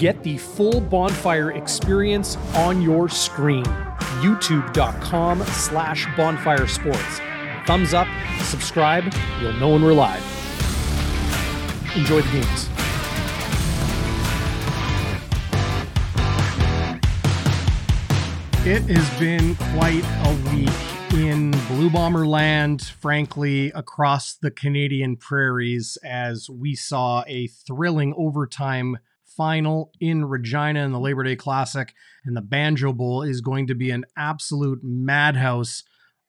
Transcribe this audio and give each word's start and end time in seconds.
Get 0.00 0.22
the 0.22 0.38
full 0.38 0.80
bonfire 0.80 1.50
experience 1.50 2.38
on 2.54 2.80
your 2.80 3.10
screen. 3.10 3.66
YouTube.com 4.22 5.42
slash 5.42 6.06
bonfire 6.16 6.66
sports. 6.66 7.20
Thumbs 7.66 7.92
up, 7.92 8.08
subscribe, 8.44 9.04
you'll 9.42 9.52
know 9.52 9.68
when 9.68 9.82
we're 9.82 9.92
live. 9.92 10.24
Enjoy 11.94 12.22
the 12.22 12.32
games. 12.32 12.70
It 18.66 18.80
has 18.96 19.20
been 19.20 19.54
quite 19.74 20.02
a 20.24 20.54
week 20.54 21.20
in 21.20 21.50
Blue 21.68 21.90
Bomber 21.90 22.26
land, 22.26 22.80
frankly, 22.80 23.70
across 23.72 24.32
the 24.32 24.50
Canadian 24.50 25.18
prairies, 25.18 25.98
as 26.02 26.48
we 26.48 26.74
saw 26.74 27.22
a 27.26 27.48
thrilling 27.48 28.14
overtime 28.16 28.96
final 29.40 29.90
in 30.00 30.22
Regina 30.26 30.84
in 30.84 30.92
the 30.92 31.00
Labor 31.00 31.22
Day 31.22 31.34
Classic. 31.34 31.94
And 32.26 32.36
the 32.36 32.42
Banjo 32.42 32.92
Bowl 32.92 33.22
is 33.22 33.40
going 33.40 33.68
to 33.68 33.74
be 33.74 33.90
an 33.90 34.04
absolute 34.14 34.80
madhouse 34.82 35.82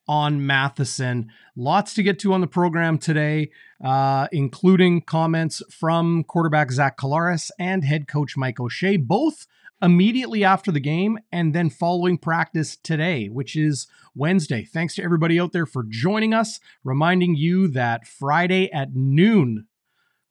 on 0.08 0.46
Matheson. 0.46 1.28
Lots 1.54 1.92
to 1.92 2.02
get 2.02 2.18
to 2.20 2.32
on 2.32 2.40
the 2.40 2.46
program 2.46 2.96
today, 2.96 3.50
uh, 3.84 4.28
including 4.32 5.02
comments 5.02 5.62
from 5.70 6.24
quarterback 6.24 6.72
Zach 6.72 6.96
Collaros 6.96 7.50
and 7.58 7.84
head 7.84 8.08
coach 8.08 8.34
Mike 8.34 8.58
O'Shea, 8.58 8.96
both 8.96 9.46
immediately 9.82 10.42
after 10.42 10.72
the 10.72 10.80
game 10.80 11.18
and 11.30 11.54
then 11.54 11.68
following 11.68 12.16
practice 12.16 12.78
today, 12.78 13.26
which 13.26 13.56
is 13.56 13.88
Wednesday. 14.14 14.64
Thanks 14.64 14.94
to 14.94 15.02
everybody 15.02 15.38
out 15.38 15.52
there 15.52 15.66
for 15.66 15.84
joining 15.86 16.32
us. 16.32 16.60
Reminding 16.82 17.34
you 17.34 17.68
that 17.68 18.06
Friday 18.06 18.72
at 18.72 18.94
noon, 18.94 19.66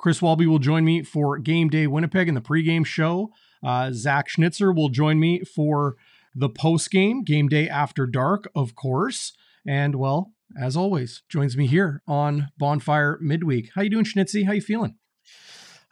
Chris 0.02 0.20
Walby 0.20 0.48
will 0.48 0.58
join 0.58 0.84
me 0.84 1.04
for 1.04 1.38
Game 1.38 1.70
Day 1.70 1.86
Winnipeg 1.86 2.28
in 2.28 2.34
the 2.34 2.42
pregame 2.42 2.84
show. 2.84 3.32
Uh, 3.64 3.92
Zach 3.94 4.28
Schnitzer 4.28 4.72
will 4.74 4.90
join 4.90 5.20
me 5.20 5.42
for 5.42 5.96
the 6.34 6.50
postgame, 6.50 7.24
Game 7.24 7.48
Day 7.48 7.70
After 7.70 8.08
Dark, 8.08 8.50
of 8.56 8.74
course. 8.74 9.34
And 9.66 9.94
well, 9.96 10.34
as 10.60 10.76
always, 10.76 11.22
joins 11.30 11.56
me 11.56 11.68
here 11.68 12.02
on 12.08 12.50
Bonfire 12.58 13.20
Midweek. 13.22 13.70
How 13.76 13.84
you 13.84 13.92
doing, 13.92 14.06
Schnitzy? 14.06 14.48
How 14.48 14.54
you 14.54 14.62
feeling? 14.62 14.96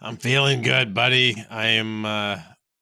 I'm 0.01 0.17
feeling 0.17 0.63
good, 0.63 0.95
buddy. 0.95 1.45
I 1.47 1.67
am 1.67 2.03
uh 2.03 2.39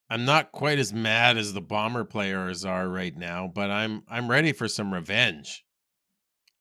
I'm 0.10 0.24
not 0.24 0.54
quite 0.54 0.80
as 0.80 0.94
mad 0.94 1.38
as 1.38 1.52
the 1.52 1.60
bomber 1.60 2.06
players 2.06 2.64
are 2.64 2.88
right 2.88 3.16
now, 3.16 3.52
but 3.54 3.70
I'm 3.70 4.04
I'm 4.08 4.32
ready 4.32 4.54
for 4.54 4.70
some 4.70 4.94
revenge 4.94 5.66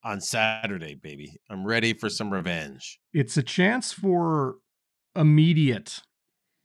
on 0.06 0.20
Saturday, 0.20 0.94
baby. 0.94 1.36
I'm 1.50 1.66
ready 1.66 1.92
for 1.92 2.08
some 2.08 2.32
revenge. 2.32 3.00
It's 3.12 3.36
a 3.36 3.42
chance 3.42 3.92
for 3.92 4.56
immediate 5.16 6.00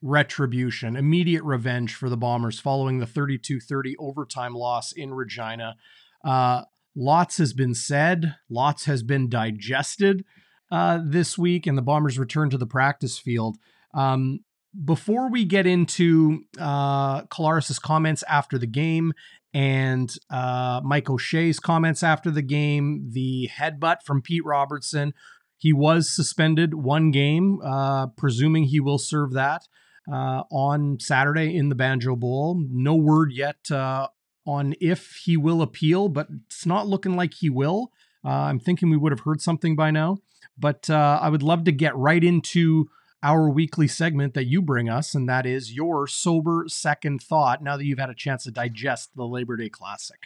retribution, 0.03 0.95
immediate 0.95 1.43
revenge 1.43 1.95
for 1.95 2.07
the 2.07 2.17
Bombers 2.17 2.59
following 2.59 2.99
the 2.99 3.07
32-30 3.07 3.95
overtime 3.97 4.53
loss 4.53 4.91
in 4.91 5.13
Regina. 5.13 5.75
Uh, 6.23 6.63
lots 6.95 7.39
has 7.39 7.53
been 7.53 7.73
said, 7.73 8.35
lots 8.47 8.85
has 8.85 9.01
been 9.01 9.27
digested 9.27 10.23
uh, 10.71 10.99
this 11.03 11.35
week, 11.35 11.65
and 11.65 11.75
the 11.75 11.81
Bombers 11.81 12.19
return 12.19 12.51
to 12.51 12.59
the 12.59 12.67
practice 12.67 13.17
field. 13.17 13.57
Um, 13.95 14.41
before 14.85 15.29
we 15.29 15.45
get 15.45 15.65
into 15.65 16.43
uh, 16.59 17.23
comments 17.23 18.23
after 18.27 18.57
the 18.57 18.67
game 18.67 19.13
and 19.53 20.13
uh, 20.29 20.81
Mike 20.83 21.09
O'Shea's 21.09 21.59
comments 21.59 22.03
after 22.03 22.31
the 22.31 22.41
game, 22.41 23.09
the 23.11 23.49
headbutt 23.57 24.03
from 24.03 24.21
Pete 24.21 24.45
Robertson, 24.45 25.13
he 25.57 25.73
was 25.73 26.09
suspended 26.09 26.73
one 26.73 27.11
game, 27.11 27.59
uh, 27.63 28.07
presuming 28.07 28.63
he 28.63 28.79
will 28.79 28.97
serve 28.97 29.33
that 29.33 29.67
uh, 30.11 30.43
on 30.51 30.99
Saturday 30.99 31.55
in 31.55 31.69
the 31.69 31.75
Banjo 31.75 32.15
Bowl. 32.15 32.59
No 32.69 32.95
word 32.95 33.31
yet 33.31 33.69
uh, 33.69 34.07
on 34.45 34.73
if 34.81 35.21
he 35.23 35.37
will 35.37 35.61
appeal, 35.61 36.09
but 36.09 36.27
it's 36.45 36.65
not 36.65 36.87
looking 36.87 37.15
like 37.15 37.33
he 37.35 37.49
will. 37.49 37.91
Uh, 38.25 38.29
I'm 38.29 38.59
thinking 38.59 38.89
we 38.89 38.97
would 38.97 39.11
have 39.11 39.21
heard 39.21 39.41
something 39.41 39.75
by 39.75 39.91
now, 39.91 40.19
but 40.57 40.89
uh, 40.89 41.19
I 41.21 41.29
would 41.29 41.43
love 41.43 41.65
to 41.65 41.71
get 41.71 41.95
right 41.95 42.23
into 42.23 42.89
our 43.23 43.49
weekly 43.49 43.87
segment 43.87 44.33
that 44.33 44.45
you 44.45 44.61
bring 44.61 44.89
us, 44.89 45.13
and 45.13 45.29
that 45.29 45.45
is 45.45 45.73
your 45.73 46.07
sober 46.07 46.65
second 46.67 47.21
thought 47.21 47.63
now 47.63 47.77
that 47.77 47.85
you've 47.85 47.99
had 47.99 48.09
a 48.09 48.15
chance 48.15 48.43
to 48.43 48.51
digest 48.51 49.15
the 49.15 49.25
Labor 49.25 49.57
Day 49.57 49.69
Classic. 49.69 50.19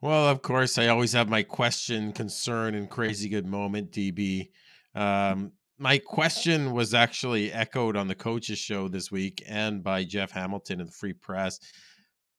Well, 0.00 0.28
of 0.28 0.42
course, 0.42 0.78
I 0.78 0.88
always 0.88 1.12
have 1.12 1.28
my 1.28 1.42
question, 1.42 2.12
concern, 2.12 2.74
and 2.74 2.88
crazy 2.88 3.28
good 3.28 3.46
moment, 3.46 3.90
DB. 3.90 4.50
Um, 4.94 5.52
my 5.78 5.98
question 5.98 6.72
was 6.72 6.94
actually 6.94 7.52
echoed 7.52 7.96
on 7.96 8.08
the 8.08 8.14
coaches 8.14 8.58
show 8.58 8.88
this 8.88 9.10
week 9.10 9.42
and 9.46 9.82
by 9.82 10.04
Jeff 10.04 10.30
Hamilton 10.30 10.80
in 10.80 10.86
the 10.86 10.92
Free 10.92 11.12
Press. 11.12 11.60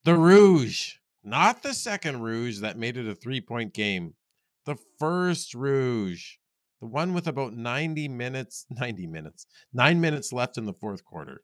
The 0.06 0.16
Rouge, 0.16 0.96
not 1.23 1.61
the 1.61 1.73
second 1.73 2.22
Rouge 2.22 2.59
that 2.61 2.78
made 2.78 2.97
it 2.97 3.07
a 3.07 3.16
three 3.16 3.41
point 3.41 3.73
game, 3.73 4.13
the 4.66 4.78
first 4.97 5.53
Rouge 5.53 6.35
the 6.79 6.88
one 6.88 7.13
with 7.13 7.28
about 7.28 7.53
90 7.53 8.07
minutes, 8.07 8.66
90 8.69 9.07
minutes, 9.07 9.45
nine 9.73 10.00
minutes 10.00 10.31
left 10.31 10.57
in 10.57 10.66
the 10.66 10.73
fourth 10.73 11.03
quarter. 11.03 11.41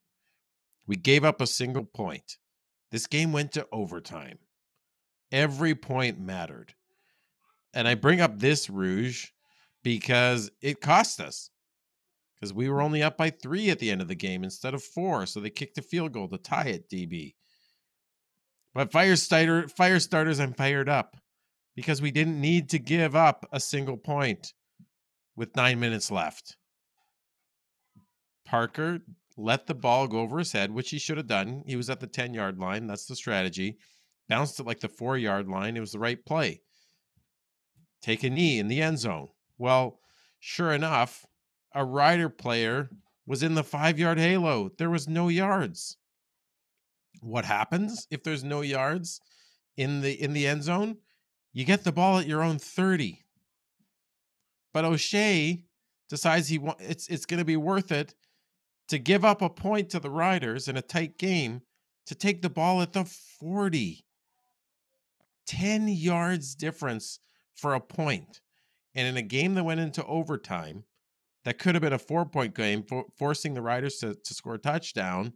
We 0.87 0.95
gave 0.95 1.23
up 1.23 1.41
a 1.41 1.47
single 1.47 1.85
point. 1.85 2.37
This 2.91 3.07
game 3.07 3.33
went 3.33 3.51
to 3.53 3.67
overtime. 3.71 4.39
Every 5.31 5.75
point 5.75 6.19
mattered. 6.19 6.73
And 7.73 7.87
I 7.87 7.95
bring 7.95 8.21
up 8.21 8.39
this 8.39 8.69
Rouge 8.69 9.27
because 9.83 10.51
it 10.61 10.79
cost 10.79 11.19
us. 11.19 11.49
Because 12.35 12.53
we 12.53 12.69
were 12.69 12.81
only 12.81 13.01
up 13.01 13.17
by 13.17 13.29
three 13.29 13.69
at 13.69 13.79
the 13.79 13.89
end 13.89 14.01
of 14.01 14.07
the 14.07 14.15
game 14.15 14.43
instead 14.43 14.73
of 14.73 14.83
four. 14.83 15.25
So 15.25 15.39
they 15.39 15.49
kicked 15.49 15.77
a 15.77 15.81
field 15.81 16.11
goal 16.11 16.27
to 16.29 16.37
tie 16.37 16.67
it, 16.67 16.89
DB. 16.89 17.33
But 18.73 18.91
fire 18.91 19.15
starter, 19.15 19.67
fire 19.69 19.99
starters, 19.99 20.39
I'm 20.39 20.53
fired 20.53 20.89
up 20.89 21.17
because 21.75 22.01
we 22.01 22.11
didn't 22.11 22.39
need 22.39 22.69
to 22.69 22.79
give 22.79 23.15
up 23.15 23.47
a 23.51 23.59
single 23.59 23.97
point 23.97 24.53
with 25.35 25.55
nine 25.55 25.79
minutes 25.79 26.11
left. 26.11 26.57
Parker 28.45 28.99
let 29.37 29.67
the 29.67 29.73
ball 29.73 30.07
go 30.07 30.19
over 30.19 30.39
his 30.39 30.51
head, 30.51 30.71
which 30.71 30.91
he 30.91 30.99
should 30.99 31.17
have 31.17 31.27
done. 31.27 31.63
He 31.65 31.75
was 31.75 31.89
at 31.89 31.99
the 31.99 32.07
10 32.07 32.33
yard 32.33 32.59
line. 32.59 32.87
That's 32.87 33.05
the 33.05 33.15
strategy. 33.15 33.77
Bounced 34.29 34.59
it 34.59 34.65
like 34.65 34.79
the 34.79 34.87
four 34.87 35.17
yard 35.17 35.47
line. 35.47 35.75
It 35.75 35.81
was 35.81 35.91
the 35.91 35.99
right 35.99 36.23
play. 36.25 36.61
Take 38.01 38.23
a 38.23 38.29
knee 38.29 38.59
in 38.59 38.67
the 38.67 38.81
end 38.81 38.99
zone. 38.99 39.29
Well, 39.57 39.99
sure 40.39 40.71
enough, 40.71 41.25
a 41.73 41.83
rider 41.83 42.29
player 42.29 42.89
was 43.25 43.43
in 43.43 43.55
the 43.55 43.63
five 43.63 43.99
yard 43.99 44.19
halo. 44.19 44.69
There 44.77 44.89
was 44.89 45.07
no 45.07 45.27
yards. 45.27 45.97
What 47.21 47.45
happens 47.45 48.07
if 48.11 48.23
there's 48.23 48.43
no 48.43 48.61
yards 48.61 49.19
in 49.75 50.01
the 50.01 50.11
in 50.11 50.33
the 50.33 50.47
end 50.47 50.63
zone? 50.63 50.97
You 51.51 51.65
get 51.65 51.83
the 51.83 51.91
ball 51.91 52.19
at 52.19 52.27
your 52.27 52.43
own 52.43 52.59
30. 52.59 53.24
But 54.75 54.83
O'Shea 54.83 55.63
decides 56.09 56.49
he 56.49 56.57
wa- 56.57 56.75
it's 56.81 57.07
it's 57.07 57.25
going 57.25 57.37
to 57.37 57.45
be 57.45 57.55
worth 57.55 57.93
it 57.93 58.13
to 58.89 58.99
give 58.99 59.23
up 59.23 59.41
a 59.41 59.49
point 59.49 59.89
to 59.91 60.01
the 60.01 60.09
Riders 60.09 60.67
in 60.67 60.75
a 60.75 60.81
tight 60.81 61.17
game 61.17 61.61
to 62.07 62.13
take 62.13 62.41
the 62.41 62.49
ball 62.49 62.81
at 62.81 62.91
the 62.91 63.05
40. 63.05 64.05
10 65.45 65.87
yards 65.87 66.55
difference 66.55 67.19
for 67.55 67.73
a 67.73 67.79
point. 67.79 68.41
And 68.93 69.07
in 69.07 69.15
a 69.15 69.21
game 69.21 69.53
that 69.53 69.63
went 69.63 69.79
into 69.79 70.03
overtime, 70.03 70.83
that 71.45 71.57
could 71.57 71.75
have 71.75 71.81
been 71.81 71.93
a 71.93 71.97
four 71.97 72.25
point 72.25 72.53
game, 72.53 72.83
for, 72.83 73.05
forcing 73.17 73.53
the 73.53 73.61
Riders 73.61 73.99
to, 73.99 74.13
to 74.13 74.33
score 74.33 74.55
a 74.55 74.59
touchdown. 74.59 75.35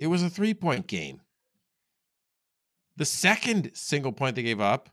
It 0.00 0.08
was 0.08 0.24
a 0.24 0.30
three 0.30 0.54
point 0.54 0.88
game. 0.88 1.20
The 2.96 3.04
second 3.04 3.70
single 3.74 4.10
point 4.10 4.34
they 4.34 4.42
gave 4.42 4.60
up 4.60 4.90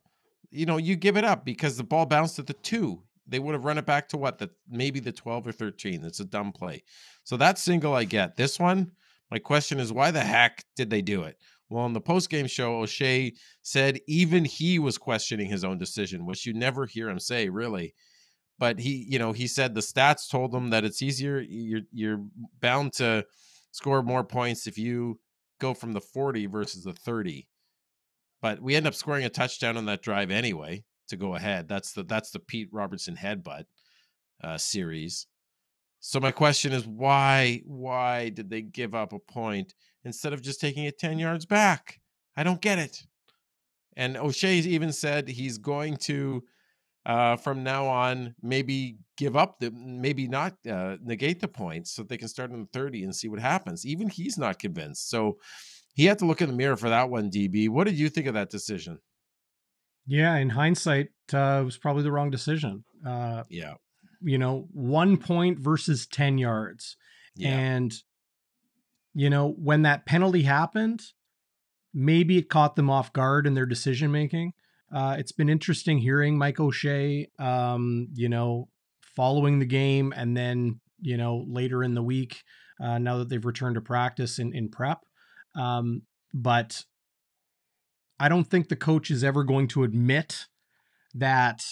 you 0.52 0.66
know, 0.66 0.78
you 0.78 0.96
give 0.96 1.18
it 1.18 1.24
up 1.24 1.46
because 1.46 1.78
the 1.78 1.84
ball 1.84 2.06
bounced 2.06 2.40
at 2.40 2.48
the 2.48 2.54
two. 2.54 3.04
They 3.28 3.40
would 3.40 3.54
have 3.54 3.66
run 3.66 3.78
it 3.78 3.86
back 3.86 4.10
to 4.10 4.18
what 4.18 4.40
the 4.40 4.50
maybe 4.68 5.00
the 5.00 5.12
12 5.12 5.48
or 5.48 5.52
13. 5.52 6.04
It's 6.04 6.20
a 6.20 6.26
dumb 6.26 6.52
play. 6.52 6.84
So 7.24 7.38
that 7.38 7.60
single 7.60 7.94
I 7.94 8.04
get. 8.04 8.36
This 8.36 8.60
one, 8.60 8.92
my 9.30 9.38
question 9.38 9.80
is 9.80 9.94
why 9.94 10.12
the 10.12 10.22
heck 10.22 10.64
did 10.76 10.90
they 10.90 11.02
do 11.02 11.24
it? 11.24 11.38
Well, 11.70 11.84
on 11.84 11.94
the 11.94 12.02
post 12.02 12.32
game 12.32 12.48
show, 12.48 12.80
O'Shea 12.80 13.34
said 13.62 14.00
even 14.08 14.44
he 14.44 14.80
was 14.80 14.98
questioning 14.98 15.48
his 15.48 15.64
own 15.64 15.78
decision, 15.78 16.26
which 16.26 16.46
you 16.46 16.54
never 16.54 16.88
hear 16.88 17.10
him 17.10 17.20
say, 17.20 17.50
really. 17.50 17.94
But 18.58 18.80
he, 18.80 19.06
you 19.08 19.20
know, 19.20 19.32
he 19.32 19.48
said 19.48 19.74
the 19.74 19.82
stats 19.82 20.30
told 20.30 20.54
him 20.54 20.72
that 20.72 20.84
it's 20.84 21.02
easier. 21.02 21.40
You're 21.40 21.82
you're 21.92 22.26
bound 22.60 22.94
to 22.94 23.26
score 23.72 24.02
more 24.02 24.24
points 24.24 24.66
if 24.66 24.78
you 24.78 25.20
go 25.60 25.74
from 25.74 25.94
the 25.94 26.02
40 26.02 26.48
versus 26.48 26.84
the 26.84 26.94
30. 26.94 27.48
But 28.42 28.62
we 28.62 28.76
end 28.76 28.88
up 28.88 28.96
scoring 28.96 29.26
a 29.26 29.30
touchdown 29.30 29.78
on 29.78 29.86
that 29.86 30.02
drive 30.02 30.32
anyway 30.32 30.84
to 31.10 31.18
go 31.18 31.36
ahead. 31.36 31.68
That's 31.68 31.94
the 31.94 32.04
that's 32.04 32.32
the 32.32 32.40
Pete 32.40 32.70
Robertson 32.72 33.16
headbutt 33.16 33.66
uh, 34.44 34.58
series. 34.58 35.28
So 36.00 36.20
my 36.20 36.32
question 36.32 36.72
is 36.72 36.88
why 36.88 37.62
why 37.66 38.30
did 38.30 38.50
they 38.50 38.62
give 38.62 38.96
up 38.96 39.12
a 39.12 39.20
point 39.20 39.74
instead 40.06 40.34
of 40.34 40.42
just 40.42 40.62
taking 40.62 40.86
it 40.86 40.98
10 40.98 41.20
yards 41.20 41.46
back? 41.46 42.00
I 42.38 42.44
don't 42.44 42.62
get 42.62 42.80
it. 42.80 43.04
And 43.98 44.16
O'Shea 44.16 44.60
even 44.60 44.94
said 44.94 45.28
he's 45.28 45.58
going 45.58 45.98
to 45.98 46.44
uh, 47.06 47.36
from 47.38 47.64
now 47.64 47.88
on, 47.88 48.36
maybe 48.42 48.98
give 49.18 49.36
up 49.36 49.60
the, 49.60 49.72
maybe 49.72 50.28
not 50.28 50.56
uh, 50.70 50.98
negate 51.02 51.40
the 51.40 51.48
points 51.48 51.92
so 51.92 52.04
they 52.04 52.18
can 52.18 52.28
start 52.28 52.52
in 52.52 52.60
the 52.60 52.68
30 52.72 53.04
and 53.04 53.16
see 53.16 53.28
what 53.28 53.40
happens. 53.40 53.86
Even 53.86 54.08
he's 54.08 54.38
not 54.38 54.60
convinced. 54.60 55.10
So 55.10 55.38
he 56.00 56.06
had 56.06 56.18
to 56.20 56.26
look 56.26 56.42
in 56.42 56.48
the 56.48 56.56
mirror 56.56 56.78
for 56.78 56.88
that 56.88 57.10
one, 57.10 57.30
DB. 57.30 57.68
What 57.68 57.84
did 57.84 58.00
you 58.00 58.08
think 58.08 58.26
of 58.26 58.34
that 58.36 58.50
decision? 58.50 59.00
Yeah, 60.08 60.38
in 60.38 60.48
hindsight, 60.48 61.08
uh, 61.34 61.60
it 61.62 61.66
was 61.66 61.78
probably 61.78 62.04
the 62.04 62.12
wrong 62.14 62.32
decision. 62.32 62.86
Uh, 63.06 63.44
yeah. 63.50 63.74
You 64.22 64.38
know, 64.38 64.70
one 64.72 65.18
point 65.18 65.60
versus 65.60 66.08
10 66.08 66.38
yards. 66.38 66.96
Yeah. 67.36 67.50
And, 67.50 67.94
you 69.14 69.30
know, 69.30 69.50
when 69.62 69.82
that 69.82 70.06
penalty 70.06 70.44
happened, 70.44 71.02
maybe 71.94 72.38
it 72.38 72.48
caught 72.48 72.78
them 72.78 72.90
off 72.90 73.12
guard 73.12 73.46
in 73.46 73.54
their 73.54 73.66
decision 73.66 74.10
making. 74.10 74.54
Uh, 74.96 75.18
it's 75.20 75.34
been 75.34 75.50
interesting 75.50 75.98
hearing 75.98 76.38
Mike 76.38 76.62
O'Shea, 76.62 77.28
um, 77.40 78.08
you 78.14 78.30
know, 78.30 78.70
following 79.18 79.60
the 79.60 79.66
game 79.66 80.14
and 80.16 80.38
then, 80.38 80.80
you 81.02 81.18
know, 81.18 81.44
later 81.50 81.84
in 81.84 81.94
the 81.94 82.02
week, 82.02 82.42
uh, 82.82 83.00
now 83.00 83.18
that 83.18 83.28
they've 83.28 83.46
returned 83.46 83.76
to 83.76 83.82
practice 83.82 84.40
in, 84.40 84.56
in 84.56 84.70
prep. 84.70 85.00
Um, 85.56 86.04
but 86.34 86.86
I 88.20 88.30
don't 88.30 88.46
think 88.46 88.68
the 88.68 88.76
coach 88.76 89.10
is 89.10 89.24
ever 89.24 89.44
going 89.44 89.68
to 89.70 89.84
admit 89.84 90.48
that 91.14 91.64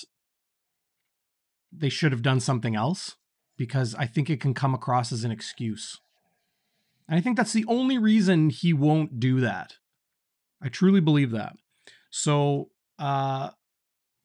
they 1.71 1.89
should 1.89 2.11
have 2.11 2.21
done 2.21 2.39
something 2.39 2.75
else 2.75 3.15
because 3.57 3.95
I 3.95 4.05
think 4.05 4.29
it 4.29 4.39
can 4.39 4.53
come 4.53 4.73
across 4.73 5.11
as 5.11 5.23
an 5.23 5.31
excuse. 5.31 5.99
And 7.07 7.17
I 7.17 7.21
think 7.21 7.37
that's 7.37 7.53
the 7.53 7.65
only 7.67 7.97
reason 7.97 8.49
he 8.49 8.73
won't 8.73 9.19
do 9.19 9.39
that. 9.41 9.75
I 10.61 10.69
truly 10.69 11.01
believe 11.01 11.31
that. 11.31 11.55
So 12.09 12.69
uh, 12.99 13.51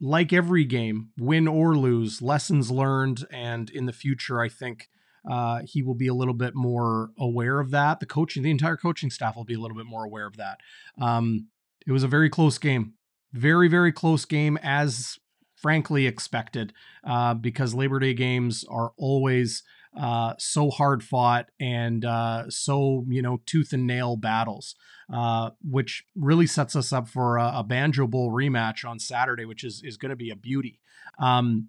like 0.00 0.32
every 0.32 0.64
game, 0.64 1.10
win 1.18 1.46
or 1.46 1.76
lose, 1.76 2.22
lessons 2.22 2.70
learned, 2.70 3.24
and 3.30 3.70
in 3.70 3.86
the 3.86 3.92
future, 3.92 4.40
I 4.40 4.48
think 4.48 4.88
uh, 5.28 5.60
he 5.64 5.82
will 5.82 5.94
be 5.94 6.08
a 6.08 6.14
little 6.14 6.34
bit 6.34 6.54
more 6.54 7.10
aware 7.18 7.60
of 7.60 7.70
that. 7.70 8.00
The 8.00 8.06
coaching, 8.06 8.42
the 8.42 8.50
entire 8.50 8.76
coaching 8.76 9.10
staff 9.10 9.36
will 9.36 9.44
be 9.44 9.54
a 9.54 9.60
little 9.60 9.76
bit 9.76 9.86
more 9.86 10.04
aware 10.04 10.26
of 10.26 10.36
that. 10.36 10.58
Um, 11.00 11.48
it 11.86 11.92
was 11.92 12.02
a 12.02 12.08
very 12.08 12.30
close 12.30 12.58
game, 12.58 12.94
very 13.32 13.68
very 13.68 13.92
close 13.92 14.24
game, 14.24 14.58
as 14.62 15.18
frankly 15.56 16.06
expected, 16.06 16.72
uh, 17.04 17.34
because 17.34 17.74
Labor 17.74 17.98
Day 17.98 18.14
games 18.14 18.64
are 18.68 18.92
always 18.96 19.62
uh, 19.98 20.34
so 20.38 20.70
hard 20.70 21.04
fought 21.04 21.50
and 21.60 22.04
uh, 22.04 22.48
so 22.48 23.04
you 23.08 23.22
know 23.22 23.40
tooth 23.46 23.72
and 23.72 23.86
nail 23.86 24.16
battles, 24.16 24.74
uh, 25.12 25.50
which 25.62 26.04
really 26.16 26.46
sets 26.46 26.74
us 26.74 26.92
up 26.92 27.08
for 27.08 27.36
a, 27.36 27.52
a, 27.56 27.64
Banjo 27.64 28.06
Bowl 28.06 28.32
rematch 28.32 28.88
on 28.88 28.98
Saturday, 28.98 29.44
which 29.44 29.64
is 29.64 29.82
is 29.84 29.96
going 29.96 30.10
to 30.10 30.16
be 30.16 30.30
a 30.30 30.36
beauty. 30.36 30.80
Um, 31.18 31.68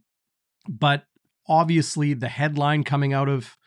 but 0.70 1.06
obviously, 1.48 2.14
the 2.14 2.30
headline 2.30 2.84
coming 2.84 3.14
out 3.14 3.30
of 3.30 3.58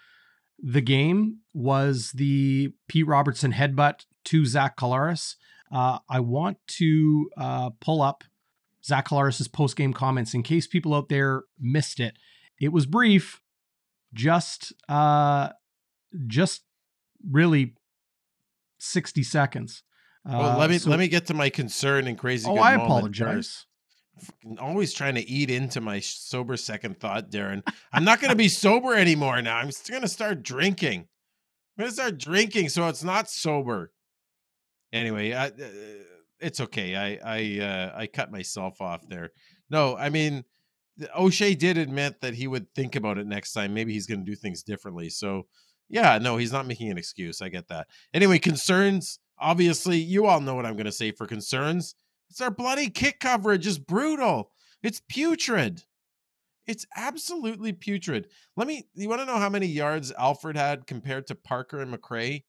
the 0.59 0.81
game 0.81 1.41
was 1.53 2.13
the 2.13 2.73
Pete 2.89 3.07
Robertson 3.07 3.53
headbutt 3.53 4.05
to 4.27 4.47
Zach 4.47 4.77
Collaros. 4.77 5.37
Uh, 5.73 5.99
I 6.09 6.21
want 6.21 6.59
to 6.79 7.31
uh, 7.37 7.71
pull 7.81 8.03
up 8.03 8.25
Zach 8.85 9.09
Collaros' 9.09 9.51
post 9.53 9.77
game 9.77 9.93
comments 9.93 10.33
in 10.33 10.43
case 10.43 10.67
people 10.67 10.95
out 10.95 11.09
there 11.09 11.43
missed 11.61 12.01
it. 12.01 12.17
It 12.61 12.73
was 12.73 12.87
brief, 12.87 13.43
just 14.15 14.73
uh 14.89 15.51
just 16.27 16.63
really 17.29 17.75
60 18.79 19.23
seconds. 19.23 19.83
Well, 20.25 20.59
let 20.59 20.71
me 20.71 20.77
uh, 20.77 20.81
so, 20.81 20.91
let 20.91 20.99
me 20.99 21.09
get 21.09 21.27
to 21.27 21.35
my 21.35 21.51
concern 21.51 22.07
and 22.07 22.19
crazy. 22.19 22.49
Oh, 22.49 22.57
I 22.57 22.75
apologize. 22.75 23.66
Always 24.59 24.93
trying 24.93 25.15
to 25.17 25.29
eat 25.29 25.51
into 25.51 25.81
my 25.81 26.01
sober 26.01 26.57
second 26.57 26.99
thought, 26.99 27.31
Darrin. 27.31 27.63
I'm 27.93 28.05
not 28.05 28.21
going 28.21 28.31
to 28.31 28.37
be 28.37 28.49
sober 28.51 28.95
anymore 28.95 29.43
now. 29.43 29.57
I'm 29.57 29.71
going 29.89 30.03
to 30.03 30.09
start 30.09 30.43
drinking. 30.43 31.01
I'm 31.01 31.83
going 31.83 31.91
to 31.91 31.95
start 31.95 32.19
drinking, 32.19 32.71
so 32.71 32.89
it's 32.89 33.05
not 33.05 33.29
sober. 33.29 33.93
Anyway, 34.93 35.33
I, 35.33 35.47
uh, 35.49 35.51
it's 36.41 36.61
okay. 36.61 36.97
I 36.97 37.19
I 37.25 37.65
uh, 37.65 37.93
I 37.99 38.07
cut 38.07 38.33
myself 38.33 38.81
off 38.81 39.07
there. 39.09 39.31
No, 39.69 39.97
I 39.97 40.09
mean 40.09 40.45
O'Shea 41.17 41.55
did 41.55 41.77
admit 41.77 42.21
that 42.21 42.35
he 42.35 42.47
would 42.47 42.73
think 42.75 42.97
about 42.97 43.19
it 43.19 43.27
next 43.27 43.53
time. 43.53 43.75
Maybe 43.75 43.93
he's 43.93 44.07
going 44.07 44.25
to 44.25 44.31
do 44.31 44.37
things 44.37 44.63
differently. 44.63 45.11
So, 45.11 45.47
yeah, 45.89 46.19
no, 46.19 46.37
he's 46.37 46.53
not 46.53 46.67
making 46.67 46.91
an 46.91 46.99
excuse. 46.99 47.43
I 47.43 47.49
get 47.49 47.69
that. 47.69 47.87
Anyway, 48.15 48.39
concerns. 48.39 49.19
Obviously, 49.39 49.99
you 49.99 50.27
all 50.27 50.41
know 50.41 50.55
what 50.55 50.65
I'm 50.65 50.77
going 50.77 50.87
to 50.87 50.93
say 50.93 51.13
for 51.13 51.27
concerns. 51.27 51.95
It's 52.31 52.41
our 52.41 52.51
bloody 52.51 52.91
kick 52.91 53.21
coverage 53.21 53.67
is 53.67 53.79
brutal. 53.79 54.53
It's 54.83 55.01
putrid. 55.09 55.83
It's 56.67 56.87
absolutely 56.97 57.73
putrid. 57.73 58.29
Let 58.57 58.67
me. 58.67 58.89
You 58.95 59.09
want 59.09 59.21
to 59.21 59.27
know 59.27 59.39
how 59.39 59.49
many 59.49 59.67
yards 59.67 60.13
Alford 60.13 60.57
had 60.57 60.87
compared 60.87 61.27
to 61.29 61.35
Parker 61.35 61.81
and 61.81 61.95
McCray? 61.95 62.45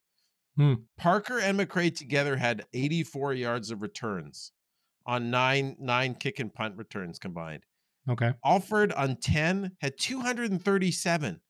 Hmm. 0.56 0.74
Parker 0.97 1.39
and 1.39 1.59
McCray 1.59 1.95
together 1.95 2.35
had 2.35 2.65
84 2.74 3.33
yards 3.33 3.69
of 3.69 3.81
returns 3.81 4.51
on 5.06 5.29
nine 5.29 5.75
nine 5.80 6.15
kick 6.15 6.39
and 6.39 6.53
punt 6.53 6.75
returns 6.77 7.19
combined. 7.19 7.63
Okay. 8.09 8.33
Alford 8.44 8.91
on 8.94 9.18
10 9.18 9.71
had 9.81 9.97
237. 9.97 11.41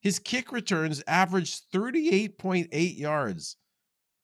His 0.00 0.18
kick 0.18 0.52
returns 0.52 1.02
averaged 1.06 1.62
38.8 1.72 2.98
yards. 2.98 3.56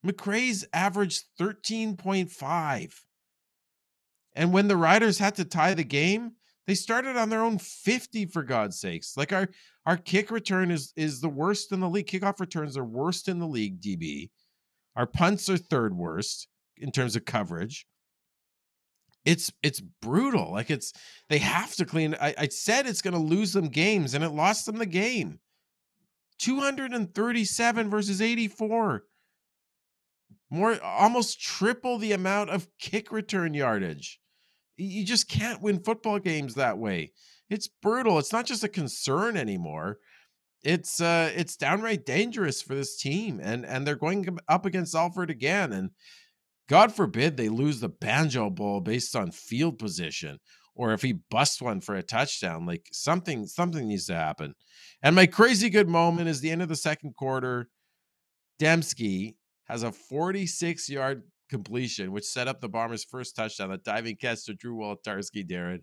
McCray's 0.07 0.67
averaged 0.73 1.25
13.5. 1.39 2.95
And 4.35 4.53
when 4.53 4.69
the 4.69 4.77
Riders 4.77 5.19
had 5.19 5.35
to 5.37 5.45
tie 5.45 5.75
the 5.75 5.85
game, 5.85 6.33
they 6.67 6.75
started 6.75 7.17
on 7.17 7.31
their 7.31 7.43
own 7.43 7.59
50 7.59 8.27
for 8.27 8.43
God's 8.43 8.81
sakes. 8.81 9.17
Like 9.17 9.33
our 9.33 9.49
our 9.87 9.97
kick 9.97 10.31
return 10.31 10.71
is 10.71 10.93
is 10.97 11.21
the 11.21 11.29
worst 11.29 11.73
in 11.73 11.81
the 11.81 11.89
league. 11.89 12.07
Kickoff 12.07 12.39
returns 12.41 12.77
are 12.77 12.85
worst 12.85 13.29
in 13.29 13.39
the 13.39 13.49
league, 13.49 13.81
DB. 13.81 14.31
Our 14.97 15.07
punts 15.07 15.49
are 15.49 15.57
third 15.57 15.97
worst 15.97 16.49
in 16.77 16.93
terms 16.93 17.17
of 17.17 17.25
coverage 17.25 17.87
it's 19.25 19.53
it's 19.63 19.81
brutal. 19.81 20.53
Like 20.53 20.71
it's 20.71 20.93
they 21.29 21.39
have 21.39 21.75
to 21.77 21.85
clean. 21.85 22.17
I, 22.21 22.35
I 22.37 22.49
said 22.49 22.87
it's 22.87 23.03
going 23.03 23.15
to 23.15 23.21
lose 23.21 23.53
them 23.53 23.69
games, 23.69 24.15
and 24.15 24.25
it 24.25 24.31
lost 24.31 24.67
them 24.67 24.79
the 24.79 24.87
game. 24.87 25.41
237 26.39 27.91
versus 27.91 28.23
84. 28.23 29.05
More 30.51 30.83
almost 30.83 31.41
triple 31.41 31.99
the 31.99 32.13
amount 32.13 32.51
of 32.51 32.69
kick 32.79 33.13
return 33.13 33.55
yardage. 33.55 34.19
You 34.77 35.05
just 35.05 35.29
can't 35.29 35.63
win 35.63 35.83
football 35.83 36.19
games 36.19 36.55
that 36.55 36.79
way. 36.79 37.13
It's 37.49 37.69
brutal. 37.69 38.19
It's 38.19 38.33
not 38.33 38.47
just 38.47 38.65
a 38.65 38.69
concern 38.69 39.37
anymore. 39.37 39.99
It's 40.63 41.01
uh 41.01 41.31
it's 41.35 41.57
downright 41.57 42.05
dangerous 42.05 42.61
for 42.61 42.75
this 42.75 42.97
team 42.99 43.41
and 43.43 43.65
and 43.65 43.87
they're 43.87 43.97
going 43.97 44.39
up 44.49 44.67
against 44.67 44.95
Alford 44.95 45.31
again 45.31 45.73
and 45.73 45.91
God 46.69 46.95
forbid 46.95 47.37
they 47.37 47.49
lose 47.49 47.81
the 47.81 47.89
Banjo 47.89 48.51
Bowl 48.51 48.81
based 48.81 49.17
on 49.17 49.33
field 49.33 49.79
position 49.79 50.39
or 50.75 50.93
if 50.93 51.03
he 51.03 51.13
busts 51.13 51.61
one 51.61 51.81
for 51.81 51.95
a 51.95 52.03
touchdown. 52.03 52.65
Like 52.65 52.87
something, 52.93 53.47
something 53.47 53.89
needs 53.89 54.07
to 54.07 54.15
happen. 54.15 54.55
And 55.03 55.17
my 55.17 55.27
crazy 55.27 55.69
good 55.69 55.89
moment 55.89 56.29
is 56.29 56.41
the 56.41 56.51
end 56.51 56.63
of 56.63 56.69
the 56.69 56.77
second 56.77 57.17
quarter. 57.17 57.69
Demski 58.61 59.35
has 59.71 59.83
a 59.83 59.93
46 59.93 60.89
yard 60.89 61.23
completion, 61.49 62.13
which 62.13 62.25
set 62.25 62.49
up 62.49 62.61
the 62.61 62.69
Bombers' 62.69 63.05
first 63.05 63.37
touchdown, 63.37 63.73
a 63.73 63.79
diving 63.79 64.17
catch 64.17 64.45
to 64.47 64.55
Drew 64.55 64.77
Wolitarsky, 64.77 65.47
Darrin. 65.47 65.83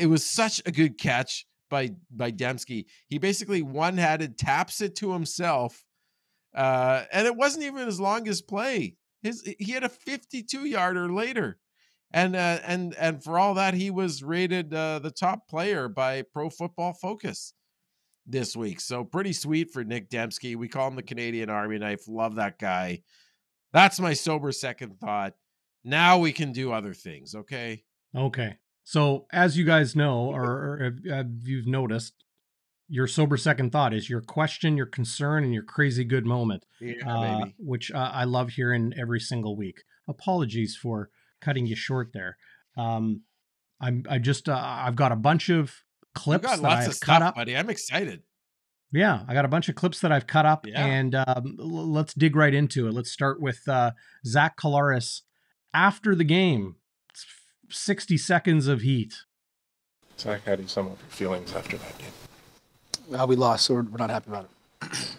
It 0.00 0.06
was 0.06 0.24
such 0.24 0.62
a 0.66 0.72
good 0.72 0.98
catch 0.98 1.46
by 1.70 1.90
by 2.10 2.32
Demski. 2.32 2.86
He 3.08 3.18
basically 3.18 3.62
one-handed 3.62 4.38
taps 4.38 4.80
it 4.80 4.96
to 4.96 5.12
himself. 5.12 5.84
Uh, 6.54 7.04
and 7.12 7.26
it 7.26 7.36
wasn't 7.36 7.64
even 7.64 7.86
his 7.86 8.00
longest 8.00 8.48
play. 8.48 8.96
His 9.22 9.42
he 9.58 9.72
had 9.72 9.84
a 9.84 9.88
52 9.88 10.66
yarder 10.66 11.12
later. 11.12 11.58
And 12.12 12.36
uh, 12.36 12.60
and 12.64 12.94
and 12.94 13.22
for 13.22 13.38
all 13.38 13.54
that, 13.54 13.74
he 13.74 13.90
was 13.90 14.22
rated 14.22 14.72
uh, 14.72 15.00
the 15.00 15.10
top 15.10 15.48
player 15.48 15.88
by 15.88 16.22
Pro 16.22 16.48
Football 16.48 16.94
Focus 16.94 17.52
this 18.26 18.56
week. 18.56 18.80
So 18.80 19.04
pretty 19.04 19.32
sweet 19.32 19.70
for 19.70 19.84
Nick 19.84 20.10
Demski. 20.10 20.56
We 20.56 20.68
call 20.68 20.88
him 20.88 20.96
the 20.96 21.02
Canadian 21.02 21.50
Army 21.50 21.78
knife. 21.78 22.08
Love 22.08 22.36
that 22.36 22.58
guy. 22.58 23.02
That's 23.72 24.00
my 24.00 24.14
sober 24.14 24.52
second 24.52 24.98
thought. 25.00 25.34
Now 25.84 26.18
we 26.18 26.32
can 26.32 26.52
do 26.52 26.72
other 26.72 26.94
things. 26.94 27.34
Okay. 27.34 27.84
Okay. 28.16 28.56
So 28.84 29.26
as 29.32 29.56
you 29.58 29.64
guys 29.64 29.96
know, 29.96 30.26
or, 30.26 30.44
or 30.44 30.94
if, 31.04 31.26
you've 31.42 31.66
noticed, 31.66 32.14
your 32.88 33.06
sober 33.06 33.36
second 33.36 33.72
thought 33.72 33.94
is 33.94 34.10
your 34.10 34.20
question, 34.20 34.76
your 34.76 34.86
concern, 34.86 35.42
and 35.42 35.54
your 35.54 35.62
crazy 35.62 36.04
good 36.04 36.26
moment, 36.26 36.64
yeah, 36.80 36.94
uh, 37.06 37.46
which 37.58 37.90
uh, 37.90 38.10
I 38.12 38.24
love 38.24 38.50
hearing 38.50 38.92
every 38.98 39.20
single 39.20 39.56
week. 39.56 39.82
Apologies 40.06 40.76
for 40.76 41.08
cutting 41.40 41.66
you 41.66 41.76
short 41.76 42.10
there. 42.12 42.36
Um, 42.76 43.22
I'm 43.80 44.04
I 44.08 44.18
just 44.18 44.48
uh, 44.48 44.60
I've 44.62 44.96
got 44.96 45.12
a 45.12 45.16
bunch 45.16 45.48
of 45.48 45.72
clips 46.14 46.60
that 46.60 46.64
I've 46.64 46.86
cut 46.86 46.94
stuff, 46.94 47.22
up, 47.22 47.34
buddy. 47.36 47.56
I'm 47.56 47.70
excited. 47.70 48.22
Yeah, 48.92 49.22
I 49.26 49.34
got 49.34 49.44
a 49.44 49.48
bunch 49.48 49.68
of 49.68 49.74
clips 49.74 50.00
that 50.00 50.12
I've 50.12 50.26
cut 50.26 50.46
up, 50.46 50.66
yeah. 50.66 50.86
and 50.86 51.14
um, 51.16 51.56
l- 51.58 51.90
let's 51.90 52.14
dig 52.14 52.36
right 52.36 52.54
into 52.54 52.86
it. 52.86 52.94
Let's 52.94 53.10
start 53.10 53.40
with 53.40 53.66
uh, 53.68 53.90
Zach 54.24 54.56
Collaros 54.56 55.22
after 55.72 56.14
the 56.14 56.24
game. 56.24 56.76
60 57.70 58.16
seconds 58.18 58.68
of 58.68 58.82
heat. 58.82 59.22
Zach, 60.18 60.44
how 60.46 60.54
do 60.54 60.62
you 60.62 60.68
sum 60.68 60.86
up 60.86 60.98
your 61.00 61.10
feelings 61.10 61.52
after 61.54 61.76
that 61.76 61.98
game? 61.98 63.18
Uh, 63.18 63.26
we 63.26 63.34
lost, 63.34 63.66
so 63.66 63.74
we're, 63.74 63.82
we're 63.82 63.98
not 63.98 64.10
happy 64.10 64.30
about 64.30 64.48
it. 64.82 65.16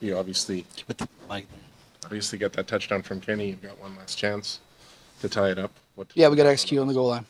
You 0.00 0.16
obviously 0.16 0.64
like, 1.28 1.46
obviously 2.04 2.38
got 2.38 2.54
that 2.54 2.66
touchdown 2.66 3.02
from 3.02 3.20
Kenny. 3.20 3.48
You've 3.48 3.62
got 3.62 3.78
one 3.78 3.94
last 3.96 4.16
chance 4.16 4.60
to 5.20 5.28
tie 5.28 5.50
it 5.50 5.58
up. 5.58 5.72
What 5.94 6.08
yeah, 6.14 6.28
we 6.28 6.36
got 6.36 6.44
to 6.44 6.48
execute 6.48 6.80
on 6.80 6.88
the 6.88 6.94
goal 6.94 7.08
line. 7.08 7.26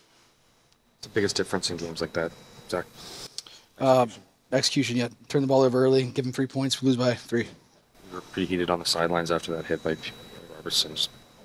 The 1.02 1.08
biggest 1.08 1.36
difference 1.36 1.70
in 1.70 1.76
games 1.76 2.00
like 2.00 2.12
that, 2.12 2.32
Zach? 2.68 2.84
Uh, 3.78 4.06
execution, 4.52 4.96
yeah. 4.96 5.08
Turn 5.28 5.42
the 5.42 5.48
ball 5.48 5.62
over 5.62 5.82
early, 5.82 6.04
give 6.04 6.24
them 6.24 6.32
three 6.32 6.46
points, 6.46 6.80
we 6.82 6.88
lose 6.88 6.96
by 6.96 7.14
three. 7.14 7.44
You 7.44 8.14
were 8.14 8.20
pretty 8.20 8.46
heated 8.46 8.70
on 8.70 8.78
the 8.78 8.84
sidelines 8.84 9.30
after 9.30 9.54
that 9.56 9.64
hit 9.66 9.82
by 9.82 9.96
Robertson. 10.56 10.96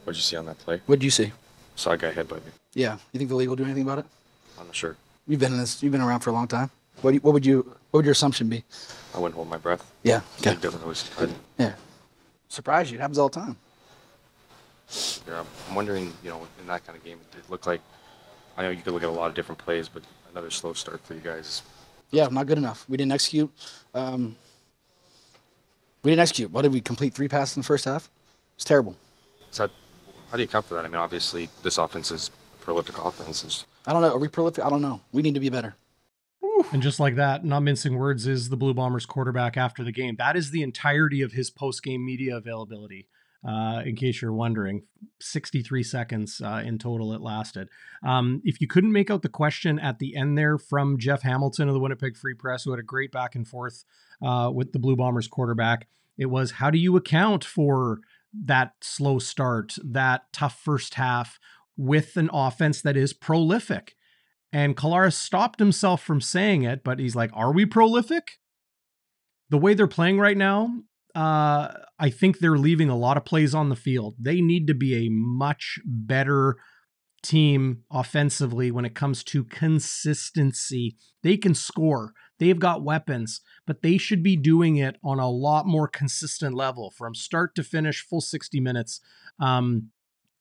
What'd 0.04 0.18
you 0.18 0.22
see 0.24 0.36
on 0.36 0.46
that 0.46 0.58
play? 0.60 0.82
What'd 0.86 1.04
you 1.04 1.10
see? 1.12 1.32
Saw 1.76 1.92
a 1.92 1.98
guy 1.98 2.12
headbutt 2.12 2.46
me. 2.46 2.52
Yeah. 2.74 2.98
You 3.12 3.18
think 3.18 3.30
the 3.30 3.36
league 3.36 3.50
will 3.50 3.56
do 3.56 3.64
anything 3.66 3.84
about 3.84 4.00
it? 4.00 4.06
I'm 4.60 4.66
not 4.68 4.76
sure. 4.76 4.96
You've 5.28 5.40
been 5.40 5.54
in 5.54 5.60
this. 5.60 5.82
You've 5.82 5.92
been 5.92 6.02
around 6.02 6.20
for 6.22 6.30
a 6.30 6.34
long 6.34 6.48
time. 6.48 6.70
What, 7.02 7.12
do 7.12 7.16
you, 7.16 7.22
what 7.22 7.34
would 7.34 7.46
you? 7.46 7.62
What 7.92 8.00
would 8.00 8.06
your 8.06 8.14
assumption 8.14 8.48
be? 8.48 8.64
I 9.14 9.20
wouldn't 9.20 9.36
hold 9.36 9.50
my 9.50 9.58
breath. 9.58 9.92
Yeah. 10.04 10.22
Okay. 10.40 10.52
league 10.52 10.62
doesn't 10.62 10.82
always. 10.82 11.10
I, 11.20 11.28
Yeah. 11.58 11.74
Surprise 12.48 12.92
you. 12.92 12.98
It 12.98 13.02
happens 13.02 13.18
all 13.18 13.30
the 13.30 13.40
time. 13.40 13.58
yeah, 15.28 15.44
I'm 15.70 15.76
wondering, 15.76 16.14
you 16.24 16.30
know, 16.30 16.48
in 16.62 16.68
that 16.68 16.86
kind 16.86 16.98
of 16.98 17.04
game, 17.04 17.20
it 17.38 17.50
looked 17.50 17.68
like. 17.68 17.82
I 18.58 18.64
know 18.64 18.70
you 18.70 18.82
could 18.82 18.94
look 18.94 19.04
at 19.04 19.10
a 19.10 19.12
lot 19.12 19.30
of 19.30 19.36
different 19.36 19.60
plays, 19.60 19.88
but 19.90 20.04
another 20.32 20.50
slow 20.50 20.74
start 20.74 21.02
for 21.06 21.14
you 21.14 21.20
guys. 21.20 21.64
Yeah, 22.12 22.28
not 22.32 22.48
good 22.48 22.58
enough. 22.58 22.86
We 22.88 22.98
didn't 22.98 23.12
execute. 23.12 23.52
Um, 23.94 24.36
we 26.04 26.12
didn't 26.12 26.22
execute. 26.22 26.52
What 26.52 26.62
did 26.62 26.72
we 26.72 26.82
complete? 26.82 27.14
Three 27.14 27.28
passes 27.28 27.58
in 27.58 27.62
the 27.62 27.66
first 27.66 27.86
half. 27.86 28.10
It's 28.56 28.64
terrible. 28.64 28.96
Is 29.52 29.58
that? 29.58 29.72
How 30.30 30.38
do 30.38 30.44
you 30.44 30.48
account 30.48 30.66
for 30.66 30.76
that? 30.76 30.86
I 30.86 30.88
mean, 30.88 30.96
obviously, 30.96 31.50
this 31.64 31.78
offense 31.78 32.12
is 32.12 32.30
a 32.30 32.64
prolific 32.64 32.98
offense. 33.04 33.66
I 33.86 33.94
don't 33.94 34.02
know. 34.02 34.14
Are 34.14 34.20
we 34.20 34.28
prolific? 34.28 34.64
I 34.64 34.70
don't 34.70 34.82
know. 34.82 35.02
We 35.12 35.22
need 35.22 35.34
to 35.34 35.40
be 35.40 35.50
better. 35.50 35.76
And 36.72 36.82
just 36.82 37.00
like 37.00 37.16
that, 37.16 37.44
not 37.44 37.62
mincing 37.62 37.98
words, 37.98 38.28
is 38.28 38.50
the 38.50 38.58
Blue 38.58 38.74
Bombers 38.74 39.06
quarterback 39.06 39.58
after 39.58 39.84
the 39.84 39.92
game. 39.92 40.16
That 40.18 40.36
is 40.36 40.52
the 40.52 40.64
entirety 40.64 41.22
of 41.22 41.34
his 41.34 41.50
post 41.50 41.84
game 41.84 42.06
media 42.06 42.38
availability. 42.38 43.08
Uh, 43.48 43.84
in 43.86 43.96
case 43.96 44.22
you're 44.22 44.34
wondering, 44.34 44.82
63 45.22 45.84
seconds 45.84 46.42
uh, 46.44 46.64
in 46.66 46.80
total 46.80 47.14
it 47.14 47.22
lasted. 47.22 47.70
Um, 48.04 48.42
if 48.44 48.60
you 48.60 48.68
couldn't 48.68 48.92
make 48.92 49.12
out 49.12 49.22
the 49.22 49.30
question 49.30 49.78
at 49.78 50.00
the 50.00 50.16
end 50.16 50.36
there 50.36 50.58
from 50.58 50.98
Jeff 50.98 51.22
Hamilton 51.22 51.68
of 51.68 51.76
the 51.76 51.80
Winnipeg 51.80 52.18
Free 52.18 52.34
Press, 52.34 52.64
who 52.64 52.72
had 52.72 52.80
a 52.80 52.84
great 52.84 53.12
back 53.12 53.36
and 53.36 53.48
forth 53.48 53.86
uh, 54.26 54.50
with 54.52 54.72
the 54.72 54.80
Blue 54.80 54.96
Bombers 54.96 55.28
quarterback, 55.28 55.88
it 56.18 56.28
was 56.28 56.52
how 56.52 56.72
do 56.72 56.80
you 56.80 56.96
account 56.96 57.44
for 57.44 58.00
that 58.34 58.74
slow 58.82 59.20
start, 59.20 59.76
that 59.84 60.24
tough 60.34 60.60
first 60.60 60.96
half 60.96 61.40
with 61.78 62.18
an 62.18 62.32
offense 62.34 62.82
that 62.82 62.98
is 62.98 63.14
prolific? 63.14 63.96
And 64.52 64.76
Collaros 64.76 65.14
stopped 65.14 65.60
himself 65.60 66.02
from 66.02 66.22
saying 66.22 66.64
it, 66.64 66.84
but 66.84 66.98
he's 66.98 67.16
like, 67.16 67.30
Are 67.34 67.52
we 67.52 67.66
prolific? 67.66 68.40
The 69.50 69.58
way 69.58 69.76
they're 69.76 69.86
playing 69.86 70.18
right 70.18 70.38
now, 70.38 70.82
uh, 71.16 71.72
I 71.98 72.10
think 72.10 72.40
they're 72.40 72.58
leaving 72.58 72.90
a 72.90 72.98
lot 72.98 73.18
of 73.18 73.26
plays 73.26 73.56
on 73.56 73.70
the 73.70 73.76
field. 73.76 74.16
They 74.20 74.42
need 74.42 74.68
to 74.68 74.74
be 74.74 75.06
a 75.06 75.10
much 75.10 75.80
better 75.86 76.58
team 77.24 77.84
offensively 77.90 78.70
when 78.70 78.86
it 78.86 78.94
comes 78.94 79.24
to 79.24 79.44
consistency. 79.46 80.96
They 81.24 81.38
can 81.38 81.56
score, 81.56 82.14
they've 82.38 82.60
got 82.60 82.84
weapons, 82.84 83.42
but 83.66 83.82
they 83.82 83.98
should 83.98 84.22
be 84.22 84.36
doing 84.36 84.76
it 84.76 84.98
on 85.04 85.20
a 85.20 85.30
lot 85.30 85.66
more 85.66 85.88
consistent 85.88 86.54
level 86.54 86.92
from 86.92 87.16
start 87.16 87.56
to 87.56 87.64
finish, 87.64 88.06
full 88.06 88.22
60 88.22 88.60
minutes. 88.60 89.00
Um, 89.40 89.90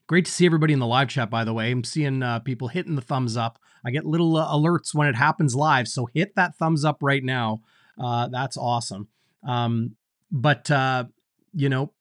Great 0.07 0.27
to 0.27 0.31
see 0.31 0.45
everybody 0.45 0.75
in 0.75 0.81
the 0.81 0.87
live 0.87 1.09
chat, 1.09 1.31
by 1.31 1.45
the 1.45 1.55
way. 1.55 1.71
I'm 1.71 1.83
seeing 1.83 2.23
uh, 2.23 2.41
people 2.41 2.69
hitting 2.69 2.95
the 2.95 3.01
thumbs 3.01 3.39
up. 3.39 3.59
I 3.87 3.91
get 3.91 4.05
little 4.05 4.37
uh, 4.37 4.47
alerts 4.49 4.95
when 4.95 5.09
it 5.09 5.15
happens 5.15 5.55
live, 5.55 5.89
so 5.89 6.09
hit 6.13 6.35
that 6.37 6.57
thumbs 6.57 6.85
up 6.85 6.99
right 7.01 7.25
now. 7.25 7.63
Uh, 7.99 8.29
that's 8.29 8.59
awesome. 8.59 9.09
Um, 9.49 9.97
but, 10.35 10.69
uh, 10.69 11.05
you 11.53 11.69
know, 11.69 11.93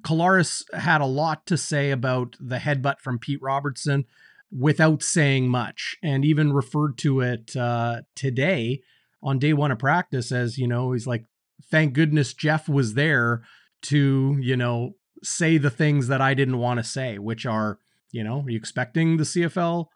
Collaros 0.00 0.64
had 0.74 1.00
a 1.00 1.06
lot 1.06 1.46
to 1.46 1.56
say 1.56 1.92
about 1.92 2.36
the 2.40 2.56
headbutt 2.56 2.98
from 2.98 3.20
Pete 3.20 3.40
Robertson 3.40 4.04
without 4.50 5.02
saying 5.02 5.48
much, 5.48 5.96
and 6.02 6.24
even 6.24 6.52
referred 6.52 6.98
to 6.98 7.20
it 7.20 7.56
uh, 7.56 8.02
today 8.16 8.82
on 9.22 9.38
day 9.38 9.52
one 9.52 9.70
of 9.70 9.78
practice 9.78 10.32
as, 10.32 10.58
you 10.58 10.66
know, 10.66 10.90
he's 10.92 11.06
like, 11.06 11.24
thank 11.70 11.94
goodness 11.94 12.34
Jeff 12.34 12.68
was 12.68 12.94
there 12.94 13.42
to, 13.82 14.36
you 14.40 14.56
know, 14.56 14.96
say 15.22 15.56
the 15.56 15.70
things 15.70 16.08
that 16.08 16.20
I 16.20 16.34
didn't 16.34 16.58
want 16.58 16.78
to 16.78 16.84
say, 16.84 17.18
which 17.18 17.46
are, 17.46 17.78
you 18.10 18.24
know, 18.24 18.40
are 18.40 18.50
you 18.50 18.56
expecting 18.56 19.18
the 19.18 19.24
CFL 19.24 19.86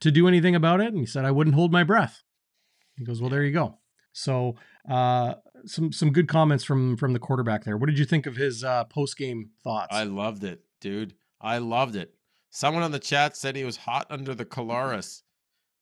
to 0.00 0.10
do 0.10 0.26
anything 0.26 0.56
about 0.56 0.80
it? 0.80 0.88
And 0.88 0.98
he 0.98 1.06
said, 1.06 1.24
I 1.24 1.30
wouldn't 1.30 1.54
hold 1.54 1.70
my 1.70 1.84
breath. 1.84 2.22
He 2.96 3.04
goes, 3.04 3.20
well, 3.20 3.30
there 3.30 3.44
you 3.44 3.52
go. 3.52 3.78
So, 4.12 4.56
uh, 4.90 5.34
some 5.66 5.92
some 5.92 6.12
good 6.12 6.28
comments 6.28 6.64
from 6.64 6.96
from 6.96 7.12
the 7.12 7.18
quarterback 7.18 7.64
there. 7.64 7.76
What 7.76 7.86
did 7.88 7.98
you 7.98 8.04
think 8.04 8.26
of 8.26 8.36
his 8.36 8.64
uh, 8.64 8.84
post 8.84 9.16
game 9.16 9.50
thoughts? 9.62 9.88
I 9.94 10.04
loved 10.04 10.44
it, 10.44 10.60
dude. 10.80 11.14
I 11.40 11.58
loved 11.58 11.96
it. 11.96 12.14
Someone 12.50 12.82
on 12.82 12.92
the 12.92 12.98
chat 12.98 13.36
said 13.36 13.56
he 13.56 13.64
was 13.64 13.76
hot 13.76 14.06
under 14.10 14.34
the 14.34 14.44
Colaris. 14.44 15.22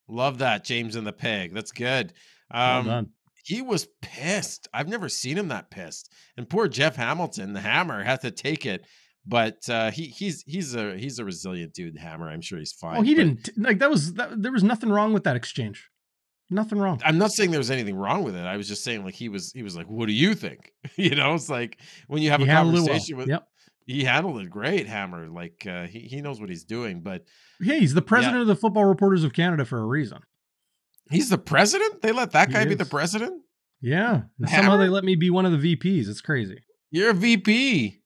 Love 0.08 0.38
that, 0.38 0.64
James 0.64 0.96
and 0.96 1.06
the 1.06 1.12
Peg. 1.12 1.54
That's 1.54 1.72
good. 1.72 2.12
well 2.52 2.78
Um, 2.80 2.86
done. 2.86 3.10
he 3.44 3.62
was 3.62 3.88
pissed. 4.02 4.68
I've 4.72 4.88
never 4.88 5.08
seen 5.08 5.36
him 5.38 5.48
that 5.48 5.70
pissed. 5.70 6.12
And 6.36 6.48
poor 6.48 6.68
Jeff 6.68 6.96
Hamilton, 6.96 7.52
the 7.54 7.60
Hammer, 7.60 8.02
had 8.04 8.20
to 8.22 8.30
take 8.30 8.66
it. 8.66 8.84
But 9.28 9.68
uh, 9.68 9.90
he 9.90 10.04
he's 10.06 10.42
he's 10.42 10.74
a 10.76 10.96
he's 10.96 11.18
a 11.18 11.24
resilient 11.24 11.74
dude, 11.74 11.98
Hammer. 11.98 12.28
I'm 12.28 12.40
sure 12.40 12.58
he's 12.58 12.72
fine. 12.72 12.98
Oh, 12.98 13.02
he 13.02 13.14
but 13.14 13.22
didn't 13.42 13.50
like 13.56 13.78
that 13.80 13.90
was 13.90 14.14
that, 14.14 14.40
there 14.40 14.52
was 14.52 14.62
nothing 14.62 14.90
wrong 14.90 15.12
with 15.12 15.24
that 15.24 15.34
exchange. 15.34 15.88
Nothing 16.48 16.78
wrong. 16.78 17.00
I'm 17.04 17.18
not 17.18 17.32
saying 17.32 17.50
there 17.50 17.58
was 17.58 17.70
anything 17.72 17.96
wrong 17.96 18.22
with 18.22 18.36
it. 18.36 18.44
I 18.46 18.56
was 18.56 18.68
just 18.68 18.84
saying 18.84 19.04
like 19.04 19.14
he 19.14 19.28
was 19.28 19.52
he 19.52 19.62
was 19.62 19.76
like, 19.76 19.86
"What 19.88 20.06
do 20.06 20.12
you 20.12 20.34
think?" 20.34 20.72
you 20.96 21.14
know, 21.14 21.34
it's 21.34 21.48
like 21.48 21.78
when 22.06 22.22
you 22.22 22.30
have 22.30 22.40
He 22.40 22.46
a 22.46 22.50
it 22.50 22.52
well. 22.54 22.64
conversation 22.64 23.16
with. 23.16 23.28
Yep. 23.28 23.46
He 23.86 24.02
handled 24.04 24.40
it 24.40 24.50
great, 24.50 24.86
Hammer. 24.88 25.28
Like 25.28 25.66
uh, 25.68 25.86
he 25.86 26.00
he 26.00 26.20
knows 26.20 26.40
what 26.40 26.48
he's 26.48 26.64
doing. 26.64 27.02
But 27.02 27.24
Hey, 27.60 27.80
he's 27.80 27.94
the 27.94 28.02
president 28.02 28.40
of 28.40 28.46
the 28.48 28.56
Football 28.56 28.84
Reporters 28.84 29.24
of 29.24 29.32
Canada 29.32 29.64
for 29.64 29.78
a 29.78 29.86
reason. 29.86 30.18
he's 31.10 31.30
the 31.30 31.38
president. 31.38 32.02
They 32.02 32.12
let 32.12 32.32
that 32.32 32.50
guy 32.50 32.64
be 32.64 32.74
the 32.74 32.84
president. 32.84 33.42
Yeah. 33.80 34.22
Somehow 34.46 34.76
they 34.76 34.88
let 34.88 35.04
me 35.04 35.14
be 35.16 35.30
one 35.30 35.46
of 35.46 35.52
the 35.60 35.76
VPs. 35.76 36.08
It's 36.08 36.20
crazy. 36.20 36.58
You're 36.90 37.10
a 37.10 37.14
VP. 37.14 38.00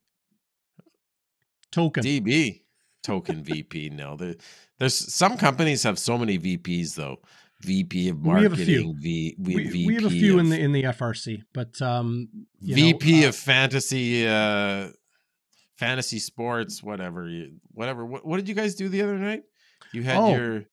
Token. 1.73 2.03
DB 2.03 2.63
token 3.03 3.43
VP. 3.43 3.91
No, 3.91 4.17
there, 4.17 4.35
there's 4.79 4.95
some 5.15 5.37
companies 5.37 5.83
have 5.85 5.99
so 5.99 6.19
many 6.19 6.39
VPs 6.39 6.95
though. 6.95 7.17
VP 7.63 8.09
of 8.09 8.19
marketing. 8.21 8.37
We 8.37 8.43
have 8.43 8.53
a 8.53 8.65
few. 8.65 8.95
V, 8.99 9.37
we, 9.39 9.55
we, 9.55 9.87
we 9.87 9.95
have 9.95 10.05
a 10.05 10.11
few 10.11 10.35
of, 10.35 10.41
in 10.41 10.49
the 10.51 10.59
in 10.61 10.73
the 10.73 10.83
FRC, 10.85 11.43
but 11.53 11.81
um, 11.83 12.29
VP 12.61 13.21
know, 13.21 13.27
uh, 13.27 13.29
of 13.29 13.37
fantasy, 13.37 14.27
uh, 14.27 14.89
fantasy 15.77 16.19
sports, 16.19 16.83
whatever. 16.83 17.29
You, 17.29 17.53
whatever. 17.73 18.05
What, 18.05 18.27
what 18.27 18.37
did 18.37 18.49
you 18.49 18.55
guys 18.55 18.75
do 18.75 18.89
the 18.89 19.03
other 19.03 19.19
night? 19.19 19.43
You 19.93 20.03
had 20.03 20.17
Oh. 20.17 20.35
your 20.35 20.65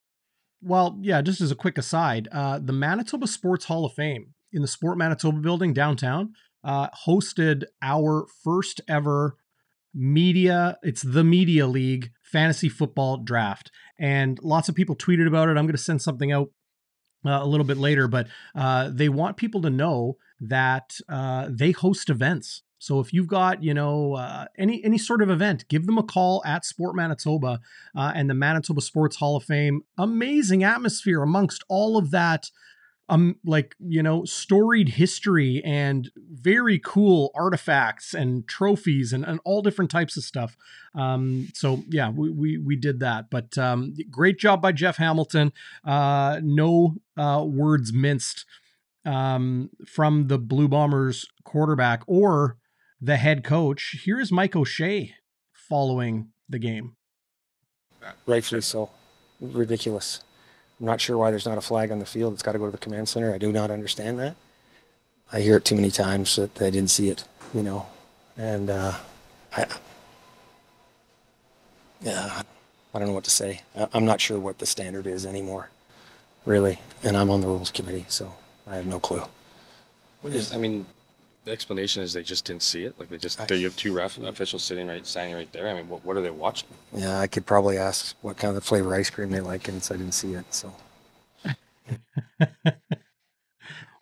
Well, 0.61 0.97
yeah, 1.01 1.21
just 1.21 1.41
as 1.41 1.51
a 1.51 1.55
quick 1.55 1.77
aside, 1.77 2.27
uh, 2.31 2.59
the 2.59 2.73
Manitoba 2.73 3.27
Sports 3.27 3.65
Hall 3.65 3.85
of 3.85 3.93
Fame 3.93 4.33
in 4.51 4.61
the 4.61 4.67
Sport 4.67 4.97
Manitoba 4.97 5.39
building 5.39 5.73
downtown 5.73 6.33
uh, 6.63 6.87
hosted 7.05 7.63
our 7.81 8.27
first 8.43 8.81
ever 8.87 9.35
media, 9.93 10.77
it's 10.83 11.01
the 11.01 11.23
Media 11.23 11.65
League 11.67 12.11
fantasy 12.21 12.69
football 12.69 13.17
draft. 13.17 13.71
And 13.99 14.37
lots 14.43 14.69
of 14.69 14.75
people 14.75 14.95
tweeted 14.95 15.27
about 15.27 15.49
it. 15.49 15.57
I'm 15.57 15.65
going 15.65 15.71
to 15.71 15.77
send 15.77 16.01
something 16.01 16.31
out 16.31 16.49
uh, 17.25 17.39
a 17.41 17.45
little 17.45 17.65
bit 17.65 17.77
later, 17.77 18.07
but 18.07 18.27
uh, 18.55 18.89
they 18.91 19.09
want 19.09 19.37
people 19.37 19.61
to 19.61 19.69
know 19.69 20.17
that 20.39 20.97
uh, 21.09 21.47
they 21.49 21.71
host 21.71 22.09
events. 22.09 22.63
So 22.79 22.99
if 22.99 23.11
you've 23.11 23.27
got, 23.27 23.63
you 23.63 23.73
know, 23.73 24.13
uh, 24.13 24.45
any 24.57 24.83
any 24.83 24.97
sort 24.97 25.21
of 25.21 25.29
event, 25.29 25.67
give 25.67 25.87
them 25.87 25.97
a 25.97 26.03
call 26.03 26.43
at 26.45 26.63
Sport 26.63 26.95
Manitoba 26.95 27.59
uh, 27.95 28.11
and 28.13 28.29
the 28.29 28.35
Manitoba 28.35 28.81
Sports 28.81 29.15
Hall 29.15 29.35
of 29.35 29.43
Fame. 29.43 29.81
Amazing 29.97 30.63
atmosphere 30.63 31.23
amongst 31.23 31.63
all 31.69 31.97
of 31.97 32.11
that, 32.11 32.51
um, 33.09 33.37
like 33.45 33.75
you 33.79 34.03
know, 34.03 34.25
storied 34.25 34.89
history 34.89 35.61
and 35.63 36.11
very 36.17 36.79
cool 36.79 37.31
artifacts 37.35 38.13
and 38.13 38.47
trophies 38.47 39.13
and, 39.13 39.23
and 39.25 39.39
all 39.45 39.61
different 39.61 39.91
types 39.91 40.17
of 40.17 40.23
stuff. 40.23 40.57
Um, 40.93 41.49
so 41.53 41.83
yeah, 41.89 42.09
we, 42.09 42.29
we 42.29 42.57
we 42.57 42.75
did 42.75 42.99
that. 42.99 43.29
But 43.29 43.57
um, 43.57 43.95
great 44.09 44.37
job 44.37 44.61
by 44.61 44.71
Jeff 44.71 44.97
Hamilton. 44.97 45.53
Uh, 45.85 46.41
no 46.43 46.95
uh, 47.15 47.43
words 47.47 47.93
minced 47.93 48.45
um, 49.05 49.69
from 49.85 50.27
the 50.27 50.37
Blue 50.37 50.67
Bombers 50.67 51.25
quarterback 51.43 52.03
or 52.07 52.57
the 52.99 53.17
head 53.17 53.43
coach. 53.43 54.01
Here 54.03 54.19
is 54.19 54.31
Mike 54.31 54.55
O'Shea 54.55 55.15
following 55.53 56.29
the 56.49 56.59
game. 56.59 56.95
Rightfully 58.25 58.61
so. 58.61 58.89
Ridiculous. 59.39 60.21
I'm 60.79 60.85
not 60.85 61.01
sure 61.01 61.17
why 61.17 61.31
there's 61.31 61.45
not 61.45 61.57
a 61.57 61.61
flag 61.61 61.91
on 61.91 61.99
the 61.99 62.05
field. 62.05 62.33
It's 62.33 62.43
got 62.43 62.51
to 62.53 62.59
go 62.59 62.65
to 62.65 62.71
the 62.71 62.77
command 62.77 63.09
center. 63.09 63.33
I 63.33 63.37
do 63.37 63.51
not 63.51 63.71
understand 63.71 64.19
that. 64.19 64.35
I 65.31 65.41
hear 65.41 65.57
it 65.57 65.65
too 65.65 65.75
many 65.75 65.91
times 65.91 66.35
that 66.35 66.61
I 66.61 66.69
didn't 66.69 66.89
see 66.91 67.09
it, 67.09 67.25
you 67.53 67.63
know. 67.63 67.87
And 68.37 68.69
uh, 68.69 68.93
I, 69.55 69.65
yeah, 72.01 72.43
I 72.93 72.99
don't 72.99 73.07
know 73.07 73.13
what 73.13 73.23
to 73.25 73.31
say. 73.31 73.61
I'm 73.93 74.05
not 74.05 74.21
sure 74.21 74.39
what 74.39 74.59
the 74.59 74.65
standard 74.65 75.07
is 75.07 75.25
anymore. 75.25 75.69
really. 76.45 76.79
And 77.03 77.17
I'm 77.17 77.29
on 77.29 77.41
the 77.41 77.47
rules 77.47 77.71
committee, 77.71 78.05
so 78.07 78.33
I 78.65 78.75
have 78.75 78.85
no 78.87 78.99
clue. 78.99 79.23
What 80.21 80.33
is, 80.33 80.53
I 80.53 80.57
mean, 80.57 80.85
the 81.47 81.53
explanation 81.53 82.03
is 82.03 82.13
they 82.13 82.23
just 82.23 82.45
didn't 82.45 82.61
see 82.61 82.83
it. 82.83 82.99
Like 82.99 83.09
they 83.09 83.17
just, 83.17 83.39
I- 83.39 83.45
they 83.45 83.61
have 83.61 83.75
two 83.75 83.93
ref 83.93 84.17
officials 84.17 84.63
sitting 84.63 84.87
right, 84.87 85.05
standing 85.07 85.35
right 85.35 85.51
there. 85.53 85.67
I 85.67 85.73
mean, 85.73 85.87
what, 85.89 86.03
what 86.05 86.17
are 86.17 86.21
they 86.21 86.29
watching? 86.29 86.67
Yeah, 86.93 87.19
I 87.19 87.27
could 87.27 87.45
probably 87.45 87.77
ask 87.77 88.15
what 88.21 88.37
kind 88.37 88.55
of 88.57 88.63
flavor 88.63 88.93
ice 88.93 89.09
cream 89.09 89.31
they 89.31 89.39
like, 89.39 89.67
and 89.67 89.81
so 89.81 89.95
I 89.95 89.97
didn't 89.97 90.13
see 90.13 90.33
it. 90.33 90.45
So 90.53 90.73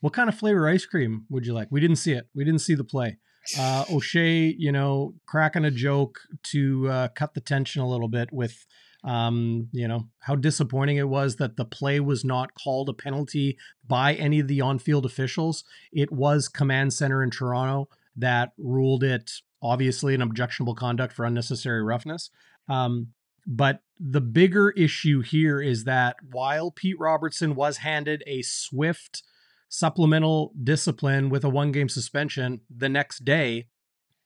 What 0.01 0.13
kind 0.13 0.29
of 0.29 0.37
flavor 0.37 0.67
ice 0.67 0.85
cream 0.85 1.25
would 1.29 1.45
you 1.47 1.53
like? 1.53 1.67
We 1.71 1.79
didn't 1.79 1.95
see 1.95 2.11
it. 2.13 2.27
We 2.35 2.43
didn't 2.43 2.61
see 2.61 2.75
the 2.75 2.83
play. 2.83 3.17
Uh, 3.57 3.85
O'Shea, 3.91 4.53
you 4.57 4.71
know, 4.71 5.15
cracking 5.25 5.65
a 5.65 5.71
joke 5.71 6.19
to 6.51 6.87
uh, 6.89 7.07
cut 7.15 7.33
the 7.33 7.41
tension 7.41 7.81
a 7.81 7.87
little 7.87 8.07
bit 8.07 8.31
with, 8.31 8.65
um, 9.05 9.69
you 9.71 9.87
know, 9.87 10.09
how 10.19 10.35
disappointing 10.35 10.97
it 10.97 11.07
was 11.07 11.35
that 11.35 11.55
the 11.55 11.65
play 11.65 11.99
was 11.99 12.25
not 12.25 12.55
called 12.55 12.89
a 12.89 12.93
penalty 12.93 13.57
by 13.87 14.15
any 14.15 14.39
of 14.39 14.47
the 14.47 14.61
on-field 14.61 15.05
officials. 15.05 15.63
It 15.93 16.11
was 16.11 16.47
command 16.47 16.93
center 16.93 17.23
in 17.23 17.29
Toronto 17.29 17.87
that 18.17 18.53
ruled 18.57 19.03
it 19.03 19.31
obviously 19.61 20.15
an 20.15 20.21
objectionable 20.21 20.75
conduct 20.75 21.13
for 21.13 21.25
unnecessary 21.25 21.83
roughness. 21.83 22.31
Um, 22.67 23.09
but 23.45 23.81
the 23.99 24.21
bigger 24.21 24.71
issue 24.71 25.21
here 25.21 25.61
is 25.61 25.83
that 25.83 26.17
while 26.31 26.71
Pete 26.71 26.99
Robertson 26.99 27.55
was 27.55 27.77
handed 27.77 28.23
a 28.25 28.41
swift 28.41 29.23
supplemental 29.69 30.51
discipline 30.63 31.29
with 31.29 31.43
a 31.43 31.49
one 31.49 31.71
game 31.71 31.89
suspension 31.89 32.61
the 32.75 32.89
next 32.89 33.23
day, 33.23 33.67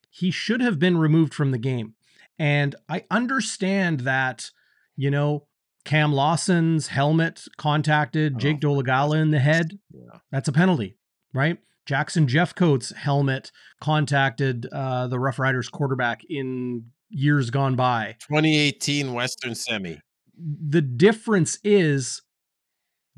he 0.09 0.31
should 0.31 0.61
have 0.61 0.79
been 0.79 0.97
removed 0.97 1.33
from 1.33 1.51
the 1.51 1.57
game. 1.57 1.95
And 2.37 2.75
I 2.87 3.05
understand 3.11 4.01
that, 4.01 4.51
you 4.99 5.09
know, 5.09 5.45
Cam 5.85 6.11
Lawson's 6.11 6.87
helmet 6.87 7.45
contacted 7.57 8.37
Jake 8.37 8.57
Oh, 8.57 8.67
Dolegala 8.67 9.21
in 9.21 9.31
the 9.31 9.39
head. 9.39 9.79
Yeah. 9.91 10.19
That's 10.29 10.49
a 10.49 10.51
penalty, 10.51 10.97
right? 11.33 11.57
Jackson 11.85 12.27
Jeffcoat's 12.27 12.91
helmet 12.91 13.49
contacted 13.79 14.67
uh, 14.73 15.07
the 15.07 15.17
Rough 15.17 15.39
Riders 15.39 15.69
quarterback 15.69 16.21
in 16.29 16.87
years 17.09 17.49
gone 17.49 17.75
by 17.77 18.17
2018 18.27 19.13
Western 19.13 19.55
Semi. 19.55 19.99
the 20.37 20.81
difference 20.81 21.57
is 21.63 22.21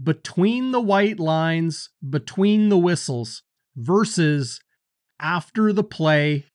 between 0.02 0.72
the 0.72 0.80
white 0.82 1.20
lines, 1.20 1.90
between 2.08 2.70
the 2.70 2.78
whistles 2.78 3.42
versus 3.76 4.62
after 5.20 5.74
the 5.74 5.84
play 5.84 6.46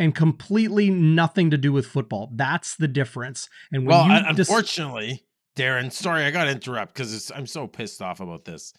and 0.00 0.14
completely 0.14 0.88
nothing 0.88 1.50
to 1.50 1.58
do 1.58 1.72
with 1.72 1.86
football. 1.86 2.32
That's 2.34 2.74
the 2.74 2.88
difference. 2.88 3.50
And 3.70 3.86
Well, 3.86 4.06
you 4.06 4.12
un- 4.12 4.34
dis- 4.34 4.48
unfortunately, 4.48 5.26
Darrin, 5.56 5.90
sorry, 5.90 6.24
I 6.24 6.30
got 6.30 6.44
to 6.44 6.50
interrupt 6.50 6.94
because 6.94 7.30
I'm 7.30 7.46
so 7.46 7.66
pissed 7.66 8.00
off 8.00 8.20
about 8.20 8.46
this. 8.46 8.72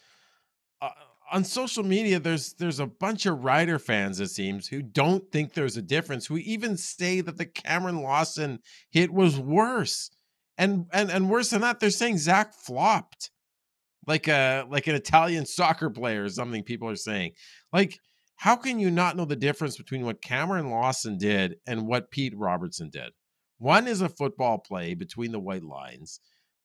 Uh, 0.81 0.89
on 1.31 1.43
social 1.43 1.83
media, 1.83 2.19
there's 2.19 2.53
there's 2.53 2.79
a 2.79 2.87
bunch 2.87 3.27
of 3.27 3.43
Rider 3.43 3.77
fans, 3.77 4.19
it 4.19 4.31
seems, 4.31 4.67
who 4.67 4.81
don't 4.81 5.31
think 5.31 5.53
there's 5.53 5.77
a 5.77 5.81
difference. 5.81 6.25
Who 6.25 6.37
even 6.37 6.75
say 6.75 7.21
that 7.21 7.37
the 7.37 7.45
Cameron 7.45 8.01
Lawson 8.01 8.59
hit 8.89 9.13
was 9.13 9.39
worse, 9.39 10.09
and 10.57 10.87
and 10.91 11.11
and 11.11 11.29
worse 11.29 11.51
than 11.51 11.61
that, 11.61 11.79
they're 11.79 11.91
saying 11.91 12.17
Zach 12.17 12.55
flopped, 12.55 13.29
like 14.07 14.27
a 14.27 14.65
like 14.67 14.87
an 14.87 14.95
Italian 14.95 15.45
soccer 15.57 15.91
player 15.91 16.23
or 16.23 16.29
something. 16.29 16.63
People 16.63 16.89
are 16.89 16.95
saying, 16.95 17.33
like, 17.71 17.99
how 18.41 18.55
can 18.55 18.79
you 18.79 18.89
not 18.89 19.15
know 19.15 19.25
the 19.25 19.35
difference 19.35 19.77
between 19.77 20.03
what 20.03 20.19
Cameron 20.19 20.71
Lawson 20.71 21.19
did 21.19 21.57
and 21.67 21.85
what 21.85 22.09
Pete 22.09 22.33
Robertson 22.35 22.89
did? 22.89 23.11
One 23.59 23.87
is 23.87 24.01
a 24.01 24.09
football 24.09 24.57
play 24.57 24.95
between 24.95 25.31
the 25.31 25.39
white 25.39 25.61
lines. 25.61 26.19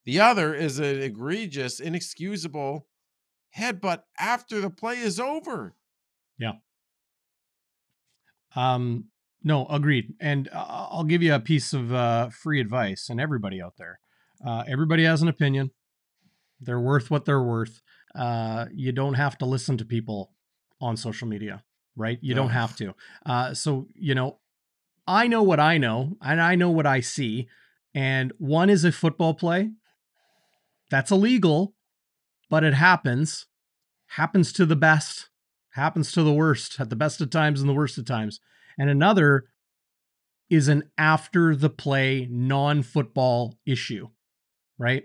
The 0.07 0.19
other 0.19 0.55
is 0.55 0.79
an 0.79 1.03
egregious, 1.03 1.79
inexcusable 1.79 2.87
headbutt 3.59 4.05
after 4.19 4.63
the 4.63 4.71
play 4.71 5.01
is 5.01 5.21
over. 5.21 5.75
Yeah. 6.39 6.53
Um, 8.55 9.09
no, 9.45 9.67
agreed. 9.67 10.15
And 10.19 10.49
uh, 10.55 10.87
I'll 10.91 11.05
give 11.05 11.23
you 11.23 11.35
a 11.35 11.41
piece 11.41 11.75
of 11.75 11.93
uh, 11.93 12.31
free 12.31 12.59
advice, 12.59 13.11
and 13.11 13.21
everybody 13.21 13.61
out 13.61 13.75
there, 13.77 13.99
uh, 14.47 14.65
everybody 14.67 15.05
has 15.05 15.21
an 15.21 15.29
opinion. 15.29 15.73
They're 16.59 16.81
worth 16.81 17.11
what 17.11 17.27
they're 17.27 17.43
worth. 17.43 17.83
Uh, 18.15 18.65
you 18.73 18.93
don't 18.93 19.13
have 19.13 19.37
to 19.39 19.45
listen 19.45 19.77
to 19.77 19.85
people 19.85 20.33
on 20.81 20.97
social 20.97 21.29
media, 21.29 21.63
right? 21.97 22.19
You 22.21 22.35
don't 22.35 22.51
have 22.51 22.77
to. 22.77 22.95
Uh, 23.25 23.55
so 23.55 23.89
you 23.95 24.15
know, 24.15 24.39
I 25.07 25.27
know 25.27 25.43
what 25.43 25.61
I 25.61 25.79
know, 25.79 26.17
and 26.23 26.41
I 26.41 26.55
know 26.55 26.71
what 26.71 26.87
I 26.87 27.01
see. 27.01 27.49
And 27.95 28.33
one 28.39 28.69
is 28.69 28.85
a 28.85 28.93
football 28.93 29.35
play. 29.35 29.71
That's 30.91 31.11
illegal, 31.11 31.75
but 32.51 32.63
it 32.63 32.75
happens. 32.75 33.47
Happens 34.11 34.53
to 34.53 34.67
the 34.67 34.77
best. 34.77 35.31
Happens 35.71 36.13
to 36.13 36.23
the 36.23 36.33
worst 36.33 36.79
at 36.81 36.91
the 36.91 36.97
best 36.97 37.21
of 37.21 37.31
times 37.31 37.61
and 37.61 37.69
the 37.69 37.75
worst 37.75 37.99
of 37.99 38.05
times 38.05 38.41
and 38.79 38.91
another 38.91 39.47
is 40.49 40.69
an 40.69 40.85
after 40.97 41.57
the 41.57 41.71
play 41.71 42.29
non-football 42.31 43.59
issue 43.65 44.09
right 44.79 45.05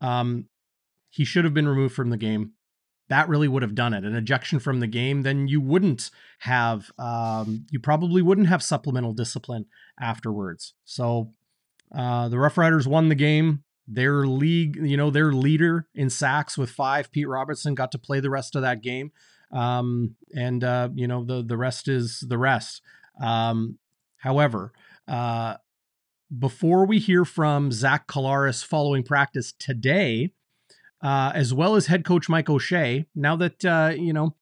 um 0.00 0.46
he 1.10 1.24
should 1.24 1.44
have 1.44 1.54
been 1.54 1.68
removed 1.68 1.94
from 1.94 2.10
the 2.10 2.16
game 2.16 2.52
that 3.08 3.28
really 3.28 3.48
would 3.48 3.62
have 3.62 3.74
done 3.74 3.94
it. 3.94 4.04
An 4.04 4.14
ejection 4.14 4.58
from 4.58 4.80
the 4.80 4.86
game 4.86 5.22
then 5.22 5.48
you 5.48 5.60
wouldn't 5.60 6.10
have 6.40 6.90
um 6.98 7.66
you 7.70 7.80
probably 7.80 8.22
wouldn't 8.22 8.48
have 8.48 8.62
supplemental 8.62 9.12
discipline 9.12 9.66
afterwards. 10.00 10.74
So 10.84 11.32
uh 11.96 12.28
the 12.28 12.38
rough 12.38 12.58
riders 12.58 12.86
won 12.86 13.08
the 13.08 13.14
game. 13.14 13.64
Their 13.86 14.26
league 14.26 14.76
you 14.76 14.96
know 14.96 15.10
their 15.10 15.32
leader 15.32 15.86
in 15.94 16.10
sacks 16.10 16.56
with 16.58 16.70
five 16.70 17.10
pete 17.10 17.28
robertson 17.28 17.74
got 17.74 17.92
to 17.92 17.98
play 17.98 18.20
the 18.20 18.30
rest 18.30 18.54
of 18.56 18.62
that 18.62 18.82
game. 18.82 19.12
Um 19.52 20.16
and 20.34 20.62
uh 20.62 20.90
you 20.94 21.08
know 21.08 21.24
the 21.24 21.42
the 21.42 21.56
rest 21.56 21.88
is 21.88 22.24
the 22.26 22.38
rest. 22.38 22.82
Um 23.20 23.78
however 24.18 24.72
uh 25.06 25.56
before 26.38 26.84
we 26.84 26.98
hear 26.98 27.24
from 27.24 27.72
zach 27.72 28.06
Collaros 28.06 28.62
following 28.62 29.02
practice 29.02 29.54
today 29.58 30.32
uh 31.02 31.32
as 31.34 31.54
well 31.54 31.74
as 31.74 31.86
head 31.86 32.04
coach 32.04 32.28
mike 32.28 32.50
o'shea. 32.50 33.06
Now 33.14 33.36
that 33.36 33.64
uh 33.64 33.92
you 33.96 34.12
know 34.12 34.34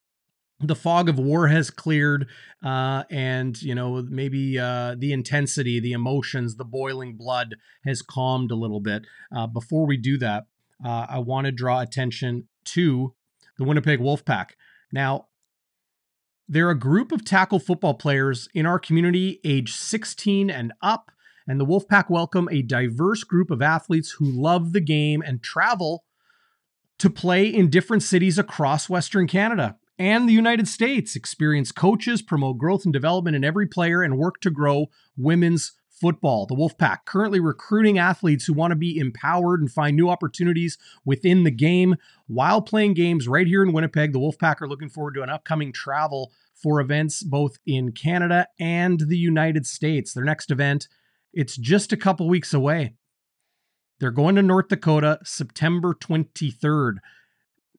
the 0.59 0.75
fog 0.75 1.07
of 1.07 1.19
war 1.19 1.47
has 1.47 1.69
cleared 1.69 2.27
uh 2.63 3.03
and 3.11 3.61
you 3.61 3.75
know 3.75 4.01
maybe 4.09 4.57
uh 4.57 4.95
the 4.97 5.13
intensity 5.13 5.79
the 5.79 5.91
emotions 5.91 6.55
the 6.55 6.65
boiling 6.65 7.15
blood 7.15 7.55
has 7.85 8.01
calmed 8.01 8.49
a 8.49 8.55
little 8.55 8.79
bit 8.79 9.05
uh 9.35 9.45
before 9.45 9.85
we 9.85 9.97
do 9.97 10.17
that 10.17 10.47
uh 10.83 11.05
i 11.07 11.19
want 11.19 11.45
to 11.45 11.51
draw 11.51 11.79
attention 11.79 12.47
to 12.63 13.13
the 13.57 13.63
winnipeg 13.63 13.99
wolfpack. 13.99 14.51
Now, 14.91 15.27
they're 16.47 16.69
a 16.69 16.79
group 16.79 17.11
of 17.11 17.25
tackle 17.25 17.59
football 17.59 17.93
players 17.93 18.47
in 18.53 18.65
our 18.65 18.79
community 18.79 19.41
age 19.43 19.73
16 19.73 20.49
and 20.49 20.71
up, 20.81 21.11
and 21.45 21.59
the 21.59 21.65
Wolfpack 21.65 22.09
welcome 22.09 22.47
a 22.49 22.61
diverse 22.61 23.23
group 23.23 23.51
of 23.51 23.61
athletes 23.61 24.11
who 24.11 24.25
love 24.25 24.71
the 24.71 24.81
game 24.81 25.21
and 25.21 25.43
travel 25.43 26.05
to 26.99 27.09
play 27.09 27.45
in 27.47 27.69
different 27.69 28.03
cities 28.03 28.37
across 28.37 28.89
Western 28.89 29.27
Canada 29.27 29.77
and 29.99 30.27
the 30.27 30.33
United 30.33 30.67
States. 30.67 31.15
Experience 31.15 31.71
coaches, 31.71 32.21
promote 32.21 32.57
growth 32.57 32.85
and 32.85 32.93
development 32.93 33.35
in 33.35 33.43
every 33.43 33.67
player, 33.67 34.01
and 34.01 34.17
work 34.17 34.39
to 34.41 34.49
grow 34.49 34.87
women's 35.15 35.73
football. 35.89 36.45
The 36.45 36.55
Wolfpack 36.55 37.05
currently 37.05 37.39
recruiting 37.39 37.97
athletes 37.97 38.45
who 38.45 38.53
want 38.53 38.71
to 38.71 38.75
be 38.75 38.97
empowered 38.97 39.59
and 39.59 39.71
find 39.71 39.95
new 39.95 40.09
opportunities 40.09 40.77
within 41.05 41.43
the 41.43 41.51
game 41.51 41.95
while 42.27 42.61
playing 42.61 42.93
games 42.93 43.27
right 43.27 43.47
here 43.47 43.63
in 43.63 43.73
Winnipeg. 43.73 44.13
The 44.13 44.19
Wolfpack 44.19 44.61
are 44.61 44.67
looking 44.67 44.89
forward 44.89 45.15
to 45.15 45.23
an 45.23 45.29
upcoming 45.29 45.73
travel 45.73 46.31
for 46.53 46.79
events 46.79 47.23
both 47.23 47.57
in 47.65 47.91
Canada 47.91 48.47
and 48.59 48.99
the 48.99 49.17
United 49.17 49.65
States. 49.65 50.13
Their 50.13 50.23
next 50.23 50.51
event, 50.51 50.87
it's 51.33 51.57
just 51.57 51.91
a 51.93 51.97
couple 51.97 52.29
weeks 52.29 52.53
away. 52.53 52.93
They're 53.99 54.11
going 54.11 54.35
to 54.35 54.43
North 54.43 54.67
Dakota 54.67 55.19
September 55.23 55.93
23rd. 55.93 56.97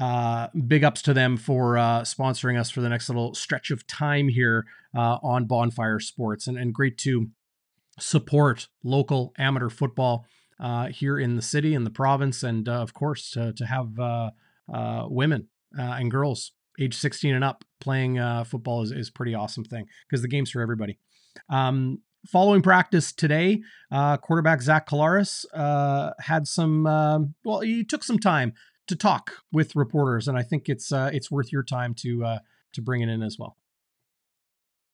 uh, 0.00 0.48
big 0.66 0.84
ups 0.84 1.02
to 1.02 1.12
them 1.12 1.36
for 1.36 1.76
uh, 1.76 2.00
sponsoring 2.02 2.56
us 2.58 2.70
for 2.70 2.80
the 2.80 2.88
next 2.88 3.08
little 3.08 3.34
stretch 3.34 3.72
of 3.72 3.84
time 3.88 4.28
here 4.28 4.64
uh, 4.96 5.18
on 5.22 5.46
Bonfire 5.46 5.98
Sports, 5.98 6.46
and, 6.46 6.56
and 6.56 6.72
great 6.72 6.96
to 6.98 7.30
support 7.98 8.68
local 8.84 9.34
amateur 9.36 9.68
football 9.68 10.24
uh, 10.62 10.86
here 10.86 11.18
in 11.18 11.36
the 11.36 11.42
city 11.42 11.74
and 11.74 11.84
the 11.84 11.90
province, 11.90 12.42
and 12.42 12.68
uh, 12.68 12.80
of 12.80 12.94
course 12.94 13.30
to 13.32 13.52
to 13.52 13.66
have 13.66 13.98
uh, 13.98 14.30
uh, 14.72 15.06
women 15.08 15.48
uh, 15.78 15.96
and 15.98 16.10
girls 16.10 16.52
age 16.80 16.96
16 16.96 17.34
and 17.34 17.44
up 17.44 17.64
playing 17.80 18.18
uh, 18.18 18.44
football 18.44 18.82
is 18.82 18.92
is 18.92 19.08
a 19.08 19.12
pretty 19.12 19.34
awesome 19.34 19.64
thing 19.64 19.86
because 20.08 20.22
the 20.22 20.28
game's 20.28 20.50
for 20.50 20.62
everybody. 20.62 20.98
Um, 21.50 21.98
following 22.26 22.62
practice 22.62 23.12
today, 23.12 23.62
uh, 23.90 24.16
quarterback 24.16 24.62
Zach 24.62 24.88
Collaros 24.88 25.44
uh, 25.52 26.12
had 26.20 26.46
some. 26.46 26.86
um 26.86 27.34
well, 27.44 27.60
he 27.60 27.84
took 27.84 28.04
some 28.04 28.18
time 28.18 28.54
to 28.86 28.96
talk 28.96 29.32
with 29.50 29.76
reporters, 29.76 30.28
and 30.28 30.38
I 30.38 30.42
think 30.42 30.68
it's 30.68 30.92
uh, 30.92 31.10
it's 31.12 31.30
worth 31.30 31.52
your 31.52 31.62
time 31.62 31.94
to 31.96 32.24
uh, 32.24 32.38
to 32.74 32.82
bring 32.82 33.02
it 33.02 33.08
in 33.08 33.22
as 33.22 33.38
well. 33.38 33.56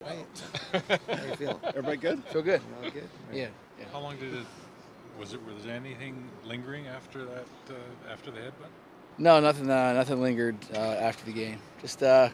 Right. 0.00 0.26
How 0.72 1.24
you 1.24 1.34
feel? 1.34 1.60
Everybody 1.64 1.96
good? 1.96 2.24
Feel 2.24 2.42
good. 2.42 2.62
All 2.82 2.90
good? 2.90 3.08
Yeah. 3.32 3.48
yeah. 3.78 3.86
How 3.92 3.98
long 3.98 4.16
did 4.16 4.32
it? 4.32 4.46
Was 5.18 5.32
it? 5.34 5.40
Was 5.44 5.64
there 5.64 5.74
anything 5.74 6.28
lingering 6.44 6.86
after 6.86 7.24
that? 7.24 7.46
Uh, 7.68 7.74
after 8.12 8.30
the 8.30 8.38
headbutt? 8.38 8.68
No, 9.18 9.40
nothing. 9.40 9.68
Uh, 9.68 9.92
nothing 9.94 10.20
lingered 10.22 10.56
uh, 10.74 10.78
after 10.78 11.24
the 11.26 11.32
game. 11.32 11.58
Just 11.80 12.02
uh, 12.02 12.28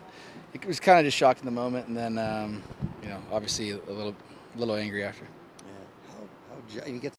it 0.52 0.64
was 0.66 0.80
kind 0.80 0.98
of 0.98 1.04
just 1.06 1.16
shocked 1.16 1.40
in 1.40 1.46
the 1.46 1.50
moment, 1.50 1.88
and 1.88 1.96
then 1.96 2.18
um, 2.18 2.62
you 3.02 3.08
know, 3.08 3.22
obviously 3.32 3.70
a 3.70 3.76
little, 3.88 4.14
little 4.56 4.74
angry 4.74 5.02
after. 5.02 5.24
Yeah. 5.24 5.72
How, 6.10 6.80
how 6.80 6.86
you 6.92 6.98
get. 7.00 7.14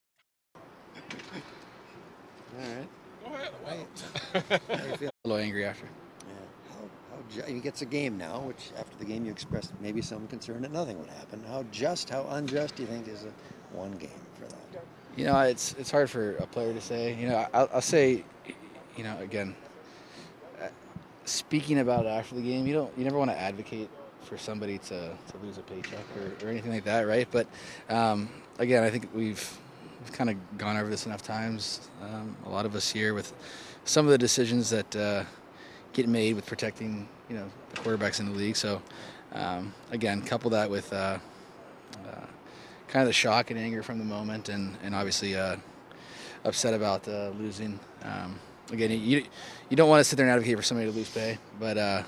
All 2.58 2.62
right. 2.62 2.88
Go 3.24 3.32
ahead. 3.66 4.60
How 4.68 4.86
you 4.86 4.96
feel? 4.96 5.10
A 5.24 5.28
little 5.28 5.42
angry 5.44 5.64
after. 5.64 5.86
Yeah. 6.28 6.34
How, 6.70 7.16
how 7.16 7.46
ju- 7.48 7.54
you 7.54 7.60
gets 7.60 7.82
a 7.82 7.86
game 7.86 8.16
now, 8.16 8.38
which 8.40 8.70
after 8.78 8.96
the 8.98 9.04
game 9.04 9.24
you 9.24 9.32
expressed 9.32 9.72
maybe 9.80 10.00
some 10.00 10.28
concern 10.28 10.62
that 10.62 10.72
nothing 10.72 10.98
would 11.00 11.10
happen. 11.10 11.42
How 11.48 11.64
just, 11.72 12.08
how 12.08 12.24
unjust 12.30 12.76
do 12.76 12.84
you 12.84 12.88
think 12.88 13.08
is 13.08 13.24
a 13.24 13.76
one 13.76 13.90
game 13.92 14.10
for 14.10 14.18
that? 14.18 14.25
You 15.16 15.24
know, 15.24 15.38
it's 15.40 15.74
it's 15.78 15.90
hard 15.90 16.10
for 16.10 16.36
a 16.36 16.46
player 16.46 16.74
to 16.74 16.80
say. 16.80 17.14
You 17.14 17.28
know, 17.28 17.46
I'll, 17.54 17.70
I'll 17.74 17.80
say, 17.80 18.22
you 18.96 19.04
know, 19.04 19.16
again, 19.18 19.56
uh, 20.62 20.68
speaking 21.24 21.78
about 21.78 22.06
after 22.06 22.34
the 22.34 22.42
game, 22.42 22.66
you 22.66 22.74
don't, 22.74 22.92
you 22.98 23.04
never 23.04 23.16
want 23.16 23.30
to 23.30 23.38
advocate 23.38 23.88
for 24.20 24.36
somebody 24.36 24.76
to, 24.78 25.10
to 25.10 25.38
lose 25.42 25.56
a 25.56 25.62
paycheck 25.62 26.04
or, 26.18 26.46
or 26.46 26.50
anything 26.50 26.70
like 26.70 26.84
that, 26.84 27.06
right? 27.06 27.26
But 27.30 27.46
um, 27.88 28.28
again, 28.58 28.82
I 28.82 28.90
think 28.90 29.08
we've 29.14 29.58
we've 30.00 30.12
kind 30.12 30.28
of 30.28 30.58
gone 30.58 30.76
over 30.76 30.90
this 30.90 31.06
enough 31.06 31.22
times. 31.22 31.88
Um, 32.02 32.36
a 32.44 32.50
lot 32.50 32.66
of 32.66 32.74
us 32.74 32.90
here 32.90 33.14
with 33.14 33.32
some 33.86 34.04
of 34.04 34.12
the 34.12 34.18
decisions 34.18 34.68
that 34.68 34.96
uh, 34.96 35.24
get 35.94 36.08
made 36.08 36.34
with 36.34 36.44
protecting, 36.44 37.08
you 37.30 37.36
know, 37.36 37.48
the 37.70 37.80
quarterbacks 37.80 38.20
in 38.20 38.26
the 38.26 38.32
league. 38.32 38.56
So 38.56 38.82
um, 39.32 39.72
again, 39.92 40.20
couple 40.20 40.50
that 40.50 40.68
with. 40.68 40.92
Uh, 40.92 41.18
uh, 42.06 42.26
kind 42.88 43.02
of 43.02 43.08
the 43.08 43.12
shock 43.12 43.50
and 43.50 43.58
anger 43.58 43.82
from 43.82 43.98
the 43.98 44.04
moment, 44.04 44.48
and 44.48 44.76
and 44.82 44.94
obviously 44.94 45.36
uh, 45.36 45.56
upset 46.44 46.74
about 46.74 47.06
uh, 47.08 47.30
losing. 47.38 47.78
Um, 48.02 48.38
again, 48.72 48.90
you 48.90 49.24
you 49.68 49.76
don't 49.76 49.88
want 49.88 50.00
to 50.00 50.04
sit 50.04 50.16
there 50.16 50.26
and 50.26 50.32
advocate 50.32 50.56
for 50.56 50.62
somebody 50.62 50.90
to 50.90 50.96
lose 50.96 51.10
pay, 51.10 51.38
but 51.58 51.76
uh, 51.76 52.02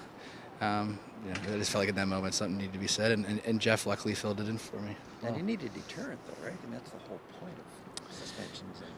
um, 0.61 0.99
you 1.25 1.33
know, 1.33 1.55
I 1.55 1.59
just 1.59 1.71
felt 1.71 1.83
like 1.83 1.89
at 1.89 1.97
that 1.97 2.09
moment 2.09 2.35
something 2.35 2.57
needed 2.57 2.73
to 2.73 2.79
be 2.79 2.87
said, 2.87 3.13
and, 3.13 3.27
and, 3.27 3.41
and 3.45 3.61
Jeff 3.61 3.87
luckily 3.87 4.15
filled 4.15 4.41
it 4.41 4.49
in 4.49 4.59
for 4.59 4.77
me. 4.81 4.97
And 5.23 5.37
you 5.37 5.43
need 5.43 5.63
a 5.63 5.69
deterrent, 5.69 6.21
though, 6.27 6.47
right? 6.47 6.59
And 6.65 6.73
that's 6.73 6.91
the 6.91 6.99
whole 7.09 7.21
point 7.41 7.55
of 7.59 8.13
suspensions. 8.15 8.81
And 8.81 8.91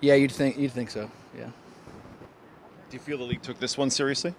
Yeah, 0.00 0.14
you'd 0.14 0.32
think 0.32 0.58
you'd 0.58 0.72
think 0.72 0.90
so. 0.90 1.10
Yeah. 1.36 1.46
Do 2.90 2.96
you 2.96 2.98
feel 2.98 3.18
the 3.18 3.24
league 3.24 3.42
took 3.42 3.58
this 3.58 3.76
one 3.76 3.90
seriously? 3.90 4.34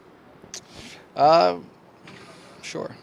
Uh, 1.16 1.58
sure. 2.62 2.96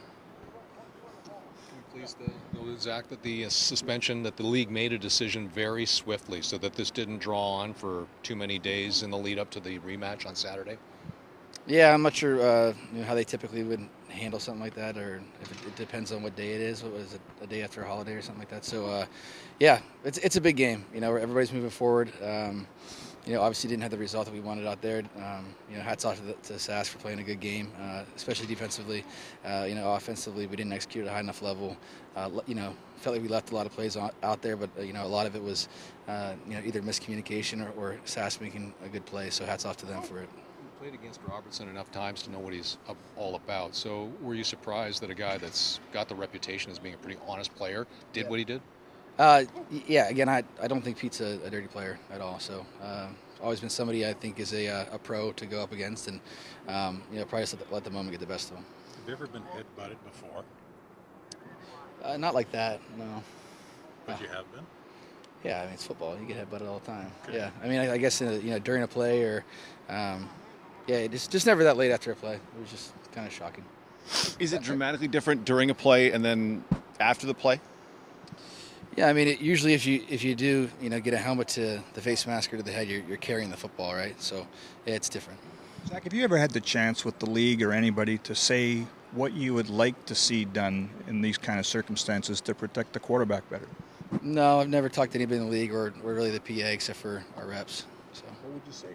Please, 1.93 2.17
know, 2.21 2.33
Zach, 2.81 3.09
that 3.09 3.23
the 3.23 3.49
suspension 3.49 4.23
that 4.23 4.37
the 4.37 4.47
league 4.47 4.71
made 4.71 4.93
a 4.93 4.99
decision 4.99 5.49
very 5.49 5.87
swiftly, 5.87 6.43
so 6.43 6.59
that 6.59 6.75
this 6.75 6.91
didn't 6.91 7.19
draw 7.19 7.53
on 7.55 7.75
for 7.75 8.07
too 8.23 8.37
many 8.37 8.59
days 8.59 9.03
in 9.03 9.11
the 9.11 9.19
lead 9.19 9.39
up 9.39 9.51
to 9.51 9.61
the 9.61 9.79
rematch 9.81 10.27
on 10.27 10.35
Saturday. 10.35 10.79
Yeah, 11.67 11.95
I'm 11.95 12.03
not 12.03 12.15
sure 12.15 12.41
uh, 12.43 12.75
you 12.93 13.01
know, 13.01 13.05
how 13.07 13.15
they 13.15 13.25
typically 13.25 13.63
would 13.63 13.89
handle 14.09 14.39
something 14.39 14.63
like 14.63 14.75
that, 14.75 14.97
or 14.97 15.23
if 15.41 15.51
it, 15.51 15.69
it 15.69 15.77
depends 15.77 16.13
on 16.13 16.23
what 16.23 16.37
day 16.37 16.53
it 16.53 16.61
is. 16.61 16.83
What 16.83 16.93
was 16.93 17.15
it, 17.15 17.21
a 17.43 17.47
day 17.47 17.63
after 17.63 17.83
a 17.83 17.87
holiday 17.87 18.13
or 18.13 18.23
something 18.23 18.41
like 18.41 18.51
that? 18.51 18.65
So, 18.65 18.87
uh, 18.87 19.07
yeah, 19.59 19.81
it's 20.05 20.19
it's 20.19 20.37
a 20.37 20.41
big 20.41 20.57
game. 20.57 20.85
You 20.93 21.01
know, 21.01 21.15
everybody's 21.15 21.53
moving 21.53 21.71
forward. 21.71 22.13
Um, 22.23 22.67
you 23.27 23.33
know, 23.33 23.41
obviously 23.41 23.71
didn't 23.71 23.83
have 23.83 23.91
the 23.91 23.99
result 23.99 24.27
that 24.27 24.35
we 24.35 24.41
wanted 24.41 24.67
out 24.67 24.83
there. 24.83 25.03
Um, 25.17 25.47
you 25.71 25.77
know, 25.77 25.83
hats 25.83 26.05
off 26.05 26.17
to, 26.17 26.23
the, 26.23 26.33
to 26.35 26.59
SAS 26.59 26.89
for 26.89 26.99
playing 26.99 27.21
a 27.21 27.23
good 27.23 27.41
game, 27.41 27.73
uh, 27.81 28.03
especially 28.17 28.47
defensively. 28.47 29.05
Uh, 29.45 29.65
you 29.67 29.75
know, 29.75 29.95
offensively 29.95 30.47
we 30.47 30.57
didn't 30.57 30.73
execute 30.73 31.07
at 31.07 31.11
a 31.11 31.15
high 31.15 31.21
enough 31.21 31.41
level. 31.41 31.77
Uh, 32.17 32.31
you 32.47 32.55
know, 32.55 32.75
felt 32.97 33.17
like 33.17 33.23
we 33.23 33.29
left 33.29 33.51
a 33.51 33.55
lot 33.55 33.67
of 33.67 33.73
plays 33.73 33.97
on, 33.97 34.11
out 34.23 34.43
there, 34.43 34.57
but 34.57 34.69
uh, 34.79 34.83
you 34.83 34.93
know, 34.93 35.05
a 35.05 35.09
lot 35.09 35.27
of 35.27 35.35
it 35.35 35.43
was 35.43 35.69
uh, 36.07 36.35
you 36.47 36.55
know 36.55 36.63
either 36.65 36.83
miscommunication 36.83 37.67
or, 37.67 37.71
or 37.81 37.99
SAS 38.05 38.41
making 38.41 38.75
a 38.85 38.89
good 38.89 39.07
play. 39.07 39.31
So 39.31 39.47
hats 39.47 39.65
off 39.65 39.79
to 39.79 39.87
them 39.87 40.03
for 40.03 40.19
it. 40.19 40.29
You 40.35 40.71
played 40.79 40.95
against 40.95 41.21
Robertson 41.27 41.69
enough 41.69 41.91
times 41.91 42.23
to 42.25 42.31
know 42.31 42.39
what 42.39 42.53
he's 42.53 42.77
all 43.17 43.37
about. 43.37 43.75
So, 43.75 44.13
were 44.21 44.35
you 44.35 44.45
surprised 44.45 45.01
that 45.03 45.09
a 45.11 45.15
guy 45.15 45.39
that's 45.39 45.81
got 45.93 46.09
the 46.09 46.15
reputation 46.15 46.71
as 46.71 46.79
being 46.79 46.95
a 46.95 46.99
pretty 46.99 47.19
honest 47.27 47.55
player 47.55 47.87
did 48.13 48.29
what 48.29 48.39
he 48.39 48.45
did? 48.45 48.61
Uh, 49.19 49.45
yeah, 49.87 50.09
again, 50.09 50.29
I, 50.29 50.43
I 50.61 50.67
don't 50.67 50.83
think 50.83 50.99
Pete's 50.99 51.21
a, 51.21 51.39
a 51.45 51.51
dirty 51.51 51.69
player 51.69 51.99
at 52.11 52.21
all. 52.21 52.41
So, 52.41 52.67
uh, 52.83 53.09
always 53.41 53.61
been 53.61 53.71
somebody 53.71 54.07
I 54.07 54.13
think 54.13 54.41
is 54.41 54.53
a, 54.53 54.69
uh, 54.69 54.87
a 54.93 54.99
pro 54.99 55.33
to 55.33 55.47
go 55.47 55.63
up 55.63 55.73
against, 55.73 56.09
and 56.09 56.21
um, 56.69 57.03
you 57.13 57.19
know, 57.19 57.25
probably 57.25 57.43
just 57.43 57.55
let 57.55 57.69
the, 57.69 57.75
let 57.75 57.85
the 57.85 57.91
moment 57.91 58.11
get 58.11 58.21
the 58.21 58.27
best 58.27 58.51
of 58.51 58.57
him. 58.57 58.65
Have 58.99 59.09
you 59.09 59.15
ever 59.15 59.27
been 59.27 59.43
headbutted 59.43 59.97
before? 60.05 60.45
Uh, 62.03 62.17
not 62.17 62.35
like 62.35 62.51
that, 62.53 62.81
no. 62.99 63.23
But 64.07 64.21
you 64.21 64.29
have 64.29 64.51
been. 64.53 64.65
Yeah, 65.45 65.61
I 65.61 65.65
mean 65.65 65.75
it's 65.75 65.87
football. 65.87 66.19
You 66.19 66.27
get 66.27 66.39
headbutted 66.39 66.67
all 66.67 66.79
the 66.79 66.87
time. 66.87 67.11
Okay. 67.29 67.37
Yeah, 67.37 67.51
I 67.63 67.69
mean 67.69 67.81
I, 67.81 67.93
I 67.93 67.99
guess 67.99 68.21
uh, 68.21 68.41
you 68.43 68.51
know 68.51 68.59
during 68.59 68.83
a 68.83 68.89
play 68.89 69.23
or, 69.23 69.45
um, 69.89 70.29
yeah, 70.87 70.97
it 70.97 71.11
just 71.13 71.31
just 71.31 71.47
never 71.47 71.65
that 71.65 71.77
late 71.77 71.91
after 71.91 72.13
a 72.13 72.17
play. 72.17 72.35
It 72.35 72.61
was 72.61 72.71
just 72.71 72.93
kind 73.13 73.27
of 73.27 73.33
shocking. 73.33 73.65
Is 74.39 74.53
it 74.53 74.63
dramatically 74.63 75.09
different 75.09 75.45
during 75.45 75.71
a 75.71 75.75
play 75.75 76.13
and 76.13 76.25
then 76.25 76.65
after 76.99 77.27
the 77.27 77.35
play? 77.35 77.61
Yeah, 78.97 79.09
I 79.09 79.13
mean, 79.13 79.29
it, 79.29 79.41
usually 79.41 79.75
if 79.75 79.87
you 79.87 80.05
if 80.09 80.23
you 80.23 80.35
do 80.35 80.71
you 80.81 80.89
know 80.89 81.01
get 81.01 81.15
a 81.15 81.19
helmet 81.19 81.49
to 81.49 81.83
the 81.95 82.01
face 82.01 82.27
mask 82.27 82.53
or 82.55 82.59
to 82.59 82.63
the 82.63 82.73
head, 82.73 82.89
you're, 82.89 83.03
you're 83.03 83.17
carrying 83.17 83.51
the 83.51 83.57
football, 83.57 83.95
right? 83.95 84.21
So 84.21 84.47
yeah, 84.87 84.95
it's 84.95 85.09
different. 85.09 85.41
Zach, 85.87 86.05
have 86.05 86.15
you 86.15 86.25
ever 86.25 86.39
had 86.39 86.51
the 86.51 86.61
chance 86.61 87.05
with 87.05 87.19
the 87.19 87.29
league 87.29 87.63
or 87.63 87.73
anybody 87.73 88.19
to 88.19 88.35
say 88.35 88.87
what 89.13 89.33
you 89.33 89.53
would 89.55 89.69
like 89.69 90.07
to 90.07 90.15
see 90.15 90.45
done 90.45 90.89
in 91.09 91.21
these 91.21 91.37
kind 91.37 91.59
of 91.59 91.67
circumstances 91.67 92.41
to 92.43 92.55
protect 92.55 92.93
the 92.93 93.01
quarterback 93.01 93.49
better? 93.51 93.69
No, 94.23 94.61
I've 94.61 94.69
never 94.69 94.89
talked 94.89 95.13
to 95.13 95.19
anybody 95.19 95.39
in 95.39 95.47
the 95.47 95.51
league 95.51 95.75
or, 95.75 95.93
or 96.03 96.15
really 96.15 96.31
the 96.31 96.41
PA 96.41 96.69
except 96.69 96.99
for 96.99 97.25
our 97.37 97.47
reps. 97.47 97.85
So 98.13 98.23
What 98.43 98.55
would 98.55 98.63
you 98.67 98.73
say? 98.73 98.89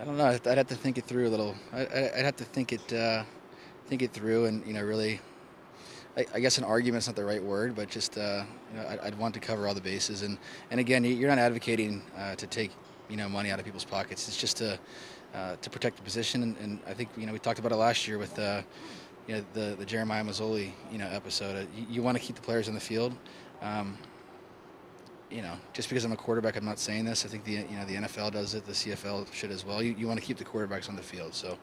I 0.00 0.04
don't 0.04 0.16
know. 0.16 0.26
I'd 0.26 0.58
have 0.58 0.68
to 0.68 0.74
think 0.74 0.98
it 0.98 1.04
through 1.04 1.28
a 1.28 1.30
little. 1.30 1.54
I'd 1.72 2.24
have 2.24 2.36
to 2.36 2.44
think 2.44 2.72
it 2.72 2.92
uh, 2.92 3.24
think 3.86 4.02
it 4.02 4.12
through 4.12 4.46
and 4.46 4.66
you 4.66 4.74
know 4.74 4.82
really. 4.82 5.20
I, 6.18 6.26
I 6.34 6.40
guess 6.40 6.58
an 6.58 6.64
argument's 6.64 7.06
not 7.06 7.16
the 7.16 7.24
right 7.24 7.42
word, 7.42 7.74
but 7.76 7.88
just 7.88 8.18
uh, 8.18 8.44
you 8.72 8.80
know, 8.80 8.86
I'd, 8.88 8.98
I'd 9.00 9.14
want 9.18 9.32
to 9.34 9.40
cover 9.40 9.66
all 9.68 9.74
the 9.74 9.80
bases 9.80 10.22
and 10.22 10.36
and 10.70 10.80
again, 10.80 11.04
you- 11.04 11.14
you're 11.14 11.28
not 11.30 11.38
advocating 11.38 12.02
uh, 12.18 12.34
to 12.34 12.46
take 12.46 12.72
you 13.08 13.16
know 13.16 13.28
money 13.28 13.50
out 13.50 13.58
of 13.58 13.64
people's 13.64 13.84
pockets. 13.84 14.28
It's 14.28 14.36
just 14.36 14.56
to 14.58 14.78
uh, 15.34 15.56
to 15.62 15.70
protect 15.70 15.96
the 15.96 16.02
position, 16.02 16.42
and, 16.42 16.56
and 16.58 16.80
I 16.86 16.92
think 16.94 17.08
you 17.16 17.26
know 17.26 17.32
we 17.32 17.38
talked 17.38 17.58
about 17.58 17.72
it 17.72 17.76
last 17.76 18.06
year 18.08 18.18
with. 18.18 18.38
Uh, 18.38 18.62
you 19.26 19.34
know, 19.34 19.44
the, 19.52 19.76
the 19.78 19.84
Jeremiah 19.84 20.24
Masoli, 20.24 20.70
you 20.90 20.96
know, 20.96 21.06
episode. 21.08 21.54
Uh, 21.54 21.66
you, 21.76 21.86
you 21.90 22.02
want 22.02 22.16
to 22.16 22.22
keep 22.22 22.34
the 22.34 22.40
players 22.40 22.66
on 22.66 22.72
the 22.72 22.80
field. 22.80 23.12
Um, 23.60 23.98
you 25.30 25.42
know, 25.42 25.52
just 25.74 25.90
because 25.90 26.02
I'm 26.06 26.12
a 26.12 26.16
quarterback, 26.16 26.56
I'm 26.56 26.64
not 26.64 26.78
saying 26.78 27.04
this. 27.04 27.26
I 27.26 27.28
think 27.28 27.44
the 27.44 27.52
you 27.52 27.76
know 27.76 27.84
the 27.84 27.96
NFL 27.96 28.32
does 28.32 28.54
it, 28.54 28.64
the 28.64 28.72
CFL 28.72 29.30
should 29.34 29.50
as 29.50 29.66
well. 29.66 29.82
You, 29.82 29.94
you 29.98 30.06
want 30.08 30.18
to 30.18 30.24
keep 30.24 30.38
the 30.38 30.46
quarterbacks 30.46 30.88
on 30.88 30.96
the 30.96 31.02
field, 31.02 31.34
so 31.34 31.58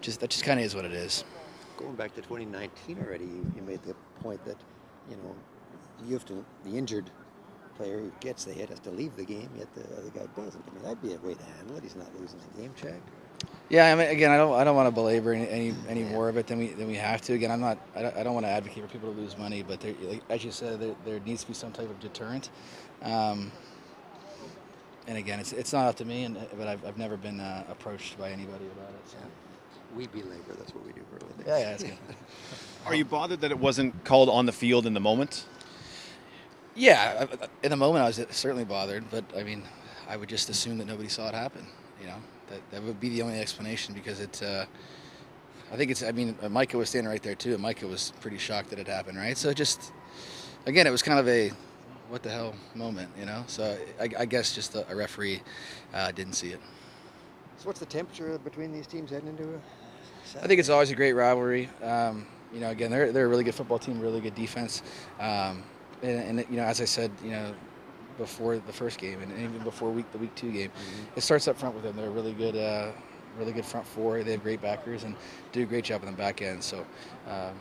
just 0.00 0.20
that 0.20 0.30
just 0.30 0.44
kind 0.44 0.60
of 0.60 0.66
is 0.66 0.76
what 0.76 0.84
it 0.84 0.92
is. 0.92 1.24
Going 1.82 1.96
back 1.96 2.14
to 2.14 2.22
2019 2.22 2.98
already, 2.98 3.24
you, 3.24 3.52
you 3.56 3.62
made 3.62 3.82
the 3.82 3.94
point 4.20 4.44
that, 4.44 4.56
you 5.10 5.16
know, 5.16 5.34
you 6.06 6.14
have 6.14 6.24
to, 6.26 6.44
the 6.64 6.76
injured 6.76 7.10
player 7.76 7.98
who 7.98 8.12
gets 8.20 8.44
the 8.44 8.52
hit 8.52 8.68
has 8.68 8.80
to 8.80 8.90
leave 8.90 9.14
the 9.16 9.24
game, 9.24 9.48
yet 9.56 9.72
the 9.74 9.82
other 9.96 10.10
guy 10.10 10.26
doesn't. 10.40 10.62
I 10.68 10.74
mean, 10.74 10.82
that'd 10.82 11.02
be 11.02 11.14
a 11.14 11.18
way 11.18 11.34
to 11.34 11.44
handle 11.44 11.76
it. 11.76 11.82
He's 11.82 11.96
not 11.96 12.08
losing 12.18 12.38
the 12.54 12.62
game 12.62 12.72
check. 12.80 13.00
Yeah, 13.68 13.92
I 13.92 13.94
mean, 13.96 14.08
again, 14.08 14.30
I 14.30 14.36
don't 14.36 14.54
I 14.54 14.62
don't 14.62 14.76
want 14.76 14.86
to 14.86 14.92
belabor 14.92 15.32
any 15.32 15.48
any, 15.48 15.74
any 15.88 16.04
more 16.04 16.28
of 16.28 16.36
it 16.36 16.46
than 16.46 16.58
we 16.58 16.68
than 16.68 16.86
we 16.86 16.94
have 16.94 17.22
to. 17.22 17.32
Again, 17.32 17.50
I'm 17.50 17.60
not 17.60 17.78
I 17.96 18.02
don't, 18.02 18.16
I 18.18 18.22
don't 18.22 18.34
want 18.34 18.46
to 18.46 18.50
advocate 18.50 18.84
for 18.84 18.88
people 18.88 19.12
to 19.12 19.18
lose 19.18 19.36
money, 19.36 19.62
but 19.62 19.80
there, 19.80 19.94
like, 20.02 20.22
as 20.28 20.44
you 20.44 20.52
said, 20.52 20.78
there, 20.80 20.94
there 21.04 21.20
needs 21.20 21.42
to 21.42 21.48
be 21.48 21.54
some 21.54 21.72
type 21.72 21.90
of 21.90 21.98
deterrent. 21.98 22.50
Um, 23.02 23.50
and 25.08 25.18
again, 25.18 25.40
it's 25.40 25.52
it's 25.52 25.72
not 25.72 25.86
up 25.86 25.96
to 25.96 26.04
me, 26.04 26.24
and 26.24 26.38
but 26.56 26.68
I've, 26.68 26.84
I've 26.84 26.98
never 26.98 27.16
been 27.16 27.40
uh, 27.40 27.64
approached 27.68 28.16
by 28.16 28.30
anybody 28.30 28.66
about 28.66 28.90
it. 28.90 29.08
So. 29.10 29.16
We 29.94 30.06
belabor. 30.06 30.54
That's 30.58 30.74
what 30.74 30.86
we 30.86 30.92
do 30.92 31.00
for 31.10 31.16
a 31.24 31.28
living. 31.28 31.44
Yeah, 31.46 31.58
yeah, 31.58 31.64
that's 31.70 31.82
good. 31.82 31.96
Are 32.86 32.94
you 32.94 33.04
bothered 33.04 33.40
that 33.42 33.50
it 33.50 33.58
wasn't 33.58 34.04
called 34.04 34.28
on 34.28 34.46
the 34.46 34.52
field 34.52 34.86
in 34.86 34.94
the 34.94 35.00
moment? 35.00 35.44
Yeah, 36.74 37.26
I- 37.30 37.44
I- 37.44 37.48
in 37.62 37.70
the 37.70 37.76
moment 37.76 38.04
I 38.04 38.06
was 38.08 38.20
certainly 38.30 38.64
bothered, 38.64 39.04
but 39.10 39.24
I 39.36 39.42
mean, 39.42 39.62
I 40.08 40.16
would 40.16 40.28
just 40.28 40.48
assume 40.50 40.78
that 40.78 40.86
nobody 40.86 41.08
saw 41.08 41.28
it 41.28 41.34
happen. 41.34 41.66
You 42.00 42.06
know, 42.08 42.16
that, 42.48 42.60
that 42.70 42.82
would 42.82 42.98
be 42.98 43.10
the 43.10 43.22
only 43.22 43.38
explanation 43.38 43.94
because 43.94 44.20
it's. 44.20 44.42
Uh, 44.42 44.66
I 45.72 45.76
think 45.76 45.90
it's. 45.90 46.02
I 46.02 46.12
mean, 46.12 46.36
uh, 46.42 46.48
Micah 46.48 46.76
was 46.78 46.88
standing 46.88 47.10
right 47.10 47.22
there 47.22 47.34
too, 47.34 47.52
and 47.54 47.62
Micah 47.62 47.86
was 47.86 48.12
pretty 48.20 48.38
shocked 48.38 48.70
that 48.70 48.78
it 48.78 48.88
happened, 48.88 49.18
right? 49.18 49.36
So 49.38 49.52
just, 49.52 49.92
again, 50.66 50.86
it 50.86 50.90
was 50.90 51.02
kind 51.02 51.18
of 51.18 51.28
a, 51.28 51.50
what 52.08 52.22
the 52.22 52.30
hell 52.30 52.54
moment, 52.74 53.10
you 53.18 53.26
know. 53.26 53.44
So 53.46 53.76
I, 54.00 54.08
I 54.18 54.24
guess 54.24 54.54
just 54.54 54.74
a, 54.74 54.90
a 54.90 54.96
referee 54.96 55.40
uh, 55.94 56.10
didn't 56.12 56.34
see 56.34 56.48
it. 56.50 56.60
So 57.58 57.66
what's 57.66 57.78
the 57.80 57.86
temperature 57.86 58.36
between 58.38 58.72
these 58.72 58.86
teams 58.86 59.10
heading 59.10 59.28
into? 59.28 59.60
I 60.40 60.46
think 60.46 60.60
it's 60.60 60.68
always 60.68 60.90
a 60.90 60.94
great 60.94 61.12
rivalry. 61.12 61.68
Um, 61.82 62.26
you 62.52 62.60
know, 62.60 62.70
again, 62.70 62.90
they're 62.90 63.12
they're 63.12 63.26
a 63.26 63.28
really 63.28 63.44
good 63.44 63.54
football 63.54 63.78
team, 63.78 64.00
really 64.00 64.20
good 64.20 64.34
defense, 64.34 64.82
um, 65.20 65.62
and, 66.02 66.40
and, 66.40 66.50
you 66.50 66.56
know, 66.56 66.64
as 66.64 66.80
I 66.80 66.84
said, 66.84 67.10
you 67.24 67.30
know, 67.30 67.54
before 68.18 68.58
the 68.58 68.72
first 68.72 68.98
game 68.98 69.22
and 69.22 69.32
even 69.32 69.62
before 69.64 69.90
week 69.90 70.10
the 70.12 70.18
week 70.18 70.34
two 70.34 70.50
game, 70.52 70.70
mm-hmm. 70.70 71.16
it 71.16 71.22
starts 71.22 71.48
up 71.48 71.56
front 71.56 71.74
with 71.74 71.84
them. 71.84 71.96
They're 71.96 72.08
a 72.08 72.10
really 72.10 72.32
good, 72.32 72.56
uh, 72.56 72.90
really 73.38 73.52
good 73.52 73.64
front 73.64 73.86
four. 73.86 74.22
They 74.22 74.32
have 74.32 74.42
great 74.42 74.60
backers 74.60 75.04
and 75.04 75.14
do 75.52 75.62
a 75.62 75.66
great 75.66 75.84
job 75.84 76.02
on 76.02 76.10
the 76.10 76.16
back 76.16 76.42
end. 76.42 76.62
So, 76.62 76.84
um, 77.28 77.54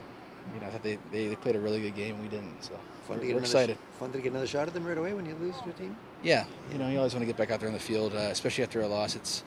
you 0.53 0.59
know, 0.59 0.67
I 0.67 0.69
thought 0.71 0.83
they, 0.83 0.97
they, 1.11 1.27
they, 1.27 1.35
played 1.35 1.55
a 1.55 1.59
really 1.59 1.79
good 1.79 1.95
game. 1.95 2.21
We 2.21 2.27
didn't. 2.27 2.63
So 2.63 2.73
fun 3.07 3.17
we're, 3.17 3.19
to 3.19 3.27
get 3.27 3.35
we're 3.35 3.41
excited. 3.41 3.77
Fun 3.99 4.11
to 4.11 4.19
get 4.19 4.31
another 4.31 4.47
shot 4.47 4.67
at 4.67 4.73
them 4.73 4.85
right 4.85 4.97
away 4.97 5.13
when 5.13 5.25
you 5.25 5.35
lose 5.35 5.55
to 5.61 5.69
a 5.69 5.73
team. 5.73 5.95
Yeah, 6.23 6.45
you 6.71 6.77
know, 6.77 6.89
you 6.89 6.97
always 6.97 7.13
want 7.13 7.21
to 7.21 7.27
get 7.27 7.37
back 7.37 7.51
out 7.51 7.59
there 7.59 7.69
on 7.69 7.73
the 7.73 7.79
field, 7.79 8.13
uh, 8.13 8.29
especially 8.31 8.63
after 8.63 8.81
a 8.81 8.87
loss. 8.87 9.15
It's 9.15 9.43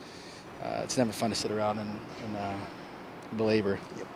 uh, 0.63 0.81
it's 0.83 0.97
never 0.97 1.11
fun 1.11 1.29
to 1.29 1.35
sit 1.35 1.51
around 1.51 1.79
and, 1.79 1.99
and 2.25 2.37
uh, 2.37 2.53
belabor 3.33 3.79
yep. 3.97 4.07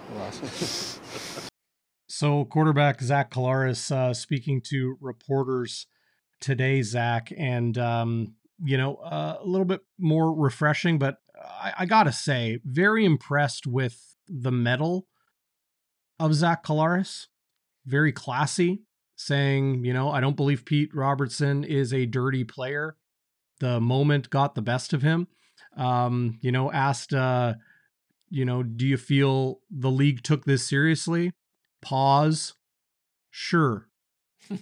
so, 2.07 2.45
quarterback 2.45 3.01
Zach 3.01 3.31
Collaros 3.31 3.91
uh, 3.91 4.13
speaking 4.13 4.61
to 4.69 4.97
reporters 4.99 5.87
today, 6.41 6.81
Zach, 6.81 7.31
and 7.37 7.77
um, 7.77 8.35
you 8.63 8.77
know 8.77 8.95
uh, 8.95 9.37
a 9.41 9.45
little 9.45 9.65
bit 9.65 9.81
more 9.97 10.33
refreshing, 10.33 10.97
but 10.97 11.17
I, 11.39 11.73
I 11.79 11.85
gotta 11.85 12.11
say, 12.11 12.59
very 12.63 13.05
impressed 13.05 13.67
with 13.67 14.15
the 14.27 14.51
mettle 14.51 15.07
of 16.19 16.33
Zach 16.33 16.63
Collaros. 16.63 17.27
Very 17.85 18.11
classy, 18.11 18.83
saying, 19.15 19.83
you 19.83 19.93
know, 19.93 20.11
I 20.11 20.19
don't 20.19 20.35
believe 20.35 20.65
Pete 20.65 20.93
Robertson 20.93 21.63
is 21.63 21.93
a 21.93 22.05
dirty 22.05 22.43
player. 22.43 22.95
The 23.59 23.79
moment 23.79 24.29
got 24.29 24.55
the 24.55 24.61
best 24.61 24.93
of 24.93 25.01
him. 25.01 25.27
Um, 25.75 26.37
you 26.41 26.51
know, 26.51 26.71
asked, 26.71 27.13
uh, 27.13 27.55
you 28.29 28.45
know, 28.45 28.63
do 28.63 28.85
you 28.85 28.97
feel 28.97 29.59
the 29.69 29.91
league 29.91 30.23
took 30.23 30.45
this 30.45 30.67
seriously? 30.67 31.33
Pause. 31.81 32.53
Sure, 33.31 33.87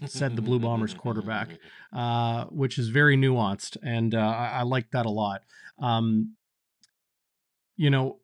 said 0.06 0.36
the 0.36 0.42
Blue 0.42 0.60
Bombers 0.60 0.94
quarterback, 0.94 1.50
uh, 1.94 2.46
which 2.46 2.78
is 2.78 2.90
very 2.90 3.16
nuanced, 3.16 3.78
and 3.82 4.14
uh, 4.14 4.20
I, 4.20 4.48
I 4.60 4.62
like 4.64 4.92
that 4.92 5.06
a 5.06 5.10
lot. 5.10 5.42
Um, 5.80 6.36
you 7.78 7.90
know, 7.90 8.20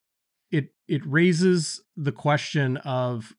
it 0.51 0.73
it 0.87 1.01
raises 1.05 1.81
the 1.95 2.11
question 2.11 2.77
of 2.77 3.33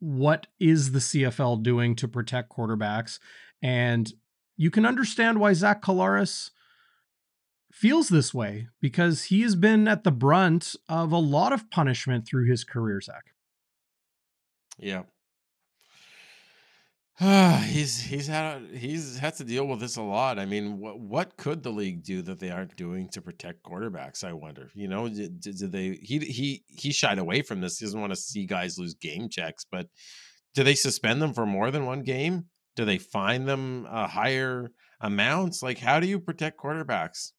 what 0.00 0.48
is 0.58 0.92
the 0.92 0.98
CFL 0.98 1.62
doing 1.62 1.94
to 1.96 2.08
protect 2.08 2.50
quarterbacks, 2.50 3.18
and 3.62 4.12
you 4.56 4.70
can 4.70 4.84
understand 4.84 5.38
why 5.38 5.52
Zach 5.52 5.82
Collaros 5.82 6.50
feels 7.76 8.08
this 8.08 8.32
way 8.32 8.68
because 8.80 9.24
he 9.24 9.42
has 9.42 9.54
been 9.54 9.86
at 9.86 10.02
the 10.02 10.10
brunt 10.10 10.74
of 10.88 11.12
a 11.12 11.18
lot 11.18 11.52
of 11.52 11.70
punishment 11.70 12.26
through 12.26 12.48
his 12.48 12.64
career, 12.64 13.00
Zach. 13.00 13.34
Yeah, 14.78 15.02
he's 17.64 18.00
he's 18.00 18.26
had 18.26 18.62
he's 18.74 19.18
had 19.18 19.34
to 19.36 19.44
deal 19.44 19.66
with 19.66 19.80
this 19.80 19.96
a 19.96 20.02
lot. 20.02 20.38
I 20.38 20.46
mean, 20.46 20.78
what 20.78 20.98
what 20.98 21.36
could 21.36 21.62
the 21.62 21.70
league 21.70 22.02
do 22.02 22.22
that 22.22 22.38
they 22.38 22.50
aren't 22.50 22.76
doing 22.76 23.08
to 23.10 23.22
protect 23.22 23.62
quarterbacks? 23.62 24.24
I 24.24 24.32
wonder. 24.32 24.70
You 24.74 24.88
know, 24.88 25.08
did, 25.08 25.40
did 25.40 25.72
they? 25.72 25.98
He 26.02 26.18
he 26.18 26.64
he 26.66 26.92
shied 26.92 27.18
away 27.18 27.42
from 27.42 27.60
this. 27.60 27.78
He 27.78 27.86
doesn't 27.86 28.00
want 28.00 28.12
to 28.12 28.20
see 28.20 28.46
guys 28.46 28.78
lose 28.78 28.94
game 28.94 29.28
checks. 29.28 29.64
But 29.70 29.88
do 30.54 30.62
they 30.62 30.74
suspend 30.74 31.22
them 31.22 31.32
for 31.32 31.46
more 31.46 31.70
than 31.70 31.86
one 31.86 32.02
game? 32.02 32.46
Do 32.74 32.84
they 32.84 32.98
fine 32.98 33.46
them 33.46 33.86
uh, 33.88 34.06
higher 34.06 34.70
amounts? 35.00 35.62
Like, 35.62 35.78
how 35.78 36.00
do 36.00 36.06
you 36.06 36.20
protect 36.20 36.58
quarterbacks? 36.58 37.32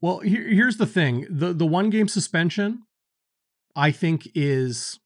Well, 0.00 0.20
here, 0.20 0.46
here's 0.48 0.78
the 0.78 0.86
thing: 0.86 1.26
the 1.28 1.52
the 1.52 1.66
one 1.66 1.90
game 1.90 2.08
suspension, 2.08 2.84
I 3.76 3.90
think, 3.90 4.28
is 4.34 4.98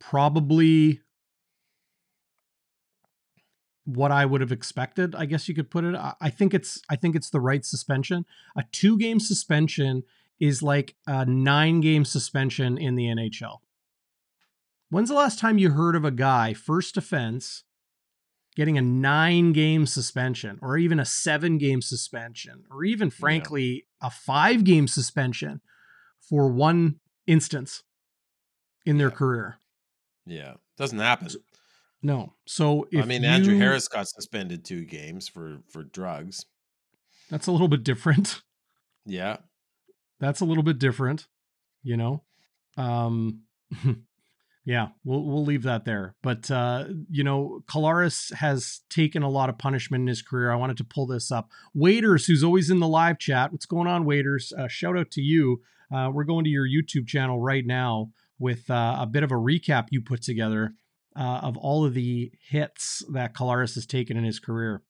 probably 0.00 1.00
what 3.84 4.10
I 4.10 4.24
would 4.24 4.40
have 4.40 4.52
expected. 4.52 5.14
I 5.14 5.26
guess 5.26 5.48
you 5.48 5.54
could 5.54 5.70
put 5.70 5.84
it. 5.84 5.94
I 6.20 6.30
think 6.30 6.54
it's 6.54 6.80
I 6.88 6.96
think 6.96 7.14
it's 7.14 7.30
the 7.30 7.40
right 7.40 7.64
suspension. 7.64 8.24
A 8.56 8.64
two 8.72 8.98
game 8.98 9.20
suspension 9.20 10.04
is 10.40 10.62
like 10.62 10.96
a 11.06 11.24
nine 11.24 11.80
game 11.80 12.04
suspension 12.04 12.78
in 12.78 12.94
the 12.94 13.04
NHL. 13.04 13.58
When's 14.90 15.08
the 15.08 15.14
last 15.14 15.38
time 15.38 15.58
you 15.58 15.70
heard 15.70 15.96
of 15.96 16.04
a 16.04 16.10
guy 16.10 16.54
first 16.54 16.96
offense 16.96 17.64
getting 18.56 18.78
a 18.78 18.82
nine 18.82 19.52
game 19.52 19.86
suspension 19.86 20.58
or 20.62 20.78
even 20.78 21.00
a 21.00 21.04
seven 21.04 21.58
game 21.58 21.82
suspension 21.82 22.64
or 22.70 22.84
even 22.84 23.10
frankly 23.10 23.84
yeah. 24.02 24.08
a 24.08 24.10
five 24.10 24.64
game 24.64 24.86
suspension 24.86 25.60
for 26.20 26.48
one 26.48 26.96
instance 27.26 27.82
in 28.86 28.98
their 28.98 29.08
yeah. 29.08 29.14
career? 29.14 29.56
Yeah, 30.26 30.54
doesn't 30.76 30.98
happen. 30.98 31.28
No. 32.02 32.34
So 32.46 32.86
I 32.96 33.04
mean, 33.04 33.22
you, 33.22 33.28
Andrew 33.28 33.58
Harris 33.58 33.88
got 33.88 34.08
suspended 34.08 34.64
two 34.64 34.84
games 34.84 35.28
for 35.28 35.60
for 35.68 35.82
drugs. 35.82 36.44
That's 37.30 37.46
a 37.46 37.52
little 37.52 37.68
bit 37.68 37.84
different. 37.84 38.40
Yeah. 39.06 39.36
That's 40.18 40.40
a 40.40 40.46
little 40.46 40.62
bit 40.62 40.78
different, 40.78 41.26
you 41.82 41.98
know. 41.98 42.22
Um 42.78 43.42
yeah, 44.64 44.88
we'll 45.04 45.24
we'll 45.24 45.44
leave 45.44 45.62
that 45.64 45.84
there. 45.84 46.14
But 46.22 46.50
uh, 46.50 46.86
you 47.10 47.22
know, 47.22 47.60
Collaros 47.66 48.32
has 48.34 48.80
taken 48.88 49.22
a 49.22 49.28
lot 49.28 49.50
of 49.50 49.58
punishment 49.58 50.02
in 50.02 50.06
his 50.06 50.22
career. 50.22 50.50
I 50.50 50.56
wanted 50.56 50.78
to 50.78 50.84
pull 50.84 51.06
this 51.06 51.30
up. 51.30 51.50
Waiters, 51.74 52.26
who's 52.26 52.42
always 52.42 52.70
in 52.70 52.80
the 52.80 52.88
live 52.88 53.18
chat. 53.18 53.52
What's 53.52 53.66
going 53.66 53.86
on, 53.86 54.06
Waiters? 54.06 54.52
Uh, 54.56 54.68
shout 54.68 54.96
out 54.96 55.10
to 55.12 55.20
you. 55.20 55.60
Uh, 55.94 56.10
we're 56.12 56.24
going 56.24 56.44
to 56.44 56.50
your 56.50 56.66
YouTube 56.66 57.06
channel 57.06 57.40
right 57.40 57.66
now 57.66 58.10
with 58.38 58.70
uh, 58.70 58.96
a 58.98 59.06
bit 59.06 59.22
of 59.22 59.30
a 59.30 59.36
recap 59.36 59.88
you 59.90 60.00
put 60.00 60.22
together 60.22 60.72
uh, 61.14 61.40
of 61.42 61.56
all 61.58 61.84
of 61.84 61.94
the 61.94 62.32
hits 62.48 63.02
that 63.12 63.34
Collaros 63.34 63.74
has 63.74 63.86
taken 63.86 64.16
in 64.16 64.24
his 64.24 64.38
career. 64.38 64.82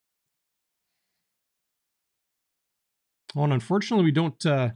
Oh, 3.37 3.43
and 3.43 3.53
unfortunately, 3.53 4.05
we 4.05 4.13
don't 4.13 4.47
uh, 4.47 4.71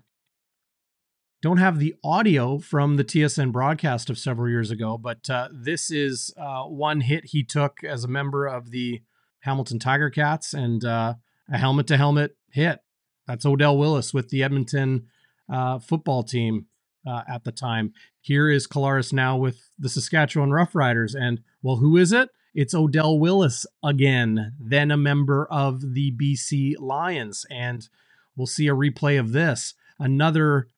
don't 1.41 1.59
have 1.59 1.79
the 1.79 1.95
audio 2.03 2.59
from 2.59 2.97
the 2.97 3.05
TSN 3.05 3.53
broadcast 3.53 4.11
of 4.11 4.19
several 4.19 4.49
years 4.49 4.71
ago, 4.71 4.99
but 4.99 5.31
uh, 5.31 5.49
this 5.53 5.91
is 5.91 6.35
uh, 6.37 6.65
one 6.65 7.01
hit 7.01 7.27
he 7.27 7.45
took 7.45 7.85
as 7.85 8.05
a 8.05 8.09
member 8.09 8.47
of 8.47 8.71
the 8.71 9.03
Hamilton 9.41 9.79
Tiger 9.79 10.11
Cats 10.11 10.53
and 10.53 10.85
uh, 10.85 11.15
a 11.51 11.59
helmet 11.59 11.87
to 11.89 11.97
helmet 11.97 12.37
hit. 12.51 12.81
That's 13.27 13.47
Odell 13.47 13.79
Willis 13.79 14.13
with 14.13 14.31
the 14.31 14.43
Edmonton 14.43 15.07
uh, 15.49 15.79
football 15.79 16.25
team 16.25 16.67
uh, 17.07 17.23
at 17.29 17.45
the 17.45 17.53
time. 17.53 17.93
Here 18.21 18.51
is 18.51 18.67
Collaros 18.67 19.13
now 19.13 19.37
with 19.37 19.71
the 19.79 19.89
Saskatchewan 19.89 20.51
Roughriders. 20.51 21.15
And, 21.15 21.41
well, 21.63 21.77
who 21.77 21.97
is 21.97 22.13
it? 22.13 22.31
It's 22.55 22.75
Odell 22.75 23.19
Willis 23.19 23.65
again, 23.85 24.55
then 24.59 24.91
a 24.91 24.97
member 24.97 25.47
of 25.51 25.95
the 25.95 26.13
BC 26.13 26.75
Lions. 26.81 27.47
And 27.51 27.89
we'll 28.35 28.47
see 28.47 28.67
a 28.67 28.75
replay 28.75 29.21
of 29.21 29.33
this. 29.33 29.75
Another 29.99 30.69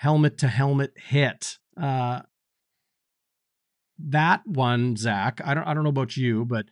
helmet 0.00 0.38
to 0.38 0.48
helmet 0.48 0.94
hit. 0.96 1.58
Uh, 1.78 2.20
that 3.98 4.40
one, 4.46 4.96
Zach, 4.96 5.42
I 5.44 5.52
don't, 5.52 5.64
I 5.64 5.74
don't 5.74 5.82
know 5.82 5.90
about 5.90 6.16
you, 6.16 6.46
but 6.46 6.64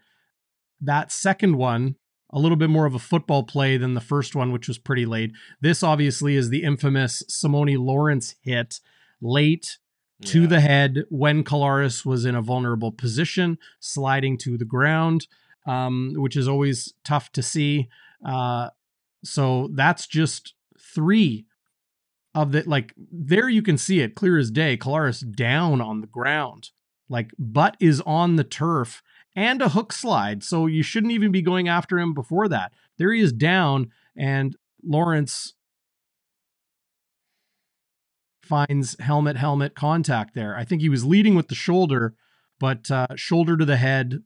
that 0.81 1.13
second 1.13 1.59
one 1.59 1.97
a 2.31 2.39
little 2.39 2.57
bit 2.57 2.71
more 2.71 2.87
of 2.87 2.95
a 2.95 2.99
football 2.99 3.43
play 3.43 3.77
than 3.77 3.93
the 3.93 4.01
first 4.01 4.35
one, 4.35 4.51
which 4.51 4.67
was 4.67 4.79
pretty 4.79 5.05
late. 5.05 5.33
This 5.61 5.83
obviously 5.83 6.37
is 6.37 6.49
the 6.49 6.63
infamous 6.63 7.23
Simoni 7.31 7.79
Lawrence 7.79 8.35
hit 8.41 8.81
late 9.21 9.77
to 10.25 10.47
the 10.47 10.61
head 10.61 11.05
when 11.11 11.45
Collaros 11.45 12.07
was 12.07 12.25
in 12.25 12.35
a 12.35 12.41
vulnerable 12.41 12.93
position, 12.93 13.59
sliding 13.79 14.39
to 14.39 14.57
the 14.57 14.65
ground, 14.65 15.27
um, 15.67 16.15
which 16.17 16.35
is 16.35 16.49
always 16.49 16.95
tough 17.05 17.31
to 17.33 17.43
see. 17.43 17.91
Uh, 18.25 18.71
so 19.23 19.69
that's 19.75 20.07
just 20.07 20.55
three 20.81 21.45
of 22.35 22.53
the 22.53 22.63
like 22.67 22.95
there 22.97 23.49
you 23.49 23.63
can 23.63 23.79
see 23.79 24.01
it 24.01 24.15
clear 24.15 24.39
as 24.39 24.51
day. 24.51 24.77
Collaros 24.77 25.29
down 25.35 25.81
on 25.81 26.01
the 26.01 26.07
ground, 26.07 26.71
like 27.09 27.31
butt 27.39 27.77
is 27.81 28.01
on 28.03 28.37
the 28.37 28.45
turf 28.45 29.03
and 29.35 29.63
a 29.63 29.71
hook 29.71 29.93
slide. 29.93 30.43
So 30.43 30.67
you 30.67 30.83
shouldn't 30.83 31.13
even 31.13 31.33
be 31.33 31.43
going 31.43 31.69
after 31.69 31.99
him 31.99 32.15
before 32.15 32.49
that. 32.49 32.73
There 32.99 33.13
he 33.13 33.21
is 33.21 33.33
down, 33.33 33.91
and 34.17 34.57
Lawrence 34.85 35.55
finds 38.43 38.97
helmet 39.01 39.37
helmet 39.37 39.75
contact 39.75 40.35
there. 40.35 40.57
I 40.57 40.65
think 40.65 40.81
he 40.81 40.89
was 40.89 41.05
leading 41.05 41.35
with 41.35 41.49
the 41.49 41.55
shoulder, 41.55 42.15
but 42.59 42.91
uh, 42.91 43.09
shoulder 43.15 43.57
to 43.57 43.65
the 43.65 43.77
head, 43.77 44.23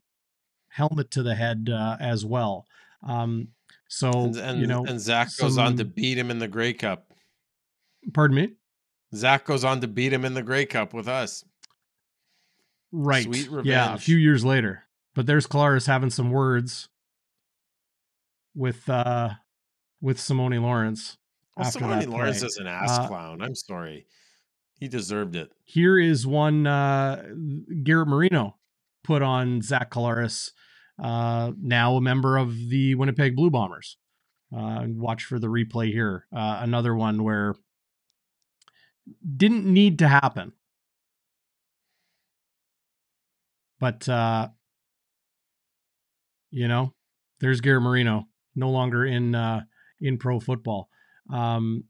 helmet 0.69 1.11
to 1.13 1.23
the 1.23 1.35
head 1.35 1.69
uh, 1.73 1.97
as 1.99 2.25
well. 2.25 2.67
Um, 3.07 3.49
So 3.89 4.11
And, 4.11 4.37
and, 4.37 4.61
you 4.61 4.67
know, 4.67 4.87
and 4.87 4.99
Zach 4.99 5.29
goes 5.37 5.59
on 5.59 5.77
to 5.77 5.85
beat 5.85 6.17
him 6.17 6.31
in 6.31 6.39
the 6.39 6.49
Grey 6.49 6.73
Cup. 6.73 7.12
Pardon 8.13 8.37
me. 8.37 8.51
Zach 9.15 9.45
goes 9.45 9.65
on 9.65 9.81
to 9.83 9.89
beat 9.89 10.13
him 10.13 10.25
in 10.25 10.35
the 10.35 10.43
Grey 10.43 10.65
Cup 10.67 10.95
with 10.95 11.07
us. 11.09 11.45
Right. 12.91 13.25
Sweet 13.25 13.49
revenge. 13.51 13.67
Yeah, 13.69 13.95
a 13.95 13.99
few 13.99 14.17
years 14.17 14.45
later. 14.45 14.85
But 15.15 15.27
there's 15.27 15.47
Collaros 15.47 15.87
having 15.87 16.11
some 16.11 16.31
words 16.31 16.89
with 18.55 18.89
uh 18.89 19.31
with 20.01 20.19
Simoni 20.19 20.61
Lawrence 20.61 21.17
Well, 21.57 21.71
Simoni 21.71 22.07
Lawrence 22.07 22.41
play. 22.41 22.47
is 22.47 22.57
an 22.59 22.67
ass 22.67 22.91
Uh, 22.99 23.09
clown. 23.09 23.41
I'm 23.43 23.55
sorry. 23.55 24.07
He 24.79 24.89
deserved 24.89 25.37
it. 25.37 25.53
Here 25.65 25.99
is 25.99 26.27
one 26.27 26.67
uh 26.67 27.23
Garrett 27.83 28.09
Marino 28.09 28.57
put 29.05 29.23
on 29.23 29.63
Zach 29.63 29.91
Collaros, 29.91 30.51
uh 31.03 31.53
now 31.61 31.97
a 31.97 32.01
member 32.01 32.37
of 32.37 32.55
the 32.69 32.95
Winnipeg 32.95 33.37
Blue 33.37 33.51
Bombers. 33.51 33.97
Uh 34.55 34.85
watch 34.89 35.25
for 35.25 35.39
the 35.39 35.47
replay 35.49 35.91
here. 35.93 36.27
Uh 36.35 36.59
another 36.63 36.95
one 36.95 37.23
where 37.23 37.55
didn't 39.37 39.65
need 39.65 39.99
to 40.01 40.09
happen. 40.09 40.53
But 43.81 44.09
uh 44.09 44.49
you 46.51 46.69
know, 46.69 46.93
there's 47.41 47.63
Garrett 47.63 47.83
Marino, 47.83 48.29
no 48.55 48.71
longer 48.71 49.05
in 49.05 49.35
uh 49.35 49.63
in 50.01 50.19
pro 50.19 50.41
football. 50.41 50.89
Um 51.33 51.85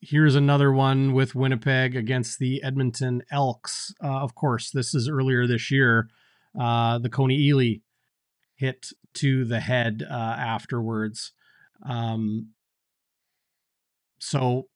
here's 0.00 0.34
another 0.34 0.72
one 0.72 1.12
with 1.12 1.34
Winnipeg 1.34 1.96
against 1.96 2.38
the 2.38 2.62
Edmonton 2.62 3.22
Elks. 3.30 3.94
Uh, 4.02 4.20
of 4.20 4.34
course, 4.34 4.70
this 4.70 4.94
is 4.94 5.08
earlier 5.08 5.46
this 5.46 5.70
year. 5.70 6.08
Uh, 6.58 6.98
the 6.98 7.10
Kony 7.10 7.38
Ealy 7.38 7.82
hit 8.54 8.88
to 9.14 9.44
the 9.44 9.60
head 9.60 10.04
uh, 10.08 10.14
afterwards. 10.14 11.32
Um, 11.84 12.50
so, 14.18 14.68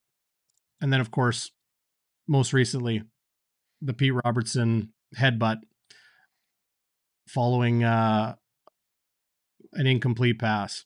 and 0.81 0.93
then 0.93 1.01
of 1.01 1.11
course, 1.11 1.51
most 2.29 2.53
recently, 2.53 3.03
the 3.81 3.93
Pete 3.93 4.13
Robertson 4.25 4.93
headbutt 5.17 5.59
following 7.29 7.85
uh, 7.85 8.37
an 9.73 9.87
incomplete 9.87 10.39
pass. 10.39 10.85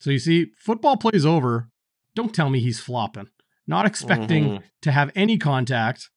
So 0.00 0.10
you 0.10 0.18
see, 0.18 0.46
football 0.58 0.96
plays 0.96 1.24
over. 1.24 1.68
Don't 2.14 2.34
tell 2.34 2.50
me 2.50 2.60
he's 2.60 2.80
flopping. 2.80 3.28
Not 3.66 3.86
expecting 3.86 4.44
Mhm. 4.44 4.62
to 4.82 4.92
have 4.92 5.10
any 5.14 5.38
contact. 5.38 6.10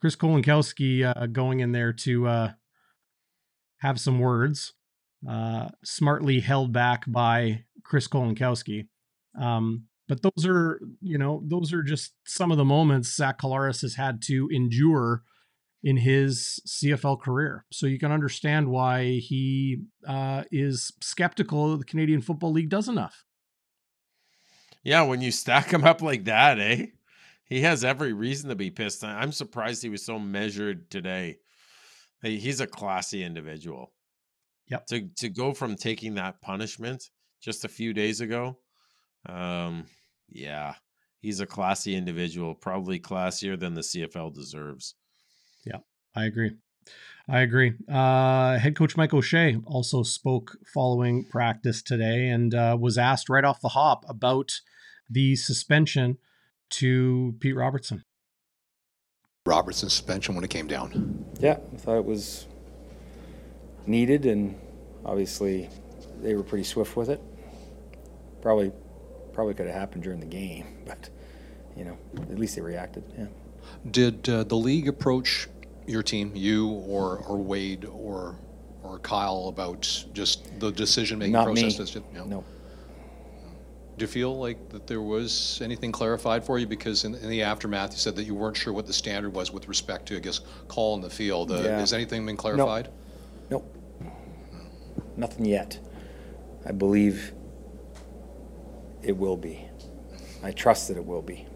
Chris 0.00 0.16
Kolankowski 0.16 1.04
uh, 1.04 1.26
going 1.26 1.60
in 1.60 1.72
there 1.72 1.92
to 1.92 2.26
uh, 2.26 2.52
have 3.78 4.00
some 4.00 4.18
words, 4.18 4.72
uh, 5.28 5.68
smartly 5.84 6.40
held 6.40 6.72
back 6.72 7.04
by 7.06 7.64
Chris 7.84 8.08
Kolankowski. 8.08 8.88
Um, 9.38 9.86
but 10.08 10.22
those 10.22 10.46
are, 10.46 10.80
you 11.00 11.18
know, 11.18 11.42
those 11.44 11.72
are 11.72 11.82
just 11.82 12.12
some 12.26 12.50
of 12.50 12.58
the 12.58 12.64
moments 12.64 13.14
Zach 13.14 13.40
Collaros 13.40 13.82
has 13.82 13.94
had 13.94 14.20
to 14.22 14.48
endure 14.52 15.22
in 15.82 15.96
his 15.96 16.60
CFL 16.66 17.20
career. 17.20 17.64
So 17.72 17.86
you 17.86 17.98
can 17.98 18.12
understand 18.12 18.68
why 18.68 19.18
he 19.18 19.82
uh, 20.06 20.44
is 20.52 20.92
skeptical 21.00 21.76
the 21.76 21.84
Canadian 21.84 22.20
Football 22.20 22.52
League 22.52 22.68
does 22.68 22.88
enough. 22.88 23.24
Yeah, 24.84 25.02
when 25.02 25.20
you 25.20 25.30
stack 25.30 25.72
him 25.72 25.84
up 25.84 26.02
like 26.02 26.24
that, 26.24 26.58
eh? 26.58 26.86
He 27.44 27.60
has 27.60 27.84
every 27.84 28.12
reason 28.12 28.48
to 28.48 28.56
be 28.56 28.70
pissed. 28.70 29.04
I'm 29.04 29.32
surprised 29.32 29.82
he 29.82 29.88
was 29.88 30.04
so 30.04 30.18
measured 30.18 30.90
today. 30.90 31.38
He's 32.22 32.60
a 32.60 32.66
classy 32.66 33.22
individual. 33.22 33.92
Yep. 34.68 34.86
To 34.86 35.08
to 35.18 35.28
go 35.28 35.52
from 35.52 35.76
taking 35.76 36.14
that 36.14 36.40
punishment 36.40 37.10
just 37.42 37.64
a 37.64 37.68
few 37.68 37.92
days 37.92 38.20
ago, 38.20 38.58
um, 39.28 39.86
yeah, 40.28 40.74
he's 41.20 41.40
a 41.40 41.46
classy 41.46 41.94
individual, 41.94 42.54
probably 42.54 42.98
classier 42.98 43.58
than 43.58 43.74
the 43.74 43.80
CFL 43.80 44.34
deserves. 44.34 44.94
Yeah, 45.64 45.78
I 46.14 46.24
agree. 46.24 46.52
I 47.28 47.40
agree. 47.40 47.74
Uh, 47.88 48.58
head 48.58 48.76
coach 48.76 48.96
Mike 48.96 49.14
O'Shea 49.14 49.56
also 49.64 50.02
spoke 50.02 50.56
following 50.74 51.24
practice 51.24 51.80
today 51.80 52.28
and 52.28 52.54
uh, 52.54 52.76
was 52.78 52.98
asked 52.98 53.28
right 53.28 53.44
off 53.44 53.60
the 53.60 53.68
hop 53.68 54.04
about 54.08 54.50
the 55.08 55.36
suspension 55.36 56.18
to 56.70 57.36
Pete 57.38 57.54
Robertson. 57.54 58.04
Robertson 59.46 59.88
suspension 59.88 60.34
when 60.34 60.44
it 60.44 60.50
came 60.50 60.66
down. 60.66 61.24
Yeah, 61.40 61.58
I 61.72 61.76
thought 61.76 61.98
it 61.98 62.04
was 62.04 62.46
needed, 63.86 64.24
and 64.26 64.58
obviously 65.04 65.68
they 66.20 66.34
were 66.34 66.44
pretty 66.44 66.64
swift 66.64 66.96
with 66.96 67.08
it. 67.08 67.20
Probably, 68.40 68.72
probably 69.32 69.54
could 69.54 69.66
have 69.66 69.74
happened 69.74 70.02
during 70.02 70.20
the 70.20 70.26
game, 70.26 70.66
but 70.86 71.08
you 71.76 71.84
know, 71.84 71.96
at 72.30 72.38
least 72.38 72.56
they 72.56 72.62
reacted. 72.62 73.04
Yeah. 73.18 73.26
Did 73.90 74.28
uh, 74.28 74.44
the 74.44 74.56
league 74.56 74.88
approach 74.88 75.48
your 75.86 76.02
team, 76.02 76.32
you 76.34 76.68
or 76.68 77.18
or 77.18 77.38
Wade 77.38 77.84
or 77.84 78.36
or 78.82 78.98
Kyle, 78.98 79.46
about 79.48 79.82
just 80.12 80.58
the 80.60 80.70
decision 80.72 81.18
making 81.18 81.34
process? 81.34 81.54
me. 81.56 81.62
That's 81.78 81.90
just- 81.90 82.12
no. 82.12 82.24
No. 82.24 82.44
Do 83.98 84.04
you 84.04 84.06
feel 84.08 84.36
like 84.38 84.70
that 84.70 84.86
there 84.86 85.02
was 85.02 85.60
anything 85.62 85.92
clarified 85.92 86.42
for 86.44 86.58
you? 86.58 86.66
Because 86.66 87.04
in, 87.04 87.14
in 87.14 87.28
the 87.28 87.42
aftermath, 87.42 87.92
you 87.92 87.98
said 87.98 88.16
that 88.16 88.24
you 88.24 88.34
weren't 88.34 88.56
sure 88.56 88.72
what 88.72 88.86
the 88.86 88.92
standard 88.92 89.34
was 89.34 89.52
with 89.52 89.68
respect 89.68 90.06
to, 90.06 90.16
I 90.16 90.18
guess, 90.20 90.40
call 90.66 90.94
in 90.94 91.02
the 91.02 91.10
field. 91.10 91.52
Uh, 91.52 91.56
Yeah. 91.62 91.78
Has 91.78 91.92
anything 91.92 92.24
been 92.24 92.36
clarified? 92.38 92.88
No. 93.50 93.58
Nope. 93.58 93.76
Nothing 95.16 95.44
yet. 95.44 95.78
I 96.64 96.72
believe 96.72 97.34
it 99.02 99.16
will 99.16 99.36
be. 99.36 99.68
I 100.42 100.52
trust 100.52 100.88
that 100.88 100.96
it 100.96 101.04
will 101.04 101.22
be. 101.22 101.46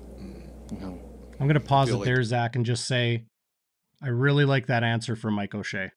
Mhm. 0.71 0.99
I'm 1.39 1.47
going 1.47 1.55
to 1.55 1.61
pause 1.61 1.89
it 1.89 1.93
Feel 1.93 1.99
like- 1.99 2.07
there, 2.07 2.23
Zach, 2.23 2.57
and 2.57 2.65
just 2.65 2.87
say 2.87 3.27
I 4.03 4.09
really 4.09 4.45
like 4.45 4.67
that 4.67 4.83
answer 4.85 5.17
from 5.17 5.35
Mike 5.35 5.55
O'Shea. 5.55 5.91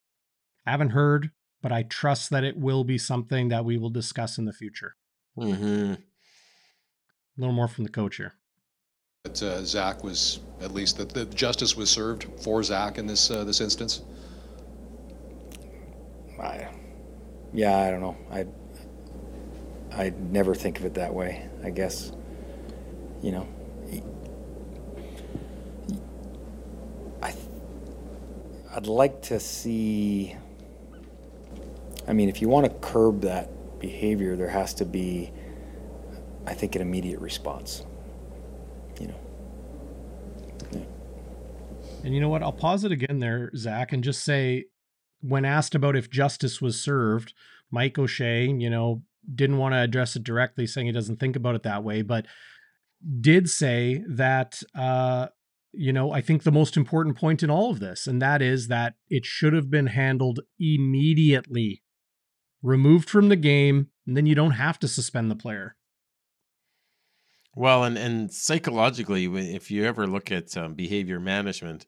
I 0.66 0.72
haven't 0.72 0.92
heard, 0.92 1.32
but 1.62 1.72
I 1.72 1.84
trust 1.84 2.30
that 2.30 2.44
it 2.44 2.58
will 2.58 2.84
be 2.84 2.98
something 2.98 3.50
that 3.50 3.66
we 3.66 3.78
will 3.78 3.90
discuss 3.90 4.38
in 4.38 4.46
the 4.46 4.54
future. 4.54 4.96
Mm-hmm. 5.38 5.94
A 5.94 5.98
little 7.38 7.54
more 7.54 7.68
from 7.68 7.84
the 7.84 7.90
coach 7.90 8.18
here. 8.18 8.34
That 9.24 9.42
uh, 9.44 9.64
Zach 9.66 10.04
was 10.04 10.40
at 10.62 10.74
least 10.74 10.98
that 10.98 11.10
the 11.10 11.26
justice 11.26 11.76
was 11.76 11.90
served 11.90 12.28
for 12.42 12.64
Zach 12.64 12.98
in 12.98 13.06
this 13.06 13.30
uh, 13.30 13.44
this 13.44 13.60
instance. 13.60 14.02
I, 16.42 16.70
yeah, 17.54 17.78
I 17.80 17.92
don't 17.92 18.00
know. 18.00 18.16
I, 18.32 18.46
I 19.91 20.13
never 20.17 20.56
think 20.56 20.80
of 20.80 20.86
it 20.86 20.93
that 20.95 21.13
way. 21.13 21.47
I 21.63 21.69
guess, 21.71 22.12
you 23.21 23.32
know, 23.32 23.47
I, 27.21 27.34
I'd 28.75 28.88
like 28.88 29.21
to 29.23 29.39
see. 29.39 30.36
I 32.08 32.13
mean, 32.13 32.30
if 32.30 32.41
you 32.41 32.49
want 32.49 32.65
to 32.65 32.88
curb 32.88 33.21
that 33.21 33.80
behavior, 33.80 34.36
there 34.36 34.49
has 34.49 34.73
to 34.75 34.86
be, 34.86 35.32
I 36.45 36.54
think, 36.54 36.75
an 36.75 36.82
immediate 36.82 37.19
response. 37.19 37.84
You 38.99 39.08
know. 39.08 39.15
And 42.04 42.13
you 42.13 42.21
know 42.21 42.30
what? 42.30 42.43
I'll 42.43 42.54
pause 42.54 42.84
it 42.86 42.91
again 42.91 43.19
there, 43.19 43.52
Zach, 43.56 43.91
and 43.91 44.04
just 44.04 44.23
say 44.23 44.65
when 45.21 45.45
asked 45.45 45.75
about 45.75 45.95
if 45.95 46.10
justice 46.10 46.62
was 46.62 46.80
served, 46.80 47.34
Mike 47.71 47.97
O'Shea, 47.99 48.47
you 48.47 48.69
know, 48.69 49.04
didn't 49.34 49.58
want 49.58 49.74
to 49.74 49.80
address 49.80 50.15
it 50.15 50.24
directly, 50.24 50.68
saying 50.68 50.88
he 50.88 50.94
doesn't 50.94 51.20
think 51.20 51.36
about 51.36 51.56
it 51.56 51.63
that 51.63 51.84
way, 51.84 52.02
but 52.02 52.26
did 53.22 53.50
say 53.50 54.04
that, 54.10 54.62
uh, 54.76 55.28
you 55.72 55.94
know, 55.94 56.12
I 56.12 56.22
think 56.22 56.44
the 56.44 56.52
most 56.52 56.76
important 56.76 57.18
point 57.18 57.44
in 57.44 57.50
all 57.50 57.72
of 57.72 57.80
this, 57.80 58.08
and 58.08 58.22
that 58.22 58.42
is 58.42 58.68
that 58.68 58.96
it 59.10 59.26
should 59.26 59.54
have 59.54 59.70
been 59.70 59.88
handled 59.88 60.42
immediately, 60.60 61.84
removed 62.62 63.10
from 63.10 63.30
the 63.30 63.36
game, 63.36 63.88
and 64.06 64.18
then 64.18 64.26
you 64.26 64.36
don't 64.36 64.52
have 64.52 64.80
to 64.80 64.88
suspend 64.88 65.30
the 65.30 65.36
player. 65.36 65.76
Well, 67.56 67.84
and 67.84 67.98
and 67.98 68.32
psychologically, 68.32 69.26
if 69.53 69.70
you 69.70 69.86
ever 69.86 70.08
look 70.08 70.32
at 70.32 70.56
um, 70.56 70.76
behavior 70.76 71.20
management, 71.20 71.86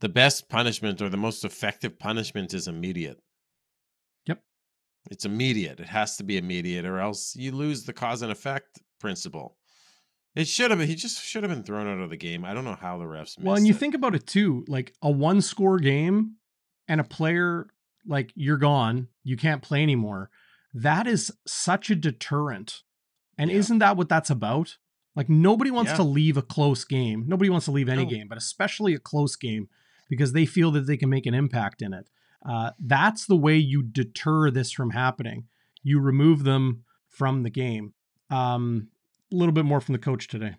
the 0.00 0.08
best 0.08 0.48
punishment 0.48 1.02
or 1.02 1.08
the 1.08 1.16
most 1.16 1.44
effective 1.44 1.98
punishment 1.98 2.54
is 2.54 2.68
immediate. 2.68 3.20
It's 5.10 5.24
immediate. 5.24 5.80
It 5.80 5.86
has 5.88 6.16
to 6.18 6.24
be 6.24 6.36
immediate, 6.36 6.84
or 6.84 6.98
else 6.98 7.34
you 7.36 7.52
lose 7.52 7.84
the 7.84 7.92
cause 7.92 8.22
and 8.22 8.30
effect 8.32 8.80
principle. 9.00 9.56
It 10.34 10.46
should 10.46 10.70
have. 10.70 10.78
Been, 10.78 10.88
He 10.88 10.94
just 10.94 11.22
should 11.24 11.42
have 11.42 11.50
been 11.50 11.62
thrown 11.62 11.88
out 11.88 12.02
of 12.02 12.10
the 12.10 12.16
game. 12.16 12.44
I 12.44 12.52
don't 12.54 12.64
know 12.64 12.76
how 12.80 12.98
the 12.98 13.04
refs. 13.04 13.38
Well, 13.40 13.56
and 13.56 13.66
you 13.66 13.72
it. 13.74 13.78
think 13.78 13.94
about 13.94 14.14
it 14.14 14.26
too, 14.26 14.64
like 14.68 14.94
a 15.02 15.10
one 15.10 15.40
score 15.40 15.78
game 15.78 16.34
and 16.86 17.00
a 17.00 17.04
player 17.04 17.68
like 18.06 18.32
you're 18.34 18.58
gone, 18.58 19.08
you 19.24 19.36
can't 19.36 19.62
play 19.62 19.82
anymore. 19.82 20.30
That 20.74 21.06
is 21.06 21.32
such 21.46 21.90
a 21.90 21.94
deterrent. 21.96 22.82
And 23.36 23.50
Yeah. 23.50 23.56
isn't 23.58 23.78
that 23.78 23.96
what 23.96 24.08
that's 24.08 24.30
about? 24.30 24.76
Like 25.16 25.28
nobody 25.28 25.70
wants 25.70 25.90
Yeah. 25.92 25.96
to 25.96 26.02
leave 26.04 26.36
a 26.36 26.42
close 26.42 26.84
game. 26.84 27.24
Nobody 27.26 27.50
wants 27.50 27.64
to 27.66 27.72
leave 27.72 27.88
any 27.88 28.04
No. 28.04 28.10
game, 28.10 28.28
but 28.28 28.38
especially 28.38 28.94
a 28.94 28.98
close 28.98 29.34
game 29.36 29.68
because 30.08 30.32
they 30.32 30.46
feel 30.46 30.70
that 30.72 30.86
they 30.86 30.96
can 30.96 31.08
make 31.10 31.26
an 31.26 31.34
impact 31.34 31.82
in 31.82 31.92
it. 31.92 32.08
Uh, 32.44 32.70
that's 32.78 33.26
the 33.26 33.36
way 33.36 33.56
you 33.56 33.82
deter 33.82 34.50
this 34.50 34.70
from 34.72 34.90
happening. 34.90 35.46
You 35.82 36.00
remove 36.00 36.44
them 36.44 36.84
from 37.08 37.42
the 37.42 37.50
game. 37.50 37.94
Um, 38.30 38.88
a 39.32 39.34
little 39.36 39.52
bit 39.52 39.64
more 39.64 39.80
from 39.80 39.92
the 39.94 39.98
coach 39.98 40.28
today. 40.28 40.56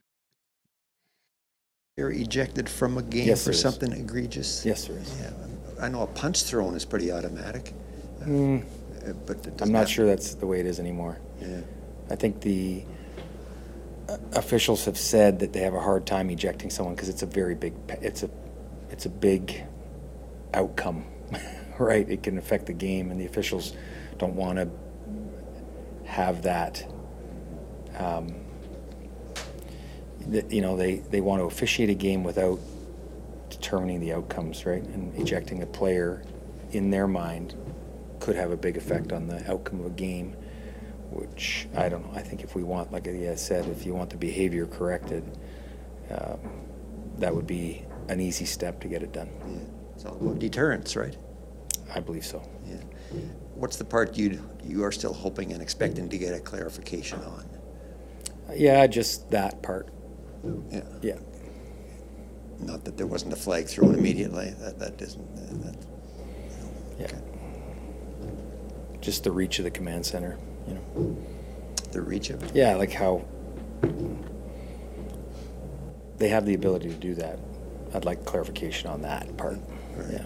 You're 1.98 2.12
ejected 2.12 2.70
from 2.70 2.98
a 2.98 3.04
game 3.04 3.28
Yes, 3.28 3.42
for 3.42 3.46
there 3.46 3.54
is. 3.54 3.62
something 3.62 3.92
egregious. 3.92 4.66
Yes, 4.66 4.86
there 4.86 4.98
is. 4.98 5.14
Yeah, 5.20 5.32
I 5.82 5.90
know 5.90 6.02
a 6.04 6.08
punch 6.08 6.44
thrown 6.44 6.76
is 6.76 6.86
pretty 6.86 7.12
automatic, 7.12 7.74
Mm, 8.22 8.64
uh, 8.64 9.14
but 9.26 9.46
I'm 9.46 9.56
doesn't 9.56 9.74
not 9.74 9.80
have- 9.80 9.90
sure 9.90 10.06
that's 10.06 10.34
the 10.36 10.48
way 10.48 10.60
it 10.60 10.66
is 10.66 10.80
anymore. 10.80 11.20
Yeah. 11.42 11.62
I 12.10 12.16
think 12.16 12.42
the 12.42 12.84
uh, 14.08 14.18
officials 14.34 14.86
have 14.86 14.98
said 14.98 15.40
that 15.40 15.54
they 15.54 15.60
have 15.62 15.74
a 15.74 15.80
hard 15.80 16.06
time 16.06 16.30
ejecting 16.30 16.70
someone 16.70 16.96
because 16.96 17.10
it's 17.10 17.22
a 17.22 17.26
very 17.28 17.54
big, 17.56 17.74
it's 18.02 18.24
a, 18.24 18.30
it's 18.90 19.06
a 19.06 19.10
big 19.10 19.64
outcome, 20.54 21.04
right? 21.80 22.08
It 22.10 22.24
can 22.24 22.38
affect 22.38 22.66
the 22.66 22.74
game, 22.74 23.12
and 23.12 23.20
the 23.20 23.26
officials 23.26 23.74
don't 24.18 24.36
want 24.36 24.58
to 24.58 24.70
have 26.06 26.44
that. 26.44 26.86
Um, 27.98 28.36
that 30.28 30.52
you 30.52 30.62
know, 30.62 30.78
they 30.78 30.96
they 30.96 31.22
want 31.22 31.42
to 31.42 31.46
officiate 31.46 31.90
a 31.90 31.96
game 31.96 32.24
without 32.24 32.60
determining 33.50 34.00
the 34.00 34.14
outcomes, 34.14 34.66
right? 34.66 34.84
And 34.84 35.16
ejecting 35.20 35.64
a 35.64 35.66
player 35.66 36.24
in 36.72 36.92
their 36.92 37.08
mind 37.08 37.56
could 38.20 38.36
have 38.36 38.52
a 38.52 38.58
big 38.58 38.78
effect 38.78 39.12
on 39.12 39.28
the 39.28 39.50
outcome 39.52 39.80
of 39.80 39.88
a 39.88 39.92
game 39.92 40.36
which 41.12 41.68
I 41.76 41.90
don't 41.90 42.06
know. 42.06 42.18
I 42.18 42.22
think 42.22 42.44
if 42.44 42.56
we 42.56 42.64
want, 42.64 42.92
like 42.92 43.08
I 43.08 43.36
said, 43.36 43.68
if 43.68 43.86
you 43.86 43.94
want 43.94 44.10
the 44.10 44.18
behavior 44.18 44.66
corrected, 44.66 45.24
um, 46.12 46.40
that 47.18 47.34
would 47.34 47.48
be 47.48 47.84
an 48.08 48.20
easy 48.20 48.46
step 48.46 48.80
to 48.82 48.88
get 48.88 49.04
it 49.04 49.12
done. 49.12 49.30
Yeah. 49.48 49.60
It's 49.96 50.06
all 50.06 50.16
about 50.16 50.40
deterrence, 50.40 50.96
right? 50.96 51.18
I 51.94 52.00
believe 52.00 52.26
so. 52.26 52.42
Yeah. 52.66 52.78
What's 53.56 53.78
the 53.78 53.86
part 53.86 54.18
you 54.18 54.42
you 54.64 54.84
are 54.84 54.92
still 54.92 55.14
hoping 55.14 55.52
and 55.54 55.62
expecting 55.62 56.10
to 56.10 56.18
get 56.18 56.34
a 56.34 56.40
clarification 56.40 57.20
on? 57.22 57.46
Yeah, 58.56 58.86
just 58.88 59.30
that 59.32 59.62
part. 59.62 59.90
Yeah. 60.72 60.82
Yeah. 61.02 61.18
Not 62.60 62.84
that 62.86 62.98
there 62.98 63.08
wasn't 63.08 63.34
a 63.34 63.36
flag 63.36 63.68
thrown 63.68 63.96
immediately. 63.96 64.52
That 64.60 64.80
that 64.80 65.02
isn't. 65.02 65.62
That, 65.64 65.76
Yeah. 67.00 67.12
Just 69.02 69.24
the 69.24 69.32
reach 69.32 69.60
of 69.60 69.66
the 69.66 69.72
command 69.72 70.06
center, 70.06 70.38
you 70.68 70.74
know. 70.74 71.18
the 71.92 72.02
reach 72.02 72.30
of 72.32 72.44
it. 72.44 72.52
Yeah, 72.54 72.76
like 72.76 72.92
how 72.92 73.24
they 76.18 76.28
have 76.30 76.46
the 76.46 76.54
ability 76.54 76.90
to 76.90 76.96
do 76.96 77.16
that. 77.16 77.40
I'd 77.94 78.06
like 78.06 78.26
clarification 78.26 78.90
on 78.90 79.02
that 79.04 79.36
part. 79.38 79.58
Yeah. 80.12 80.26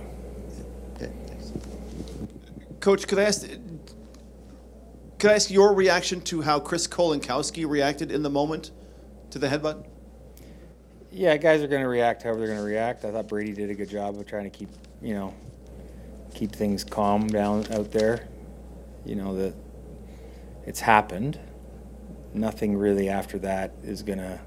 Coach, 2.84 3.08
could 3.08 3.18
I 3.18 3.24
ask? 3.24 3.48
Could 5.18 5.32
I 5.32 5.36
ask 5.36 5.50
your 5.50 5.74
reaction 5.74 6.20
to 6.24 6.42
how 6.42 6.60
Chris 6.60 6.86
Kolankowski 6.86 7.66
reacted 7.66 8.12
in 8.12 8.24
the 8.24 8.30
moment 8.30 8.72
to 9.30 9.40
the 9.40 9.48
headbutt? 9.48 9.86
Yeah, 11.10 11.38
guys 11.38 11.64
are 11.64 11.68
going 11.70 11.82
to 11.82 11.88
react 11.88 12.24
however 12.24 12.40
they're 12.40 12.48
going 12.48 12.60
to 12.60 12.66
react. 12.66 13.06
I 13.06 13.12
thought 13.12 13.30
Brady 13.30 13.54
did 13.54 13.70
a 13.70 13.74
good 13.74 13.90
job 13.90 14.20
of 14.20 14.28
trying 14.28 14.44
to 14.44 14.50
keep, 14.50 14.68
you 15.02 15.14
know, 15.14 15.34
keep 16.36 16.52
things 16.52 16.84
calm 16.84 17.28
down 17.28 17.72
out 17.72 17.90
there. 17.92 18.28
You 19.06 19.16
know 19.16 19.34
that 19.38 19.54
it's 20.66 20.82
happened. 20.82 21.40
Nothing 22.34 22.76
really 22.76 23.08
after 23.08 23.40
that 23.40 23.72
is 23.82 24.04
going 24.04 24.20
to 24.20 24.42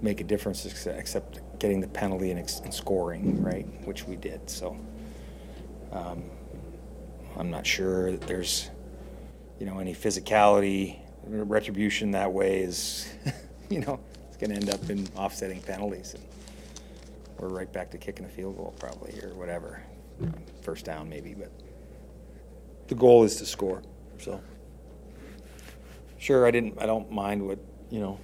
make 0.00 0.20
a 0.20 0.24
difference 0.24 0.64
except 0.86 1.40
getting 1.58 1.80
the 1.80 1.88
penalty 1.88 2.30
and, 2.30 2.38
and 2.38 2.72
scoring, 2.72 3.42
right? 3.42 3.66
Which 3.84 4.04
we 4.04 4.14
did. 4.14 4.48
So 4.48 4.78
um, 5.90 6.22
I'm 7.36 7.50
not 7.50 7.66
sure 7.66 8.12
that 8.12 8.22
there's, 8.22 8.70
you 9.58 9.66
know, 9.66 9.78
any 9.78 9.94
physicality, 9.94 10.98
retribution 11.26 12.10
that 12.12 12.32
way 12.32 12.60
is, 12.60 13.12
you 13.70 13.80
know, 13.80 14.00
it's 14.28 14.36
going 14.36 14.50
to 14.50 14.56
end 14.56 14.70
up 14.70 14.90
in 14.90 15.08
offsetting 15.16 15.60
penalties. 15.62 16.14
And 16.14 16.24
we're 17.38 17.48
right 17.48 17.72
back 17.72 17.90
to 17.90 17.98
kicking 17.98 18.24
a 18.24 18.28
field 18.28 18.56
goal 18.56 18.74
probably 18.78 19.18
or 19.22 19.34
whatever. 19.34 19.82
First 20.62 20.84
down 20.84 21.08
maybe, 21.08 21.34
but 21.34 21.50
the 22.88 22.94
goal 22.94 23.24
is 23.24 23.36
to 23.36 23.46
score. 23.46 23.82
So 24.18 24.40
sure, 26.18 26.46
I 26.46 26.50
didn't, 26.50 26.80
I 26.80 26.86
don't 26.86 27.10
mind 27.10 27.44
what, 27.44 27.58
you 27.90 28.00
know, 28.00 28.20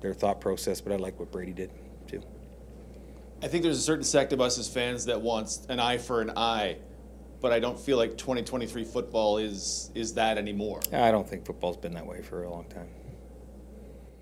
their 0.00 0.14
thought 0.14 0.40
process, 0.40 0.80
but 0.80 0.92
I 0.92 0.96
like 0.96 1.18
what 1.20 1.30
Brady 1.30 1.52
did 1.52 1.70
too. 2.08 2.22
I 3.42 3.48
think 3.48 3.62
there's 3.62 3.78
a 3.78 3.82
certain 3.82 4.04
sect 4.04 4.32
of 4.32 4.40
us 4.40 4.58
as 4.58 4.68
fans 4.68 5.04
that 5.06 5.20
wants 5.20 5.66
an 5.68 5.78
eye 5.78 5.98
for 5.98 6.20
an 6.20 6.32
eye, 6.36 6.78
but 7.40 7.52
I 7.52 7.58
don't 7.58 7.78
feel 7.78 7.96
like 7.96 8.16
2023 8.16 8.84
football 8.84 9.38
is 9.38 9.90
is 9.94 10.14
that 10.14 10.38
anymore. 10.38 10.80
I 10.92 11.10
don't 11.10 11.28
think 11.28 11.46
football's 11.46 11.76
been 11.76 11.94
that 11.94 12.06
way 12.06 12.22
for 12.22 12.44
a 12.44 12.50
long 12.50 12.68
time. 12.68 12.88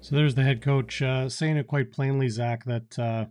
So 0.01 0.15
there's 0.15 0.35
the 0.35 0.45
head 0.45 0.63
coach 0.63 1.03
uh, 1.03 1.29
saying 1.29 1.57
it 1.57 1.67
quite 1.67 1.91
plainly, 1.91 2.29
Zach, 2.29 2.65
that 2.65 2.99
uh, 2.99 3.27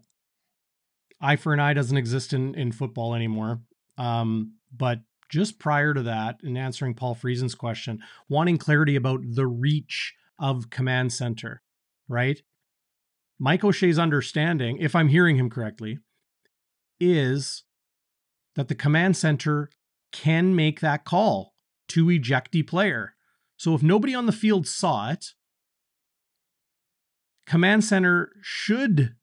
eye 1.21 1.37
for 1.37 1.53
an 1.53 1.59
eye 1.59 1.73
doesn't 1.73 1.97
exist 1.97 2.33
in, 2.33 2.53
in 2.55 2.71
football 2.71 3.15
anymore. 3.15 3.61
Um, 3.97 4.55
but 4.75 4.99
just 5.29 5.59
prior 5.59 5.93
to 5.93 6.03
that, 6.03 6.39
in 6.43 6.57
answering 6.57 6.93
Paul 6.93 7.15
Friesen's 7.15 7.55
question, 7.55 7.99
wanting 8.29 8.57
clarity 8.57 8.95
about 8.95 9.21
the 9.23 9.47
reach 9.47 10.13
of 10.39 10.69
command 10.69 11.13
center, 11.13 11.61
right? 12.07 12.41
Mike 13.39 13.63
O'Shea's 13.63 13.99
understanding, 13.99 14.77
if 14.79 14.95
I'm 14.95 15.09
hearing 15.09 15.37
him 15.37 15.49
correctly, 15.49 15.99
is 16.99 17.63
that 18.55 18.67
the 18.67 18.75
command 18.75 19.15
center 19.15 19.69
can 20.11 20.55
make 20.55 20.79
that 20.79 21.05
call 21.05 21.53
to 21.89 22.09
eject 22.09 22.51
the 22.51 22.63
player. 22.63 23.15
So 23.57 23.73
if 23.73 23.81
nobody 23.83 24.13
on 24.13 24.25
the 24.25 24.31
field 24.31 24.67
saw 24.67 25.09
it, 25.09 25.33
command 27.45 27.83
center 27.83 28.31
should 28.41 29.15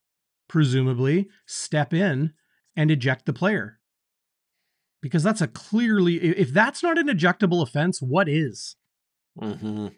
presumably 0.48 1.28
step 1.46 1.92
in 1.92 2.32
and 2.76 2.90
eject 2.90 3.26
the 3.26 3.32
player. 3.32 3.78
Because 5.00 5.22
that's 5.22 5.42
a 5.42 5.46
clearly, 5.48 6.16
if 6.16 6.50
that's 6.50 6.82
not 6.82 6.98
an 6.98 7.08
ejectable 7.08 7.62
offense, 7.62 8.00
what 8.00 8.28
is? 8.28 8.76
Mm-hmm. 9.38 9.88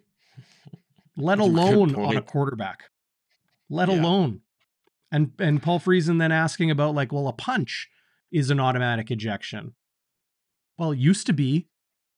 Let 1.16 1.38
alone 1.38 1.94
on 1.94 2.16
a 2.16 2.22
quarterback. 2.22 2.90
Let 3.70 3.88
Yeah. 3.88 4.00
alone. 4.00 4.40
And 5.12 5.32
and 5.38 5.62
Paul 5.62 5.78
Friesen 5.78 6.18
then 6.18 6.32
asking 6.32 6.70
about 6.70 6.94
like, 6.94 7.12
well, 7.12 7.28
a 7.28 7.32
punch 7.32 7.88
is 8.32 8.50
an 8.50 8.58
automatic 8.58 9.10
ejection. 9.10 9.74
Well, 10.78 10.92
it 10.92 10.98
used 10.98 11.26
to 11.26 11.32
be. 11.32 11.68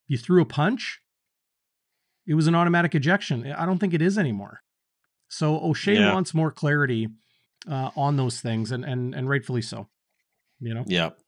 You 0.07 0.17
threw 0.19 0.41
a 0.41 0.47
punch, 0.47 1.01
it 2.27 2.35
was 2.35 2.47
an 2.47 2.55
automatic 2.55 2.95
ejection. 2.95 3.51
I 3.53 3.67
don't 3.67 3.79
think 3.79 3.95
it 3.95 4.03
is 4.03 4.19
anymore. 4.19 4.61
So 5.29 5.59
O'Shea 5.61 5.95
Yeah. 5.97 6.13
wants 6.15 6.33
more 6.35 6.51
clarity 6.51 7.09
uh, 7.69 7.91
on 7.97 8.17
those 8.17 8.41
things, 8.41 8.71
and 8.73 8.85
and 8.85 9.15
and 9.15 9.29
rightfully 9.29 9.63
so. 9.63 9.89
You 10.61 10.75
know. 10.75 10.85
Yep. 10.87 11.19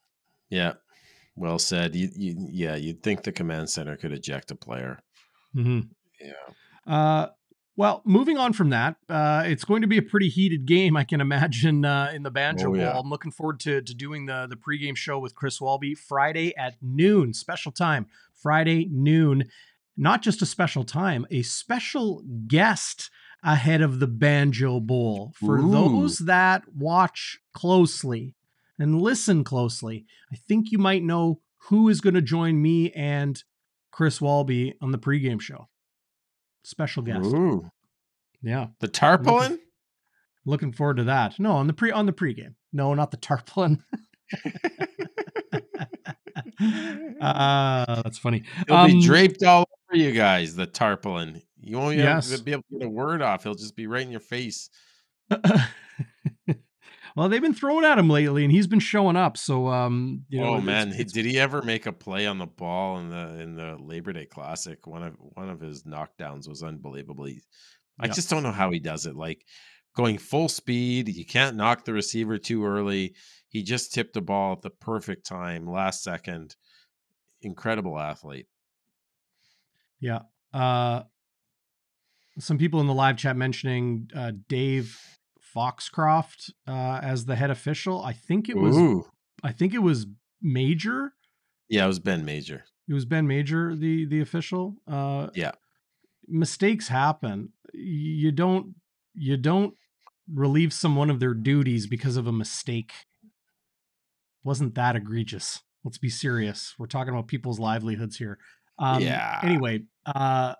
Yep. 0.49 0.81
Well 1.35 1.59
said. 1.59 1.95
You, 1.95 2.09
you, 2.15 2.47
yeah, 2.51 2.75
you'd 2.75 3.03
think 3.03 3.23
the 3.23 3.31
command 3.31 3.69
center 3.69 3.95
could 3.97 4.11
eject 4.11 4.51
a 4.51 4.55
player. 4.55 4.99
Mm-hmm. 5.55 5.81
Yeah. 6.19 6.93
Uh, 6.93 7.29
well, 7.77 8.01
moving 8.05 8.37
on 8.37 8.53
from 8.53 8.69
that, 8.71 8.97
uh, 9.09 9.43
it's 9.45 9.63
going 9.63 9.81
to 9.81 9.87
be 9.87 9.97
a 9.97 10.01
pretty 10.01 10.29
heated 10.29 10.65
game, 10.65 10.97
I 10.97 11.03
can 11.03 11.21
imagine, 11.21 11.85
uh, 11.85 12.11
in 12.13 12.23
the 12.23 12.31
Banjo 12.31 12.69
Oh, 12.69 12.77
Bowl. 12.77 13.01
I'm 13.01 13.09
looking 13.09 13.31
forward 13.31 13.59
to, 13.61 13.81
to 13.81 13.93
doing 13.93 14.25
the, 14.25 14.47
the 14.49 14.55
pregame 14.57 14.95
show 14.95 15.19
with 15.19 15.35
Chris 15.35 15.61
Walby 15.61 15.95
Friday 15.95 16.55
at 16.57 16.75
noon, 16.81 17.33
special 17.33 17.71
time, 17.71 18.07
Friday 18.33 18.87
noon. 18.91 19.49
Not 19.97 20.21
just 20.21 20.41
a 20.41 20.45
special 20.45 20.83
time, 20.83 21.25
a 21.31 21.41
special 21.43 22.23
guest 22.47 23.09
ahead 23.43 23.81
of 23.81 23.99
the 23.99 24.07
Banjo 24.07 24.79
Bowl. 24.79 25.33
For 25.35 25.57
Ooh. 25.59 25.71
those 25.71 26.19
that 26.19 26.63
watch 26.75 27.39
closely 27.53 28.35
and 28.77 29.01
listen 29.01 29.43
closely, 29.43 30.05
I 30.31 30.35
think 30.47 30.71
you 30.71 30.77
might 30.77 31.03
know 31.03 31.39
who 31.69 31.89
is 31.89 32.01
going 32.01 32.13
to 32.15 32.21
join 32.21 32.61
me 32.61 32.91
and 32.91 33.41
Chris 33.91 34.21
Walby 34.21 34.75
on 34.81 34.91
the 34.91 34.97
pregame 34.99 35.41
show. 35.41 35.67
Special 36.63 37.03
guest. 37.03 37.25
Ooh. 37.25 37.69
Yeah. 38.41 38.67
The 38.79 38.87
tarpaulin? 38.87 39.59
Looking 40.45 40.71
forward 40.73 40.97
to 40.97 41.03
that. 41.05 41.39
No, 41.39 41.53
on 41.53 41.67
the 41.67 41.73
pre 41.73 41.91
on 41.91 42.05
the 42.05 42.13
pregame. 42.13 42.55
No, 42.73 42.93
not 42.93 43.11
the 43.11 43.17
tarpaulin. 43.17 43.83
uh 47.21 48.01
that's 48.03 48.17
funny. 48.17 48.43
He'll 48.67 48.75
Um, 48.77 48.91
be 48.91 49.05
draped 49.05 49.43
all 49.43 49.65
over 49.89 49.97
you 50.01 50.11
guys, 50.11 50.55
the 50.55 50.65
tarpaulin. 50.65 51.41
You 51.59 51.77
won't 51.77 51.97
Yes. 51.97 52.39
be 52.41 52.51
able 52.53 52.63
to 52.71 52.79
get 52.79 52.87
a 52.87 52.89
word 52.89 53.21
off. 53.21 53.43
He'll 53.43 53.53
just 53.55 53.75
be 53.75 53.87
right 53.87 54.03
in 54.05 54.11
your 54.11 54.19
face. 54.19 54.69
well, 57.15 57.29
they've 57.29 57.41
been 57.41 57.53
throwing 57.53 57.85
at 57.85 57.97
him 57.99 58.09
lately, 58.09 58.43
and 58.43 58.51
he's 58.51 58.67
been 58.67 58.79
showing 58.79 59.15
up. 59.15 59.37
So, 59.37 59.67
um, 59.67 60.25
you 60.29 60.39
know, 60.39 60.55
oh 60.55 60.61
man, 60.61 60.89
it's- 60.89 61.11
did 61.11 61.25
he 61.25 61.39
ever 61.39 61.61
make 61.61 61.85
a 61.85 61.91
play 61.91 62.25
on 62.27 62.37
the 62.37 62.45
ball 62.47 62.97
in 62.99 63.09
the 63.09 63.39
in 63.41 63.55
the 63.55 63.77
Labor 63.79 64.13
Day 64.13 64.25
Classic? 64.25 64.85
One 64.87 65.03
of 65.03 65.15
one 65.19 65.49
of 65.49 65.59
his 65.59 65.83
knockdowns 65.83 66.47
was 66.47 66.63
unbelievably. 66.63 67.41
I 67.99 68.07
Yeah. 68.07 68.13
just 68.13 68.29
don't 68.29 68.43
know 68.43 68.51
how 68.51 68.71
he 68.71 68.79
does 68.79 69.05
it. 69.05 69.15
Like 69.15 69.45
going 69.95 70.17
full 70.17 70.47
speed. 70.49 71.09
You 71.09 71.25
can't 71.25 71.57
knock 71.57 71.85
the 71.85 71.93
receiver 71.93 72.37
too 72.37 72.65
early. 72.65 73.15
He 73.49 73.61
just 73.63 73.93
tipped 73.93 74.13
the 74.13 74.21
ball 74.21 74.53
at 74.53 74.61
the 74.61 74.69
perfect 74.69 75.25
time, 75.25 75.69
last 75.69 76.01
second. 76.03 76.55
Incredible 77.41 77.99
athlete. 77.99 78.47
Yeah. 79.99 80.19
Uh, 80.53 81.03
some 82.39 82.57
people 82.57 82.79
in 82.79 82.87
the 82.87 82.93
live 82.93 83.17
chat 83.17 83.35
mentioning 83.35 84.09
uh, 84.15 84.31
Dave 84.47 84.97
Foxcroft 85.53 86.51
uh, 86.67 86.99
as 87.03 87.25
the 87.25 87.35
head 87.35 87.51
official. 87.51 88.03
I 88.03 88.13
think 88.13 88.49
it 88.49 88.57
was. 88.57 88.77
Ooh. 88.77 89.05
I 89.43 89.51
think 89.51 89.73
it 89.73 89.79
was 89.79 90.07
Major. 90.41 91.13
Yeah, 91.69 91.85
it 91.85 91.87
was 91.87 91.99
Ben 91.99 92.25
Major. 92.25 92.63
It 92.89 92.93
was 92.93 93.05
Ben 93.05 93.27
Major, 93.27 93.75
the 93.75 94.05
the 94.05 94.21
official. 94.21 94.75
Uh, 94.87 95.27
Yeah. 95.35 95.51
mistakes 96.27 96.87
happen. 96.87 97.49
You 97.73 98.31
don't 98.31 98.75
you 99.13 99.37
don't 99.37 99.75
relieve 100.31 100.71
someone 100.73 101.09
of 101.09 101.19
their 101.19 101.33
duties 101.33 101.87
because 101.87 102.17
of 102.17 102.27
a 102.27 102.31
mistake. 102.31 102.93
Wasn't 104.43 104.75
that 104.75 104.95
egregious? 104.95 105.61
Let's 105.83 105.97
be 105.97 106.09
serious. 106.09 106.73
We're 106.77 106.87
talking 106.87 107.13
about 107.13 107.27
people's 107.27 107.59
livelihoods 107.59 108.17
here. 108.17 108.37
Um, 108.79 109.01
Yeah. 109.01 109.39
Anyway, 109.43 109.83
uh, 110.05 110.55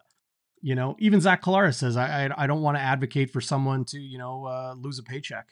you 0.61 0.75
know, 0.75 0.95
even 0.99 1.21
Zach 1.21 1.41
Collaros 1.41 1.75
says, 1.75 1.97
I, 1.97 2.25
I, 2.25 2.43
I 2.43 2.47
don't 2.47 2.61
want 2.61 2.77
to 2.77 2.81
advocate 2.81 3.31
for 3.31 3.41
someone 3.41 3.85
to, 3.85 3.99
you 3.99 4.17
know, 4.17 4.45
uh, 4.45 4.75
lose 4.77 4.99
a 4.99 5.03
paycheck, 5.03 5.49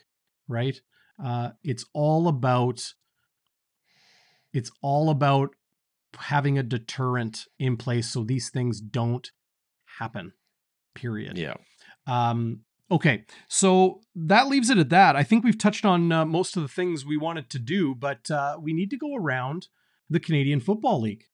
right? 0.47 0.79
Uh, 1.23 1.49
it's 1.63 1.85
all 1.93 2.27
about, 2.27 2.93
it's 4.53 4.71
all 4.81 5.09
about 5.09 5.55
having 6.17 6.57
a 6.57 6.63
deterrent 6.63 7.45
in 7.57 7.77
place 7.77 8.11
so 8.11 8.23
these 8.23 8.49
things 8.49 8.79
don't 8.79 9.31
happen, 9.99 10.33
period. 10.95 11.37
Yeah. 11.37 11.55
Um, 12.07 12.61
okay, 12.89 13.25
so 13.47 14.01
that 14.15 14.47
leaves 14.47 14.69
it 14.69 14.77
at 14.77 14.89
that. 14.89 15.15
I 15.15 15.23
think 15.23 15.43
we've 15.43 15.57
touched 15.57 15.85
on 15.85 16.11
uh, 16.11 16.25
most 16.25 16.55
of 16.55 16.63
the 16.63 16.69
things 16.69 17.05
we 17.05 17.17
wanted 17.17 17.49
to 17.51 17.59
do, 17.59 17.95
but 17.95 18.29
uh, 18.31 18.57
we 18.61 18.73
need 18.73 18.89
to 18.91 18.97
go 18.97 19.15
around 19.15 19.67
the 20.09 20.19
Canadian 20.19 20.59
Football 20.59 21.01
League. 21.01 21.25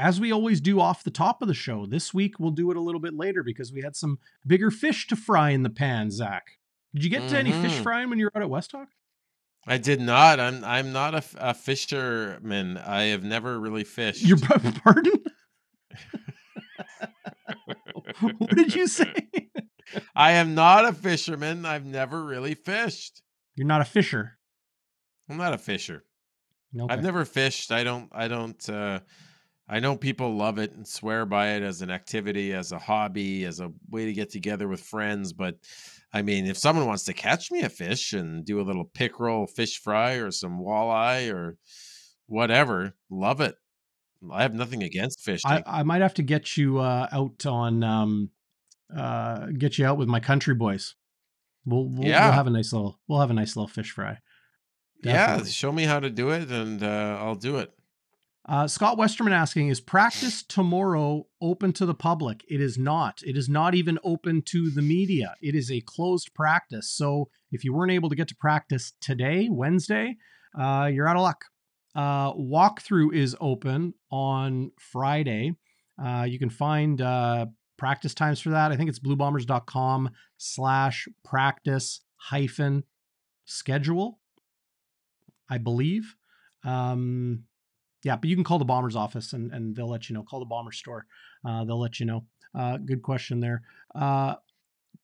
As 0.00 0.18
we 0.18 0.32
always 0.32 0.62
do 0.62 0.80
off 0.80 1.04
the 1.04 1.10
top 1.10 1.42
of 1.42 1.48
the 1.48 1.52
show, 1.52 1.84
this 1.84 2.14
week 2.14 2.40
we'll 2.40 2.52
do 2.52 2.70
it 2.70 2.76
a 2.78 2.80
little 2.80 3.02
bit 3.02 3.12
later 3.12 3.42
because 3.42 3.70
we 3.70 3.82
had 3.82 3.94
some 3.94 4.18
bigger 4.46 4.70
fish 4.70 5.06
to 5.08 5.16
fry 5.16 5.50
in 5.50 5.62
the 5.62 5.68
pan, 5.68 6.10
Zach. 6.10 6.52
Did 6.94 7.04
you 7.04 7.10
get 7.10 7.28
to 7.28 7.38
any 7.38 7.52
fish 7.52 7.74
Mhm. 7.78 7.82
frying 7.82 8.08
when 8.08 8.18
you 8.18 8.24
were 8.24 8.32
out 8.34 8.42
at 8.42 8.48
West 8.48 8.70
Talk? 8.70 8.88
I 9.66 9.76
did 9.76 10.00
not. 10.00 10.40
I'm 10.40 10.64
I'm 10.64 10.90
not 10.90 11.14
a, 11.14 11.22
a 11.50 11.52
fisherman. 11.52 12.78
I 12.78 13.02
have 13.04 13.22
never 13.22 13.60
really 13.60 13.84
fished. 13.84 14.22
Your 14.26 14.38
pardon? 14.38 15.22
what 18.38 18.56
did 18.56 18.74
you 18.74 18.86
say? 18.86 19.12
I 20.16 20.32
am 20.32 20.54
not 20.54 20.86
a 20.86 20.94
fisherman. 20.94 21.66
I've 21.66 21.84
never 21.84 22.24
really 22.24 22.54
fished. 22.54 23.20
You're 23.54 23.66
not 23.66 23.82
a 23.82 23.84
fisher. 23.84 24.38
I'm 25.28 25.36
not 25.36 25.52
a 25.52 25.58
fisher. 25.58 26.04
Okay. 26.74 26.90
I've 26.90 27.02
never 27.02 27.26
fished. 27.26 27.70
I 27.70 27.84
don't 27.84 28.08
I 28.12 28.28
don't 28.28 28.66
uh 28.70 29.00
I 29.72 29.78
know 29.78 29.94
people 29.96 30.34
love 30.34 30.58
it 30.58 30.72
and 30.72 30.86
swear 30.86 31.24
by 31.24 31.50
it 31.52 31.62
as 31.62 31.80
an 31.80 31.90
activity, 31.92 32.52
as 32.52 32.72
a 32.72 32.78
hobby, 32.78 33.44
as 33.44 33.60
a 33.60 33.70
way 33.88 34.04
to 34.06 34.12
get 34.12 34.28
together 34.28 34.66
with 34.66 34.80
friends, 34.80 35.32
but 35.32 35.58
I 36.12 36.22
mean, 36.22 36.46
if 36.46 36.58
someone 36.58 36.86
wants 36.86 37.04
to 37.04 37.12
catch 37.12 37.52
me 37.52 37.62
a 37.62 37.68
fish 37.68 38.12
and 38.12 38.44
do 38.44 38.60
a 38.60 38.66
little 38.66 38.84
pickerel 38.84 39.46
fish 39.46 39.78
fry 39.78 40.14
or 40.14 40.32
some 40.32 40.58
walleye 40.58 41.32
or 41.32 41.56
whatever, 42.26 42.94
love 43.10 43.40
it. 43.40 43.54
I 44.32 44.42
have 44.42 44.54
nothing 44.54 44.82
against 44.82 45.20
fishing. 45.20 45.48
I, 45.48 45.62
I 45.64 45.82
might 45.84 46.02
have 46.02 46.14
to 46.14 46.22
get 46.22 46.56
you 46.56 46.78
uh, 46.78 47.06
out 47.12 47.46
on 47.46 47.84
um, 47.84 48.30
uh, 48.94 49.46
get 49.56 49.78
you 49.78 49.86
out 49.86 49.98
with 49.98 50.08
my 50.08 50.18
country 50.20 50.54
boys. 50.54 50.96
We'll 51.64 51.88
we'll, 51.88 52.08
Yeah. 52.08 52.24
we'll 52.24 52.32
have 52.32 52.48
a 52.48 52.50
nice 52.50 52.72
little 52.72 52.98
we'll 53.06 53.20
have 53.20 53.30
a 53.30 53.34
nice 53.34 53.54
little 53.54 53.68
fish 53.68 53.92
fry. 53.92 54.18
yeah, 55.04 55.44
show 55.44 55.70
me 55.70 55.84
how 55.84 56.00
to 56.00 56.10
do 56.10 56.30
it 56.30 56.50
and 56.50 56.82
uh, 56.82 57.18
I'll 57.20 57.36
do 57.36 57.58
it. 57.58 57.72
Uh, 58.48 58.66
Scott 58.66 58.96
Westerman 58.96 59.32
asking, 59.32 59.68
is 59.68 59.80
practice 59.80 60.42
tomorrow 60.42 61.26
open 61.40 61.72
to 61.74 61.86
the 61.86 61.94
public? 61.94 62.44
It 62.48 62.60
is 62.60 62.78
not. 62.78 63.20
It 63.24 63.36
is 63.36 63.48
not 63.48 63.74
even 63.74 63.98
open 64.02 64.42
to 64.46 64.70
the 64.70 64.82
media. 64.82 65.34
It 65.42 65.54
is 65.54 65.70
a 65.70 65.82
closed 65.82 66.34
practice. 66.34 66.90
So 66.90 67.28
if 67.52 67.64
you 67.64 67.74
weren't 67.74 67.92
able 67.92 68.08
to 68.08 68.16
get 68.16 68.28
to 68.28 68.36
practice 68.36 68.92
today, 69.00 69.48
Wednesday, 69.50 70.16
uh, 70.58 70.90
you're 70.92 71.06
out 71.06 71.16
of 71.16 71.22
luck. 71.22 71.44
Uh, 71.94 72.32
walkthrough 72.34 73.14
is 73.14 73.36
open 73.40 73.94
on 74.10 74.72
Friday. 74.78 75.54
Uh, 76.02 76.24
you 76.28 76.38
can 76.38 76.50
find 76.50 77.00
uh, 77.02 77.46
practice 77.76 78.14
times 78.14 78.40
for 78.40 78.50
that. 78.50 78.72
I 78.72 78.76
think 78.76 78.88
it's 78.88 78.98
bluebombers.com 78.98 80.10
slash 80.38 81.08
practice 81.24 82.00
hyphen 82.16 82.84
schedule, 83.44 84.18
I 85.48 85.58
believe. 85.58 86.14
Um, 86.64 87.44
yeah, 88.02 88.16
but 88.16 88.28
you 88.28 88.34
can 88.36 88.44
call 88.44 88.58
the 88.58 88.64
Bombers 88.64 88.96
office 88.96 89.32
and, 89.32 89.52
and 89.52 89.74
they'll 89.76 89.88
let 89.90 90.08
you 90.08 90.14
know. 90.14 90.22
Call 90.22 90.40
the 90.40 90.46
Bombers 90.46 90.78
store. 90.78 91.06
Uh, 91.44 91.64
they'll 91.64 91.80
let 91.80 92.00
you 92.00 92.06
know. 92.06 92.24
Uh, 92.58 92.76
good 92.78 93.02
question 93.02 93.40
there. 93.40 93.62
Uh, 93.94 94.34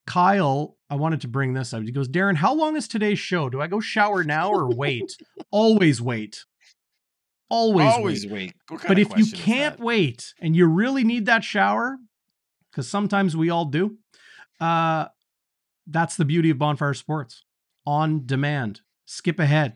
Kyle, 0.06 0.76
I 0.88 0.94
wanted 0.94 1.20
to 1.22 1.28
bring 1.28 1.52
this 1.52 1.74
up. 1.74 1.82
He 1.82 1.90
goes, 1.90 2.08
Darren, 2.08 2.36
how 2.36 2.54
long 2.54 2.76
is 2.76 2.88
today's 2.88 3.18
show? 3.18 3.48
Do 3.48 3.60
I 3.60 3.66
go 3.66 3.80
shower 3.80 4.24
now 4.24 4.50
or 4.50 4.74
wait? 4.74 5.16
Always 5.50 6.00
wait. 6.00 6.44
Always, 7.48 7.92
Always 7.92 8.26
wait. 8.26 8.54
wait. 8.70 8.80
But 8.88 8.98
if 8.98 9.16
you 9.16 9.26
can't 9.32 9.78
wait 9.78 10.34
and 10.40 10.56
you 10.56 10.66
really 10.66 11.04
need 11.04 11.26
that 11.26 11.44
shower, 11.44 11.98
because 12.70 12.88
sometimes 12.88 13.36
we 13.36 13.50
all 13.50 13.64
do, 13.66 13.98
uh, 14.60 15.06
that's 15.86 16.16
the 16.16 16.24
beauty 16.24 16.50
of 16.50 16.58
Bonfire 16.58 16.94
Sports. 16.94 17.44
On 17.86 18.26
demand. 18.26 18.80
Skip 19.04 19.38
ahead, 19.38 19.74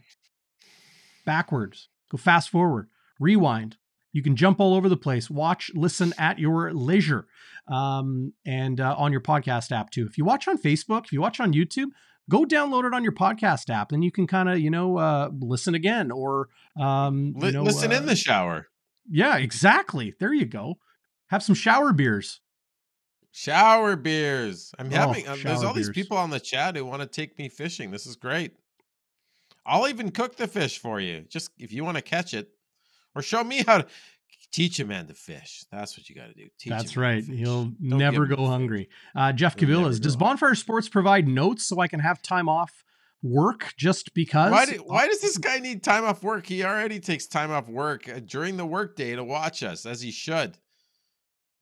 backwards, 1.24 1.88
go 2.10 2.18
fast 2.18 2.50
forward, 2.50 2.88
rewind. 3.20 3.76
You 4.12 4.22
can 4.24 4.34
jump 4.34 4.58
all 4.58 4.74
over 4.74 4.88
the 4.88 4.96
place, 4.96 5.30
watch, 5.30 5.70
listen 5.74 6.12
at 6.18 6.40
your 6.40 6.72
leisure, 6.72 7.28
um, 7.68 8.32
and 8.44 8.80
uh, 8.80 8.96
on 8.98 9.12
your 9.12 9.20
podcast 9.20 9.70
app 9.70 9.90
too. 9.90 10.04
If 10.06 10.18
you 10.18 10.24
watch 10.24 10.48
on 10.48 10.58
Facebook, 10.58 11.04
if 11.04 11.12
you 11.12 11.20
watch 11.20 11.38
on 11.38 11.52
YouTube, 11.52 11.90
go 12.28 12.44
download 12.44 12.86
it 12.86 12.92
on 12.94 13.04
your 13.04 13.12
podcast 13.12 13.70
app, 13.70 13.92
and 13.92 14.02
you 14.02 14.10
can 14.10 14.26
kind 14.26 14.48
of 14.48 14.58
you 14.58 14.70
know 14.70 14.96
uh, 14.98 15.30
listen 15.38 15.76
again 15.76 16.10
or 16.10 16.48
um, 16.76 17.34
you 17.40 17.52
know, 17.52 17.62
listen 17.62 17.92
in 17.92 18.02
uh, 18.02 18.06
the 18.06 18.16
shower. 18.16 18.66
yeah, 19.08 19.36
exactly. 19.36 20.14
There 20.18 20.32
you 20.34 20.46
go. 20.46 20.78
Have 21.28 21.44
some 21.44 21.54
shower 21.54 21.92
beers. 21.92 22.40
Shower 23.32 23.94
beers. 23.94 24.72
I'm 24.76 24.88
Oh, 24.88 24.90
having. 24.96 25.28
uh, 25.28 25.36
there's 25.44 25.62
all 25.62 25.72
these 25.72 25.90
people 25.90 26.16
on 26.16 26.30
the 26.30 26.40
chat 26.40 26.74
who 26.76 26.84
want 26.84 27.02
to 27.02 27.06
take 27.06 27.38
me 27.38 27.48
fishing. 27.48 27.92
This 27.92 28.06
is 28.06 28.16
great. 28.16 28.54
I'll 29.64 29.86
even 29.88 30.10
cook 30.10 30.34
the 30.36 30.48
fish 30.48 30.78
for 30.80 30.98
you. 30.98 31.20
Just 31.28 31.50
if 31.58 31.72
you 31.72 31.84
want 31.84 31.96
to 31.96 32.02
catch 32.02 32.34
it, 32.34 32.48
or 33.20 33.22
show 33.22 33.44
me 33.44 33.62
how 33.66 33.78
to 33.78 33.86
teach 34.52 34.80
a 34.80 34.84
man 34.84 35.06
to 35.06 35.14
fish. 35.14 35.64
That's 35.70 35.96
what 35.96 36.08
you 36.08 36.16
got 36.16 36.26
to 36.26 36.34
do. 36.34 36.48
Teach 36.58 36.70
That's 36.70 36.96
right. 36.96 37.22
He'll 37.22 37.66
Don't 37.66 37.98
never 37.98 38.26
go 38.26 38.46
hungry. 38.46 38.88
Uh, 39.14 39.32
Jeff 39.32 39.58
He'll 39.58 39.68
Cavillas, 39.68 40.00
does 40.00 40.16
Bonfire 40.16 40.54
Sports 40.54 40.88
provide 40.88 41.28
notes 41.28 41.66
so 41.66 41.78
I 41.80 41.86
can 41.88 42.00
have 42.00 42.20
time 42.22 42.48
off 42.48 42.84
work 43.22 43.72
just 43.76 44.12
because? 44.14 44.50
Why, 44.50 44.66
do, 44.66 44.82
why 44.84 45.06
does 45.06 45.20
this 45.20 45.38
guy 45.38 45.58
need 45.58 45.82
time 45.84 46.04
off 46.04 46.22
work? 46.22 46.46
He 46.46 46.64
already 46.64 46.98
takes 46.98 47.26
time 47.26 47.50
off 47.50 47.68
work 47.68 48.08
uh, 48.08 48.20
during 48.24 48.56
the 48.56 48.66
workday 48.66 49.14
to 49.14 49.22
watch 49.22 49.62
us, 49.62 49.86
as 49.86 50.00
he 50.00 50.10
should, 50.10 50.58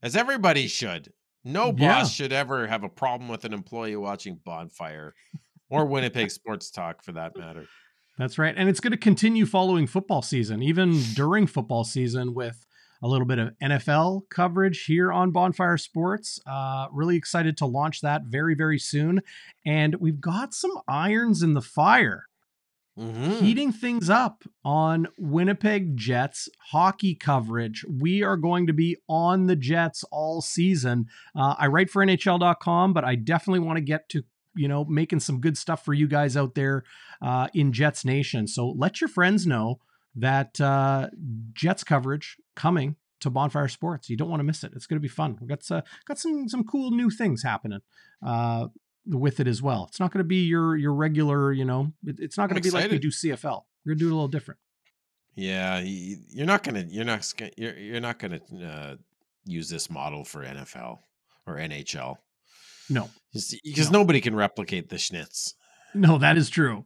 as 0.02 0.16
everybody 0.16 0.66
should. 0.68 1.12
No 1.44 1.72
boss 1.72 1.80
Yeah. 1.80 2.04
should 2.04 2.32
ever 2.32 2.66
have 2.66 2.84
a 2.84 2.88
problem 2.88 3.28
with 3.28 3.44
an 3.44 3.52
employee 3.52 3.96
watching 3.96 4.40
Bonfire 4.44 5.14
or 5.70 5.86
Winnipeg 5.86 6.30
Sports 6.30 6.70
Talk, 6.70 7.02
for 7.02 7.12
that 7.12 7.36
matter. 7.36 7.66
That's 8.18 8.38
right. 8.38 8.54
And 8.56 8.68
it's 8.68 8.80
going 8.80 8.90
to 8.90 8.96
continue 8.98 9.46
following 9.46 9.86
football 9.86 10.22
season, 10.22 10.62
even 10.62 11.00
during 11.14 11.46
football 11.46 11.84
season, 11.84 12.34
with 12.34 12.66
a 13.00 13.06
little 13.06 13.26
bit 13.26 13.38
of 13.38 13.50
NFL 13.62 14.22
coverage 14.28 14.84
here 14.86 15.12
on 15.12 15.30
Bonfire 15.30 15.76
Sports. 15.76 16.40
Uh, 16.44 16.88
really 16.90 17.16
excited 17.16 17.56
to 17.58 17.66
launch 17.66 18.00
that 18.00 18.22
very, 18.24 18.56
very 18.56 18.78
soon. 18.78 19.20
And 19.64 19.94
we've 19.96 20.20
got 20.20 20.52
some 20.52 20.72
irons 20.88 21.42
in 21.42 21.54
the 21.54 21.62
fire. 21.62 22.24
Mhm. 22.98 23.38
heating 23.38 23.70
things 23.70 24.10
up 24.10 24.42
on 24.64 25.06
Winnipeg 25.16 25.96
Jets 25.96 26.48
hockey 26.72 27.14
coverage. 27.14 27.84
We 27.88 28.24
are 28.24 28.36
going 28.36 28.66
to 28.66 28.72
be 28.72 28.96
on 29.08 29.46
the 29.46 29.54
Jets 29.54 30.02
all 30.10 30.40
season. 30.40 31.06
Uh, 31.32 31.54
I 31.56 31.68
write 31.68 31.90
for 31.90 32.02
NHL.com, 32.02 32.92
but 32.92 33.04
I 33.04 33.14
definitely 33.14 33.60
want 33.60 33.76
to 33.76 33.82
get 33.82 34.08
to 34.08 34.24
you 34.58 34.68
know 34.68 34.84
making 34.84 35.20
some 35.20 35.40
good 35.40 35.56
stuff 35.56 35.84
for 35.84 35.94
you 35.94 36.06
guys 36.08 36.36
out 36.36 36.54
there 36.54 36.84
uh, 37.22 37.48
in 37.54 37.72
Jets 37.72 38.04
Nation. 38.04 38.46
So 38.46 38.68
let 38.76 39.00
your 39.00 39.08
friends 39.08 39.46
know 39.46 39.78
that 40.16 40.60
uh, 40.60 41.08
Jets 41.52 41.84
coverage 41.84 42.36
coming 42.56 42.96
to 43.20 43.30
Bonfire 43.30 43.68
Sports. 43.68 44.10
You 44.10 44.16
don't 44.16 44.28
want 44.30 44.40
to 44.40 44.44
miss 44.44 44.62
it. 44.64 44.72
It's 44.74 44.86
going 44.86 44.96
to 44.96 45.02
be 45.02 45.08
fun. 45.08 45.36
We've 45.40 45.48
got 45.48 45.68
uh, 45.70 45.82
got 46.06 46.18
some 46.18 46.48
some 46.48 46.64
cool 46.64 46.90
new 46.90 47.10
things 47.10 47.42
happening. 47.42 47.80
Uh, 48.24 48.66
with 49.10 49.40
it 49.40 49.46
as 49.48 49.62
well. 49.62 49.86
It's 49.88 49.98
not 50.00 50.12
going 50.12 50.18
to 50.22 50.28
be 50.28 50.44
your 50.44 50.76
your 50.76 50.92
regular, 50.92 51.50
you 51.50 51.64
know, 51.64 51.92
it- 52.04 52.20
it's 52.20 52.36
not 52.36 52.50
going 52.50 52.60
to 52.60 52.68
be 52.68 52.70
like 52.74 52.90
we 52.90 52.98
do 52.98 53.08
CFL. 53.10 53.64
We're 53.86 53.92
going 53.92 53.98
to 53.98 54.04
do 54.04 54.08
it 54.08 54.12
a 54.12 54.14
little 54.14 54.28
different. 54.28 54.60
Yeah, 55.34 55.80
you're 55.84 56.46
not 56.46 56.62
gonna 56.64 56.84
you're 56.88 57.04
not 57.06 57.32
you're 57.56 57.78
you're 57.78 58.00
not 58.00 58.18
gonna 58.18 58.40
uh, 58.62 58.96
use 59.46 59.70
this 59.70 59.88
model 59.88 60.24
for 60.24 60.44
NFL 60.44 60.98
or 61.46 61.56
NHL. 61.56 62.16
No. 62.90 63.08
Because 63.32 63.90
nobody 63.90 64.20
can 64.20 64.34
replicate 64.34 64.88
the 64.88 64.96
Schnitz. 64.96 65.54
No, 65.94 66.18
that 66.18 66.36
is 66.36 66.48
true. 66.48 66.84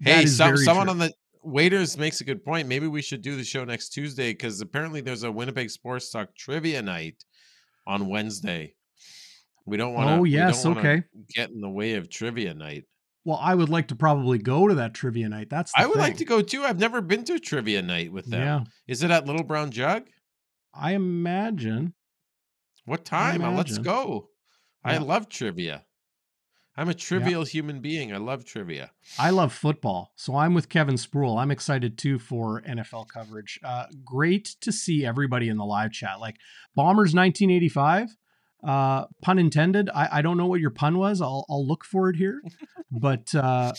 Hey, 0.00 0.24
is 0.24 0.36
some, 0.36 0.56
someone 0.56 0.86
true. 0.86 0.92
on 0.92 0.98
the 0.98 1.12
waiters 1.42 1.96
makes 1.96 2.20
a 2.20 2.24
good 2.24 2.44
point. 2.44 2.68
Maybe 2.68 2.86
we 2.86 3.02
should 3.02 3.22
do 3.22 3.36
the 3.36 3.44
show 3.44 3.64
next 3.64 3.90
Tuesday 3.90 4.32
because 4.32 4.60
apparently 4.60 5.00
there's 5.00 5.22
a 5.22 5.32
Winnipeg 5.32 5.70
Sports 5.70 6.10
Talk 6.10 6.34
trivia 6.36 6.82
night 6.82 7.24
on 7.86 8.08
Wednesday. 8.08 8.74
We 9.66 9.76
don't 9.76 9.92
want 9.92 10.08
to. 10.08 10.14
Oh, 10.14 10.24
yes, 10.24 10.64
okay. 10.64 11.02
Get 11.34 11.50
in 11.50 11.60
the 11.60 11.68
way 11.68 11.94
of 11.94 12.08
trivia 12.08 12.54
night. 12.54 12.84
Well, 13.24 13.38
I 13.40 13.54
would 13.54 13.68
like 13.68 13.88
to 13.88 13.96
probably 13.96 14.38
go 14.38 14.68
to 14.68 14.76
that 14.76 14.94
trivia 14.94 15.28
night. 15.28 15.50
That's 15.50 15.72
the 15.72 15.82
I 15.82 15.86
would 15.86 15.98
like 15.98 16.16
to 16.18 16.24
go 16.24 16.40
too. 16.40 16.62
I've 16.62 16.78
never 16.78 17.02
been 17.02 17.24
to 17.24 17.34
a 17.34 17.38
trivia 17.38 17.82
night 17.82 18.10
with 18.10 18.24
them. 18.26 18.40
Yeah. 18.40 18.60
Is 18.86 19.02
it 19.02 19.10
at 19.10 19.26
Little 19.26 19.44
Brown 19.44 19.70
Jug? 19.70 20.04
I 20.72 20.92
imagine. 20.94 21.92
What 22.86 23.04
time? 23.04 23.44
Uh, 23.44 23.52
Let's 23.52 23.76
go. 23.76 24.28
I 24.84 24.94
Yeah. 24.94 25.00
love 25.00 25.28
trivia. 25.28 25.84
I'm 26.76 26.88
a 26.88 26.94
trivial 26.94 27.44
human 27.44 27.80
being. 27.80 28.12
I 28.12 28.18
love 28.18 28.44
trivia. 28.44 28.92
I 29.18 29.30
love 29.30 29.52
football, 29.52 30.12
so 30.14 30.36
I'm 30.36 30.54
with 30.54 30.68
Kevin 30.68 30.96
Sproul. 30.96 31.36
I'm 31.36 31.50
excited 31.50 31.98
too 31.98 32.20
for 32.20 32.62
NFL 32.62 33.08
coverage. 33.08 33.58
Uh, 33.64 33.86
great 34.04 34.54
to 34.60 34.70
see 34.70 35.04
everybody 35.04 35.48
in 35.48 35.56
the 35.56 35.64
live 35.64 35.90
chat. 35.90 36.20
Like 36.20 36.36
Bombers 36.76 37.14
1985, 37.16 38.16
uh, 38.62 39.06
pun 39.22 39.40
intended. 39.40 39.90
I, 39.92 40.18
I 40.18 40.22
don't 40.22 40.36
know 40.36 40.46
what 40.46 40.60
your 40.60 40.70
pun 40.70 40.98
was. 40.98 41.20
I'll 41.20 41.44
I'll 41.50 41.66
look 41.66 41.84
for 41.84 42.10
it 42.10 42.16
here, 42.16 42.40
but 42.92 43.34
uh, 43.34 43.72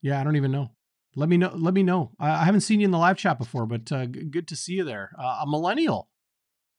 yeah, 0.00 0.20
I 0.20 0.24
don't 0.24 0.36
even 0.36 0.52
know. 0.52 0.70
Let 1.16 1.28
me 1.28 1.36
know. 1.38 1.52
Let 1.56 1.74
me 1.74 1.82
know. 1.82 2.12
I, 2.20 2.30
I 2.42 2.44
haven't 2.44 2.60
seen 2.60 2.78
you 2.78 2.84
in 2.84 2.92
the 2.92 2.98
live 2.98 3.16
chat 3.16 3.36
before, 3.36 3.66
but 3.66 3.90
uh, 3.90 4.06
g- 4.06 4.22
good 4.30 4.46
to 4.48 4.54
see 4.56 4.74
you 4.74 4.84
there. 4.84 5.10
Uh, 5.18 5.40
a 5.42 5.44
millennial 5.48 6.08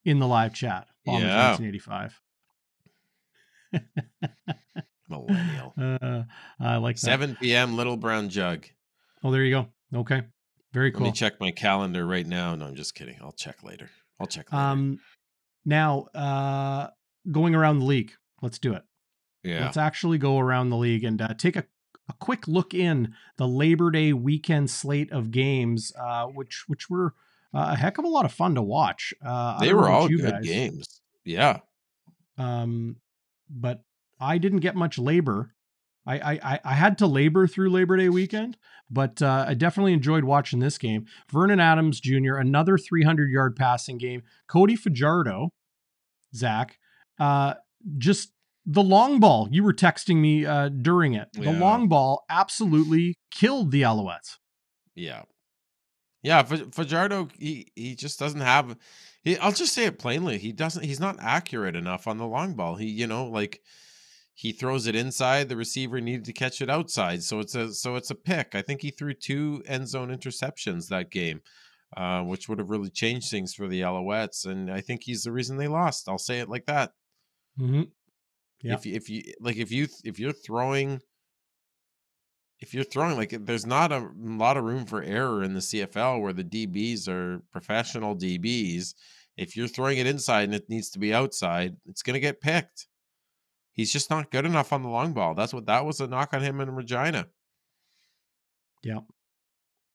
in 0.06 0.20
the 0.20 0.28
live 0.28 0.54
chat. 0.54 0.88
Bombers 1.06 1.24
Yeah. 1.34 1.48
1985. 1.50 2.22
Millennial. 5.10 5.74
Uh, 5.80 6.24
I 6.60 6.78
like 6.78 6.96
that. 6.96 7.02
7 7.02 7.38
p.m. 7.40 7.76
Little 7.76 7.98
Brown 7.98 8.30
Jug. 8.30 8.66
Oh, 9.24 9.32
there 9.32 9.44
you 9.44 9.52
go. 9.92 10.00
Okay, 10.00 10.24
very 10.74 10.92
cool. 10.92 11.02
Let 11.02 11.08
me 11.10 11.12
check 11.14 11.40
my 11.40 11.52
calendar 11.52 12.06
right 12.06 12.26
now. 12.26 12.56
No, 12.56 12.66
I'm 12.66 12.76
just 12.76 12.96
kidding. 12.96 13.18
I'll 13.22 13.32
check 13.34 13.64
later. 13.64 13.90
I'll 14.20 14.28
check 14.28 14.52
later. 14.52 14.64
Um, 14.64 15.00
now, 15.66 16.02
uh, 16.16 16.88
going 17.32 17.54
around 17.56 17.80
the 17.80 17.86
league, 17.86 18.12
let's 18.42 18.60
do 18.60 18.74
it. 18.74 18.84
yeah. 19.44 19.66
Let's 19.66 19.78
actually 19.78 20.18
go 20.18 20.40
around 20.40 20.70
the 20.70 20.78
league 20.78 21.04
and 21.04 21.22
uh, 21.22 21.34
take 21.38 21.56
a, 21.56 21.66
a 22.10 22.14
quick 22.20 22.48
look 22.48 22.74
in 22.74 23.14
the 23.38 23.48
Labor 23.48 23.92
Day 23.92 24.14
weekend 24.14 24.70
slate 24.72 25.12
of 25.12 25.32
games, 25.32 25.94
uh, 26.00 26.26
which 26.28 26.64
which 26.68 26.90
were 26.90 27.14
uh, 27.54 27.70
a 27.74 27.76
heck 27.78 27.98
of 28.00 28.06
a 28.06 28.10
lot 28.10 28.26
of 28.26 28.32
fun 28.34 28.56
to 28.56 28.62
watch. 28.64 29.14
Uh, 29.24 29.60
They 29.60 29.74
were 29.74 29.90
all 29.90 30.08
good 30.08 30.22
guys, 30.22 30.44
games. 30.46 31.02
Yeah. 31.24 31.60
um, 32.38 32.96
but 33.54 33.82
I 34.20 34.38
didn't 34.38 34.60
get 34.60 34.76
much 34.76 34.98
labor. 34.98 35.54
I, 36.06 36.16
I 36.44 36.60
I- 36.66 36.74
had 36.74 36.98
to 36.98 37.08
labor 37.08 37.48
through 37.48 37.70
Labor 37.70 37.96
Day 37.96 38.10
weekend, 38.10 38.58
but 38.90 39.22
uh, 39.22 39.46
I 39.48 39.54
definitely 39.54 39.94
enjoyed 39.94 40.26
watching 40.26 40.60
this 40.60 40.78
game. 40.78 41.06
Vernon 41.32 41.62
Adams 41.62 42.02
Jr. 42.02 42.36
another 42.36 42.78
300 42.78 43.30
yard 43.32 43.56
passing 43.56 43.98
game. 43.98 44.24
Cody 44.48 44.76
Fajardo, 44.76 45.50
Zach, 46.36 46.78
uh, 47.20 47.54
just 47.98 48.32
the 48.66 48.84
long 48.84 49.20
ball. 49.20 49.48
You 49.52 49.64
were 49.64 49.74
texting 49.74 50.18
me 50.18 50.46
uh, 50.46 50.70
during 50.70 51.14
it. 51.14 51.30
The 51.34 51.44
Yeah. 51.52 51.60
long 51.60 51.88
ball 51.88 52.26
absolutely 52.30 53.16
killed 53.32 53.72
the 53.72 53.84
Alouettes. 53.84 54.38
Yeah. 54.96 55.24
Yeah, 56.24 56.42
Fajardo, 56.44 57.28
he 57.38 57.68
he 57.76 57.96
just 57.96 58.18
doesn't 58.18 58.40
have. 58.40 58.78
He, 59.24 59.38
I'll 59.38 59.52
just 59.52 59.74
say 59.74 59.86
it 59.86 60.00
plainly. 60.00 60.38
He 60.38 60.54
doesn't. 60.54 60.84
He's 60.84 61.00
not 61.00 61.18
accurate 61.20 61.76
enough 61.76 62.08
on 62.08 62.18
the 62.18 62.26
long 62.26 62.56
ball. 62.56 62.76
He, 62.76 62.88
you 62.88 63.08
know, 63.08 63.26
like 63.26 63.62
he 64.34 64.54
throws 64.54 64.88
it 64.88 64.96
inside. 64.96 65.50
The 65.50 65.58
receiver 65.58 66.00
needed 66.00 66.24
to 66.26 66.34
catch 66.34 66.62
it 66.62 66.70
outside, 66.70 67.24
so 67.24 67.40
it's 67.42 67.56
a 67.56 67.74
so 67.74 67.98
it's 67.98 68.10
a 68.10 68.16
pick. 68.16 68.56
I 68.56 68.62
think 68.62 68.82
he 68.82 68.90
threw 68.90 69.14
two 69.14 69.64
end 69.68 69.90
zone 69.90 70.16
interceptions 70.16 70.88
that 70.88 71.12
game, 71.12 71.42
uh, 71.98 72.22
which 72.22 72.48
would 72.48 72.60
have 72.60 72.70
really 72.70 72.90
changed 72.90 73.30
things 73.30 73.54
for 73.54 73.68
the 73.68 73.82
Alouettes. 73.82 74.46
And 74.46 74.72
I 74.72 74.80
think 74.80 75.04
he's 75.04 75.24
the 75.24 75.32
reason 75.34 75.58
they 75.58 75.68
lost. 75.68 76.08
I'll 76.08 76.18
say 76.18 76.40
it 76.40 76.50
like 76.50 76.66
that. 76.68 76.94
Mm-hmm. 77.60 77.84
Yeah. 78.62 78.76
If 78.76 78.86
if 78.86 79.10
you 79.10 79.24
like, 79.42 79.58
if 79.58 79.72
you 79.74 79.88
if 80.06 80.20
you're 80.20 80.32
throwing 80.32 81.02
if 82.64 82.74
you're 82.74 82.86
throwing 82.86 83.18
like 83.18 83.36
there's 83.46 83.66
not 83.66 83.92
a 83.92 84.08
lot 84.18 84.56
of 84.56 84.64
room 84.64 84.86
for 84.86 85.04
error 85.04 85.44
in 85.44 85.54
the 85.54 85.60
CFL 85.60 86.22
where 86.22 86.32
the 86.32 86.46
DBs 86.46 87.10
are 87.10 87.42
professional 87.52 88.16
DBs. 88.16 88.94
If 89.36 89.58
you're 89.58 89.68
throwing 89.68 89.98
it 89.98 90.08
inside 90.08 90.46
and 90.46 90.56
it 90.56 90.70
needs 90.70 90.90
to 90.92 91.00
be 91.00 91.14
outside, 91.14 91.76
it's 91.86 92.02
going 92.02 92.14
to 92.14 92.22
get 92.22 92.40
picked. 92.40 92.88
He's 93.74 93.92
just 93.92 94.10
not 94.10 94.32
good 94.32 94.46
enough 94.46 94.72
on 94.72 94.82
the 94.82 94.88
long 94.88 95.12
ball. 95.12 95.34
That's 95.34 95.54
what 95.54 95.66
that 95.66 95.86
was 95.86 96.00
a 96.00 96.08
knock 96.08 96.34
on 96.34 96.42
him 96.42 96.62
in 96.62 96.74
Regina. 96.74 97.28
Yeah. 98.82 99.00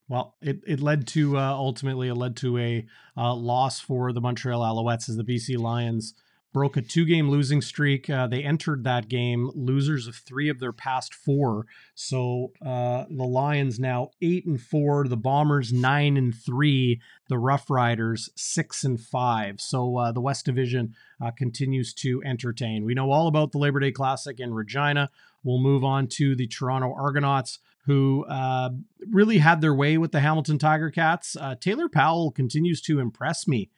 Well, 0.06 0.36
it, 0.42 0.60
it 0.66 0.80
led 0.80 1.06
to 1.08 1.38
uh, 1.38 1.52
ultimately 1.52 2.08
it 2.08 2.16
led 2.16 2.36
to 2.38 2.58
a 2.58 2.86
uh, 3.16 3.34
loss 3.34 3.80
for 3.80 4.12
the 4.12 4.20
Montreal 4.20 4.60
Alouettes 4.60 5.08
as 5.08 5.16
the 5.16 5.24
BC 5.24 5.58
Lions 5.58 6.12
broke 6.52 6.76
a 6.76 6.82
two 6.82 7.04
game 7.04 7.28
losing 7.30 7.60
streak. 7.60 8.08
Uh, 8.08 8.26
they 8.26 8.42
entered 8.42 8.84
that 8.84 9.08
game 9.08 9.50
losers 9.54 10.06
of 10.06 10.16
three 10.16 10.48
of 10.48 10.60
their 10.60 10.72
past 10.72 11.14
four. 11.14 11.66
So 11.94 12.52
uh, 12.64 13.04
the 13.10 13.24
Lions 13.24 13.78
now 13.78 14.10
eight 14.22 14.46
and 14.46 14.60
four, 14.60 15.06
the 15.06 15.16
Bombers 15.16 15.72
nine 15.72 16.16
and 16.16 16.34
three, 16.34 17.00
the 17.28 17.38
Rough 17.38 17.68
Riders 17.70 18.30
six 18.34 18.84
and 18.84 19.00
five. 19.00 19.60
So 19.60 19.96
uh, 19.96 20.12
the 20.12 20.20
West 20.20 20.46
Division 20.46 20.94
uh, 21.22 21.30
continues 21.30 21.92
to 21.94 22.22
entertain. 22.24 22.84
We 22.84 22.94
know 22.94 23.10
all 23.10 23.28
about 23.28 23.52
the 23.52 23.58
Labor 23.58 23.80
Day 23.80 23.92
Classic 23.92 24.40
in 24.40 24.54
Regina. 24.54 25.10
We'll 25.44 25.58
move 25.58 25.84
on 25.84 26.08
to 26.08 26.34
the 26.34 26.46
Toronto 26.46 26.92
Argonauts 26.94 27.58
who 27.88 28.26
uh, 28.26 28.68
really 29.10 29.38
had 29.38 29.62
their 29.62 29.74
way 29.74 29.96
with 29.96 30.12
the 30.12 30.20
Hamilton 30.20 30.58
Tiger 30.58 30.90
Cats. 30.90 31.34
Uh, 31.40 31.54
Taylor 31.54 31.88
Powell 31.88 32.30
continues 32.30 32.82
to 32.82 33.00
impress 33.00 33.48
me, 33.48 33.70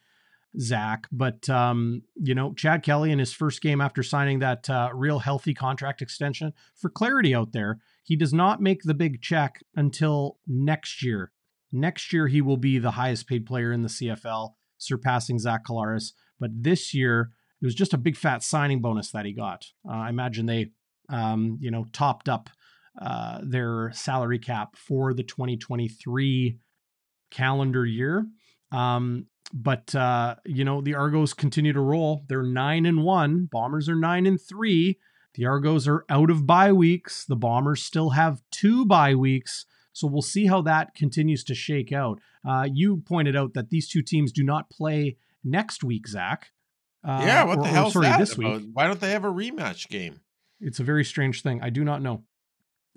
Zach. 0.58 1.06
But, 1.12 1.48
um, 1.48 2.02
you 2.16 2.34
know, 2.34 2.52
Chad 2.54 2.82
Kelly 2.82 3.12
in 3.12 3.18
his 3.18 3.32
first 3.32 3.62
game 3.62 3.80
after 3.80 4.02
signing 4.02 4.40
that 4.40 4.68
uh, 4.68 4.90
real 4.92 5.20
healthy 5.20 5.54
contract 5.54 6.02
extension, 6.02 6.52
for 6.74 6.90
clarity 6.90 7.34
out 7.34 7.52
there, 7.52 7.78
he 8.02 8.16
does 8.16 8.32
not 8.32 8.60
make 8.60 8.82
the 8.82 8.94
big 8.94 9.22
check 9.22 9.62
until 9.76 10.38
next 10.46 11.02
year. 11.02 11.32
Next 11.72 12.12
year, 12.12 12.26
he 12.26 12.40
will 12.40 12.56
be 12.56 12.78
the 12.78 12.92
highest 12.92 13.28
paid 13.28 13.46
player 13.46 13.72
in 13.72 13.82
the 13.82 13.88
CFL, 13.88 14.54
surpassing 14.78 15.38
Zach 15.38 15.64
Collaros. 15.64 16.12
But 16.40 16.50
this 16.52 16.92
year, 16.92 17.30
it 17.62 17.64
was 17.64 17.74
just 17.74 17.94
a 17.94 17.98
big 17.98 18.16
fat 18.16 18.42
signing 18.42 18.80
bonus 18.80 19.12
that 19.12 19.26
he 19.26 19.32
got. 19.32 19.66
Uh, 19.88 19.92
I 19.92 20.08
imagine 20.08 20.46
they, 20.46 20.72
um, 21.08 21.58
you 21.60 21.70
know, 21.70 21.86
topped 21.92 22.28
up 22.28 22.50
uh, 23.00 23.40
their 23.42 23.92
salary 23.94 24.38
cap 24.38 24.76
for 24.76 25.14
the 25.14 25.22
2023 25.22 26.58
calendar 27.30 27.86
year. 27.86 28.26
Um, 28.72 29.26
but 29.52 29.94
uh, 29.94 30.36
you 30.46 30.64
know 30.64 30.80
the 30.80 30.94
Argos 30.94 31.34
continue 31.34 31.72
to 31.72 31.80
roll. 31.80 32.24
They're 32.28 32.42
nine 32.42 32.86
and 32.86 33.02
one. 33.02 33.48
Bombers 33.50 33.88
are 33.88 33.96
nine 33.96 34.26
and 34.26 34.40
three. 34.40 34.98
The 35.34 35.46
Argos 35.46 35.86
are 35.88 36.04
out 36.08 36.30
of 36.30 36.46
bye 36.46 36.72
weeks. 36.72 37.24
The 37.24 37.36
Bombers 37.36 37.82
still 37.82 38.10
have 38.10 38.42
two 38.50 38.84
bye 38.86 39.14
weeks. 39.14 39.66
So 39.92 40.06
we'll 40.06 40.22
see 40.22 40.46
how 40.46 40.62
that 40.62 40.94
continues 40.94 41.42
to 41.44 41.54
shake 41.54 41.92
out. 41.92 42.20
Uh, 42.48 42.68
you 42.72 42.98
pointed 42.98 43.36
out 43.36 43.54
that 43.54 43.70
these 43.70 43.88
two 43.88 44.02
teams 44.02 44.30
do 44.32 44.42
not 44.44 44.70
play 44.70 45.16
next 45.44 45.82
week, 45.82 46.06
Zach. 46.06 46.50
Uh, 47.04 47.22
yeah, 47.24 47.44
what 47.44 47.58
or- 47.58 47.62
the 47.64 47.68
or, 47.68 47.72
hell's 47.72 47.92
sorry, 47.94 48.06
that 48.06 48.18
this 48.20 48.34
about? 48.34 48.60
week. 48.60 48.70
Why 48.72 48.86
don't 48.86 49.00
they 49.00 49.10
have 49.10 49.24
a 49.24 49.32
rematch 49.32 49.88
game? 49.88 50.20
It's 50.60 50.78
a 50.78 50.84
very 50.84 51.04
strange 51.04 51.42
thing. 51.42 51.60
I 51.62 51.70
do 51.70 51.84
not 51.84 52.02
know. 52.02 52.22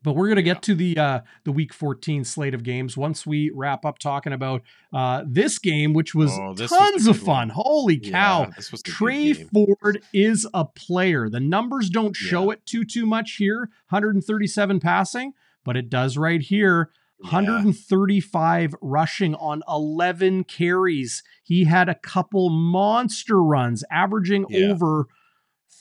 But 0.04 0.16
we're 0.16 0.28
going 0.28 0.36
to 0.36 0.44
get 0.44 0.62
to 0.64 0.76
the 0.76 0.98
uh, 0.98 1.20
the 1.46 1.52
week 1.54 1.74
14 1.74 2.24
slate 2.26 2.54
of 2.54 2.64
games 2.64 2.98
once 2.98 3.26
we 3.26 3.50
wrap 3.56 3.86
up 3.86 4.00
talking 4.00 4.34
about 4.34 4.62
uh, 4.92 5.24
this 5.26 5.58
game, 5.60 5.94
which 5.94 6.14
was 6.14 6.32
Oh, 6.34 6.54
this 6.54 6.70
was 6.72 6.80
tons 6.80 7.08
of 7.08 7.20
good 7.20 7.28
one. 7.28 7.48
fun. 7.48 7.50
Holy 7.56 7.98
cow! 8.00 8.48
Yeah, 8.58 8.78
Tre. 8.84 9.34
Ford 9.34 10.02
is 10.14 10.46
a 10.54 10.66
player. 10.66 11.30
The 11.30 11.40
numbers 11.40 11.90
don't 11.90 12.16
show 12.16 12.52
it 12.52 12.66
too 12.66 12.84
too 12.84 13.06
much 13.06 13.36
here. 13.38 13.70
137 13.90 14.80
passing, 14.82 15.34
but 15.64 15.78
it 15.78 15.90
does 15.90 16.18
right 16.18 16.42
here. 16.42 16.90
135 17.20 18.76
rushing 18.82 19.36
on 19.36 19.64
11 19.70 20.44
carries. 20.44 21.24
He 21.44 21.64
had 21.64 21.88
a 21.90 21.96
couple 21.96 22.50
monster 22.50 23.42
runs, 23.42 23.84
averaging 23.90 24.46
Yeah. 24.50 24.72
over 24.72 25.08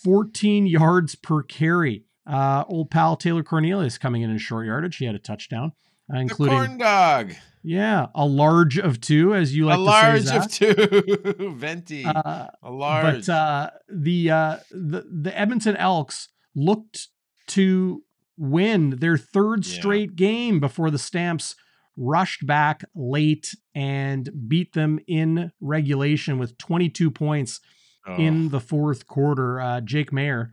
14 0.04 0.66
yards 0.66 1.14
per 1.14 1.42
carry. 1.42 2.04
Uh, 2.26 2.64
old 2.68 2.90
pal 2.90 3.16
Taylor 3.16 3.42
Cornelius 3.42 3.98
coming 3.98 4.22
in 4.22 4.30
in 4.30 4.38
short 4.38 4.66
yardage. 4.66 4.96
He 4.96 5.04
had 5.06 5.14
a 5.14 5.18
touchdown, 5.18 5.72
uh, 6.14 6.22
The 6.24 6.28
corn 6.34 6.78
dog. 6.78 7.32
yeah, 7.64 8.06
a 8.14 8.24
large 8.26 8.78
of 8.78 9.00
two, 9.00 9.34
as 9.34 9.54
you 9.56 9.64
like 9.66 9.76
a 9.78 9.80
large 9.80 10.26
of 10.28 10.48
two. 10.50 11.54
Venti. 11.56 12.04
Uh, 12.04 12.46
a 12.62 12.70
large. 12.70 13.26
But 13.26 13.32
uh, 13.32 13.70
the 13.88 14.30
uh, 14.30 14.56
the 14.70 15.04
the 15.10 15.36
Edmonton 15.38 15.76
Elks 15.76 16.28
looked 16.54 17.08
to 17.48 18.02
win 18.36 18.90
their 19.00 19.16
third 19.16 19.66
Yeah. 19.66 19.78
straight 19.78 20.16
game 20.16 20.60
before 20.60 20.90
the 20.90 20.98
Stamps 20.98 21.56
rushed 21.96 22.46
back 22.46 22.82
late 22.94 23.54
and 23.74 24.30
beat 24.48 24.72
them 24.72 24.98
in 25.06 25.52
regulation 25.60 26.38
with 26.38 26.56
22 26.58 27.10
points 27.10 27.60
Oh. 28.06 28.16
in 28.16 28.48
the 28.48 28.58
fourth 28.60 29.06
quarter. 29.06 29.60
Uh, 29.60 29.80
Jake 29.80 30.10
Maier 30.10 30.50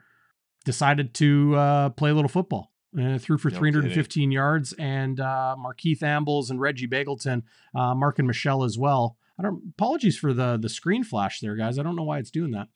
decided 0.66 1.14
to 1.16 1.56
uh, 1.56 1.90
play 1.90 2.10
a 2.10 2.14
little 2.14 2.30
football. 2.30 2.72
Uh, 3.00 3.20
threw 3.20 3.38
for 3.38 3.52
No 3.52 3.58
315 3.58 4.32
yards, 4.32 4.74
and 4.74 5.20
uh, 5.20 5.56
Markeith 5.60 6.02
Ambles 6.02 6.50
and 6.50 6.60
Reggie 6.60 6.88
Begelton, 6.88 7.44
uh, 7.76 7.94
Marken 7.94 8.26
Michel 8.26 8.64
as 8.64 8.80
well. 8.80 9.16
I 9.38 9.44
don't. 9.44 9.62
Apologies 9.78 10.18
for 10.18 10.34
the 10.34 10.58
the 10.58 10.70
screen 10.70 11.04
flash 11.04 11.40
there, 11.40 11.56
guys. 11.56 11.78
I 11.78 11.84
don't 11.84 11.96
know 11.96 12.04
why 12.04 12.18
it's 12.18 12.32
doing 12.32 12.52
that, 12.52 12.68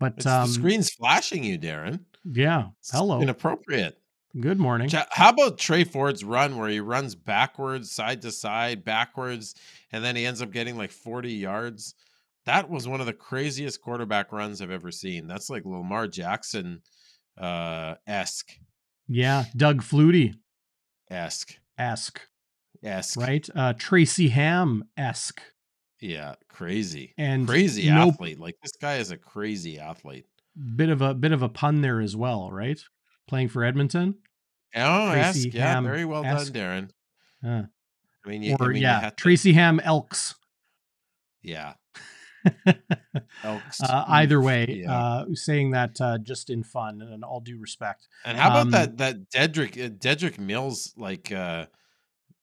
but 0.00 0.26
um, 0.26 0.48
the 0.48 0.52
screen's 0.54 0.90
flashing 0.90 1.44
you, 1.44 1.56
Darren. 1.58 2.00
yeah. 2.24 2.68
It's 2.80 2.90
Hello. 2.90 3.20
Inappropriate. 3.22 3.96
Good 4.38 4.60
morning. 4.60 4.90
How 5.10 5.30
about 5.30 5.58
Tre 5.58 5.82
Ford's 5.82 6.22
run 6.22 6.56
where 6.56 6.68
he 6.68 6.78
runs 6.78 7.16
backwards, 7.16 7.90
side 7.90 8.22
to 8.22 8.30
side, 8.30 8.84
backwards, 8.84 9.56
and 9.90 10.04
then 10.04 10.14
he 10.14 10.24
ends 10.24 10.40
up 10.40 10.52
getting 10.52 10.76
like 10.76 10.92
40 10.92 11.32
yards? 11.32 11.94
That 12.44 12.70
was 12.70 12.86
one 12.86 13.00
of 13.00 13.06
the 13.06 13.12
craziest 13.12 13.80
quarterback 13.82 14.30
runs 14.30 14.62
I've 14.62 14.70
ever 14.70 14.92
seen. 14.92 15.26
That's 15.26 15.50
like 15.50 15.64
Lamar 15.64 16.06
Jackson 16.06 16.80
uh 17.40 17.94
esque. 18.06 18.58
Yeah, 19.08 19.44
Doug 19.56 19.82
Flutie 19.82 20.34
Esque. 21.10 21.58
esque, 21.78 22.20
Esque. 22.82 23.18
right? 23.20 23.48
Uh, 23.54 23.72
Tracy 23.72 24.28
Ham 24.28 24.84
esque, 24.96 25.40
Yeah. 26.00 26.34
Crazy. 26.48 27.14
and 27.18 27.48
crazy 27.48 27.88
no 27.90 28.08
athlete. 28.08 28.38
Like 28.38 28.56
this 28.62 28.72
guy 28.80 28.96
is 28.96 29.10
a 29.10 29.16
crazy 29.16 29.78
athlete. 29.80 30.26
bit 30.76 30.90
of 30.90 31.02
a 31.02 31.14
bit 31.14 31.32
of 31.32 31.42
a 31.42 31.48
pun 31.48 31.80
there 31.80 32.00
as 32.00 32.14
well, 32.16 32.50
right? 32.52 32.80
Playing 33.26 33.48
for 33.48 33.64
Edmonton. 33.64 34.16
Oh, 34.76 35.10
Tracy 35.12 35.48
esque. 35.48 35.54
Yeah, 35.54 35.72
Ham 35.74 35.84
very 35.84 36.04
well 36.04 36.24
esque. 36.24 36.52
done, 36.52 36.90
Darren. 37.42 37.62
Uh, 37.62 37.66
I 38.24 38.28
mean, 38.28 38.42
you, 38.42 38.52
I 38.52 38.56
or 38.60 38.68
mean, 38.68 38.76
you 38.76 38.82
yeah, 38.82 39.00
had 39.00 39.16
to- 39.16 39.22
Tracy 39.22 39.52
Ham 39.54 39.80
Elks. 39.80 40.34
yeah. 41.42 41.72
Elks. 43.44 43.82
uh, 43.82 44.04
either 44.08 44.40
way, 44.40 44.82
yeah. 44.82 44.94
uh, 44.94 45.24
saying 45.34 45.72
that 45.72 46.00
uh, 46.00 46.18
just 46.18 46.50
in 46.50 46.62
fun 46.62 47.00
and 47.00 47.12
in 47.12 47.22
all 47.22 47.40
due 47.40 47.58
respect. 47.58 48.08
And 48.24 48.38
how 48.38 48.48
about 48.48 48.60
Um, 48.62 48.70
that 48.70 48.98
that 48.98 49.30
Dedrick 49.30 49.82
uh, 49.82 49.88
Dedrick 49.88 50.38
Mills 50.38 50.92
like 50.96 51.32
uh 51.32 51.66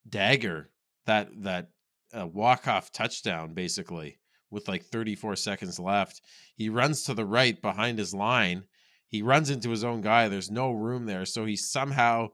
dagger 0.07 0.69
that 1.05 1.29
that 1.43 1.69
uh, 2.17 2.27
walk 2.27 2.67
off 2.67 2.91
touchdown 2.91 3.53
basically 3.53 4.19
with 4.49 4.67
like 4.67 4.85
34 4.85 5.35
seconds 5.35 5.79
left. 5.79 6.21
He 6.55 6.69
runs 6.69 7.03
to 7.03 7.13
the 7.13 7.25
right 7.25 7.61
behind 7.61 7.97
his 7.97 8.13
line. 8.13 8.63
He 9.09 9.21
runs 9.21 9.49
into 9.49 9.69
his 9.69 9.83
own 9.83 10.01
guy. 10.01 10.27
There's 10.27 10.51
no 10.51 10.71
room 10.71 11.05
there, 11.05 11.25
so 11.25 11.45
he 11.45 11.55
somehow 11.55 12.29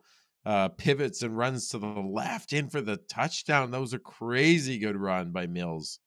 uh, 0.46 0.70
pivots 0.70 1.22
and 1.22 1.38
runs 1.38 1.70
to 1.70 1.78
the 1.78 1.88
left 1.88 2.54
in 2.54 2.70
for 2.70 2.82
the 2.82 2.98
touchdown. 2.98 3.72
That 3.72 3.82
was 3.82 3.94
a 3.94 4.00
crazy 4.00 4.78
good 4.78 4.98
run 4.98 5.32
by 5.32 5.48
Mills. 5.48 6.00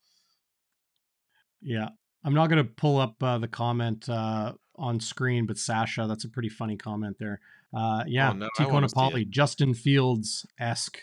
Yeah, 1.62 1.88
I'm 2.24 2.34
not 2.34 2.48
going 2.48 2.64
to 2.64 2.70
pull 2.70 2.98
up 2.98 3.22
uh, 3.22 3.38
the 3.38 3.48
comment 3.48 4.08
uh, 4.08 4.52
on 4.76 5.00
screen, 5.00 5.46
but 5.46 5.58
Sasha, 5.58 6.06
that's 6.06 6.24
a 6.24 6.28
pretty 6.28 6.48
funny 6.48 6.76
comment 6.76 7.16
there. 7.18 7.40
Uh, 7.76 8.04
yeah, 8.06 8.30
Oh, 8.30 8.34
no, 8.34 8.48
Tico 8.56 8.78
Napoli, 8.80 9.24
Justin 9.24 9.74
Fields 9.74 10.46
esque. 10.58 10.98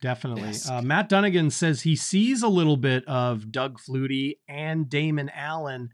Definitely. 0.00 0.52
Uh, 0.68 0.82
Matt 0.82 1.08
Dunnigan 1.08 1.50
says 1.50 1.82
he 1.82 1.94
sees 1.94 2.42
a 2.42 2.48
little 2.48 2.76
bit 2.76 3.04
of 3.06 3.52
Doug 3.52 3.78
Flutie 3.78 4.38
and 4.48 4.88
Damon 4.88 5.30
Allen 5.32 5.90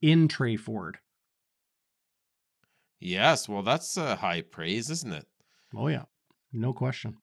in 0.00 0.28
Tre 0.28 0.56
Ford. 0.56 0.98
Yes, 3.00 3.48
well, 3.48 3.62
that's 3.62 3.96
uh, 3.96 4.16
high 4.16 4.42
praise, 4.42 4.90
isn't 4.90 5.12
it? 5.12 5.26
Oh 5.74 5.88
yeah, 5.88 6.04
no 6.52 6.72
question. 6.72 7.16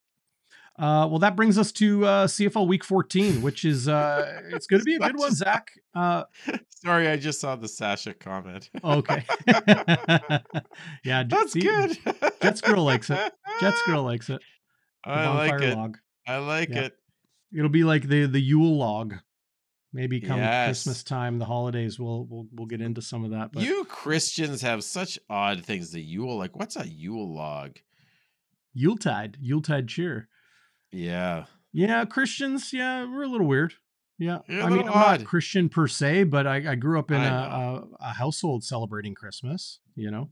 Uh, 0.78 1.07
well, 1.09 1.17
that 1.19 1.36
brings 1.36 1.57
us 1.57 1.71
to 1.71 2.05
uh, 2.05 2.28
CFL 2.28 2.67
Week 2.67 2.84
14, 2.84 3.41
which 3.41 3.65
is 3.65 3.88
uh, 3.88 4.41
it's 4.51 4.67
going 4.67 4.80
to 4.80 4.86
be 4.86 4.95
a 4.95 4.99
good 4.99 5.17
one, 5.17 5.34
Zach. 5.34 5.71
Uh, 5.95 6.23
Sorry, 6.69 7.07
I 7.07 7.17
just 7.17 7.41
saw 7.41 7.55
the 7.55 7.67
Sasha 7.67 8.13
comment. 8.13 8.69
okay. 8.84 9.25
yeah, 11.03 11.23
That's 11.28 11.53
see, 11.53 11.61
good. 11.61 11.97
Jets 12.41 12.61
girl 12.61 12.84
likes 12.84 13.09
it. 13.09 13.34
Jets 13.59 13.82
girl 13.88 14.03
likes 14.03 14.30
it. 14.30 14.41
The 15.03 15.11
I 15.11 15.47
like 15.47 15.61
it. 15.61 15.75
log. 15.75 15.97
I 16.28 16.38
like 16.38 16.69
Yeah. 16.69 16.82
it. 16.82 16.93
It'll 17.57 17.69
be 17.69 17.84
like 17.86 18.07
the 18.07 18.25
the 18.28 18.41
Yule 18.41 18.78
log. 18.78 19.15
Maybe 19.93 20.19
come 20.19 20.38
Yes. 20.38 20.67
Christmas 20.84 21.01
time, 21.01 21.39
the 21.39 21.45
holidays, 21.45 21.97
we'll 21.97 22.28
we'll 22.30 22.45
we'll 22.53 22.67
get 22.67 22.82
into 22.82 23.01
some 23.01 23.23
of 23.23 23.32
that. 23.32 23.51
But 23.53 23.63
You 23.63 23.86
Christians 23.86 24.61
have 24.61 24.84
such 24.84 25.17
odd 25.30 25.65
things. 25.65 25.91
The 25.91 26.01
Yule, 26.01 26.38
like, 26.38 26.55
what's 26.57 26.75
a 26.75 26.88
Yule 26.88 27.34
log? 27.34 27.78
Yuletide, 28.73 29.38
Yuletide 29.41 29.88
cheer. 29.88 30.28
Yeah. 30.92 31.46
Yeah, 31.74 32.06
Christians, 32.06 32.74
yeah, 32.74 33.04
we're 33.04 33.24
a 33.24 33.28
little 33.28 33.48
weird. 33.48 33.74
Yeah, 34.20 34.40
You're 34.48 34.64
I 34.64 34.70
mean, 34.70 34.88
I'm 34.88 34.94
odd. 34.94 35.20
not 35.20 35.26
Christian 35.26 35.70
per 35.70 35.88
se, 35.88 36.24
but 36.24 36.48
I, 36.48 36.72
I 36.72 36.76
grew 36.76 36.98
up 36.98 37.12
in 37.12 37.22
a, 37.22 37.28
a, 37.28 37.84
a 38.00 38.14
household 38.14 38.64
celebrating 38.64 39.14
Christmas. 39.14 39.80
You 39.96 40.10
know, 40.10 40.30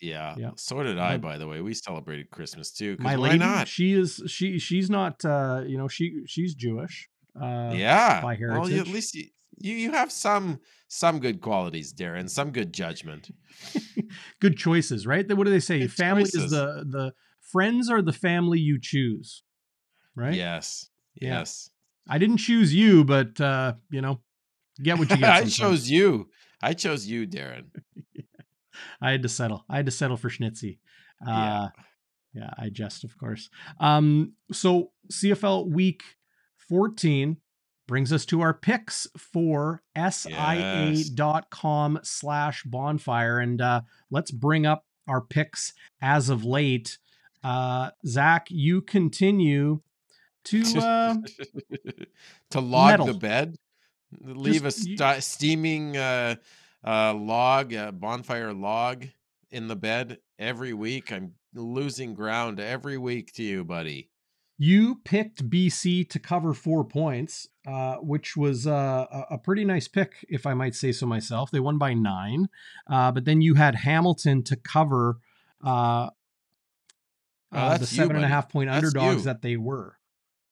Yeah. 0.00 0.34
Yeah. 0.38 0.50
So 0.56 0.82
did 0.82 0.98
I, 0.98 1.16
by 1.16 1.38
the 1.38 1.48
way. 1.48 1.60
We 1.60 1.74
celebrated 1.74 2.30
Christmas 2.30 2.70
too. 2.70 2.96
my 3.00 3.16
why 3.16 3.30
lady, 3.30 3.38
not? 3.38 3.66
she 3.66 3.94
is 3.94 4.22
she 4.28 4.58
she's 4.60 4.88
not 4.88 5.24
uh, 5.24 5.62
you 5.66 5.76
know 5.76 5.88
she 5.88 6.22
she's 6.26 6.54
Jewish. 6.54 7.08
Uh, 7.40 7.72
yeah. 7.74 8.22
by 8.22 8.36
Well, 8.40 8.70
you, 8.70 8.80
at 8.80 8.86
least 8.86 9.14
you, 9.14 9.26
you 9.58 9.74
you 9.74 9.90
have 9.90 10.12
some 10.12 10.60
some 10.88 11.18
good 11.18 11.40
qualities, 11.40 11.92
Darren. 11.92 12.30
Some 12.30 12.52
good 12.52 12.72
judgment. 12.72 13.30
good 14.40 14.56
choices, 14.56 15.06
right? 15.06 15.26
What 15.36 15.44
do 15.44 15.50
they 15.50 15.60
say? 15.60 15.80
Good 15.80 15.92
family 15.92 16.22
choices. 16.24 16.44
is 16.44 16.50
the 16.50 16.84
the 16.88 17.12
friends 17.40 17.90
are 17.90 18.02
the 18.02 18.12
family 18.12 18.60
you 18.60 18.78
choose, 18.80 19.42
right? 20.16 20.34
Yes. 20.34 20.88
Yeah. 21.20 21.38
Yes. 21.38 21.70
I 22.08 22.18
didn't 22.18 22.38
choose 22.38 22.74
you, 22.74 23.04
but 23.04 23.40
uh, 23.40 23.74
you 23.90 24.00
know, 24.00 24.20
get 24.82 24.98
what 24.98 25.10
you 25.10 25.16
get. 25.16 25.30
I 25.30 25.44
chose 25.44 25.88
you. 25.90 26.28
I 26.62 26.72
chose 26.72 27.06
you, 27.06 27.26
Darren. 27.26 27.66
I 29.00 29.10
had 29.12 29.22
to 29.22 29.28
settle. 29.28 29.64
I 29.68 29.76
had 29.76 29.86
to 29.86 29.92
settle 29.92 30.16
for 30.16 30.28
Schnitzy. 30.30 30.78
Uh, 31.26 31.30
Yeah. 31.30 31.68
yeah, 32.34 32.50
I 32.58 32.68
jest, 32.70 33.04
of 33.04 33.16
course. 33.18 33.48
Um, 33.80 34.32
so 34.52 34.90
CFL 35.12 35.68
week 35.70 36.02
14 36.68 37.36
brings 37.88 38.12
us 38.12 38.24
to 38.26 38.40
our 38.40 38.52
picks 38.52 39.06
for 39.16 39.82
sia.com 40.10 42.00
slash 42.02 42.62
bonfire. 42.64 43.38
And 43.38 43.60
uh, 43.60 43.82
let's 44.10 44.30
bring 44.30 44.66
up 44.66 44.84
our 45.08 45.20
picks 45.20 45.72
as 46.02 46.28
of 46.28 46.44
late. 46.44 46.98
Uh, 47.44 47.90
Zach, 48.06 48.48
you 48.50 48.82
continue 48.82 49.80
to 50.46 50.62
uh, 50.80 51.14
to 52.50 52.60
log 52.60 52.90
meddle. 52.90 53.06
the 53.06 53.14
bed, 53.14 53.56
leave 54.22 54.62
Just 54.62 54.86
a 54.86 55.14
you- 55.14 55.20
steaming 55.20 55.96
uh, 55.96 56.36
uh, 56.84 57.14
log, 57.14 57.74
uh, 57.74 57.92
bonfire 57.92 58.52
log 58.52 59.06
in 59.50 59.68
the 59.68 59.76
bed 59.76 60.18
every 60.38 60.72
week. 60.72 61.12
I'm 61.12 61.34
losing 61.54 62.14
ground 62.14 62.60
every 62.60 62.98
week 62.98 63.32
to 63.34 63.42
you, 63.42 63.64
buddy. 63.64 64.10
You 64.58 65.00
picked 65.04 65.50
BC 65.50 66.08
to 66.08 66.18
cover 66.18 66.54
four 66.54 66.82
points, 66.82 67.46
uh, 67.66 67.96
which 67.96 68.38
was 68.38 68.66
uh, 68.66 69.04
a, 69.10 69.34
a 69.34 69.38
pretty 69.38 69.66
nice 69.66 69.86
pick, 69.86 70.24
if 70.30 70.46
I 70.46 70.54
might 70.54 70.74
say 70.74 70.92
so 70.92 71.04
myself. 71.04 71.50
They 71.50 71.60
won 71.60 71.76
by 71.76 71.92
nine, 71.92 72.48
uh, 72.86 73.12
but 73.12 73.26
then 73.26 73.42
you 73.42 73.52
had 73.54 73.74
Hamilton 73.74 74.42
to 74.44 74.56
cover 74.56 75.18
uh, 75.64 76.08
Oh, 77.52 77.58
uh, 77.58 77.72
the 77.74 77.78
that's 77.80 77.92
you, 77.92 77.96
seven 77.98 78.16
and 78.16 78.24
a 78.24 78.28
half 78.28 78.48
point 78.48 78.68
That's 78.68 78.78
underdogs 78.78 79.18
you. 79.18 79.22
that 79.24 79.40
they 79.40 79.56
were. 79.56 79.96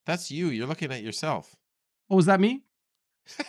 That's 0.06 0.30
you. 0.30 0.48
You're 0.48 0.66
looking 0.66 0.92
at 0.92 1.02
yourself. 1.02 1.54
Oh, 2.10 2.16
was 2.16 2.26
that 2.26 2.40
me? 2.40 2.64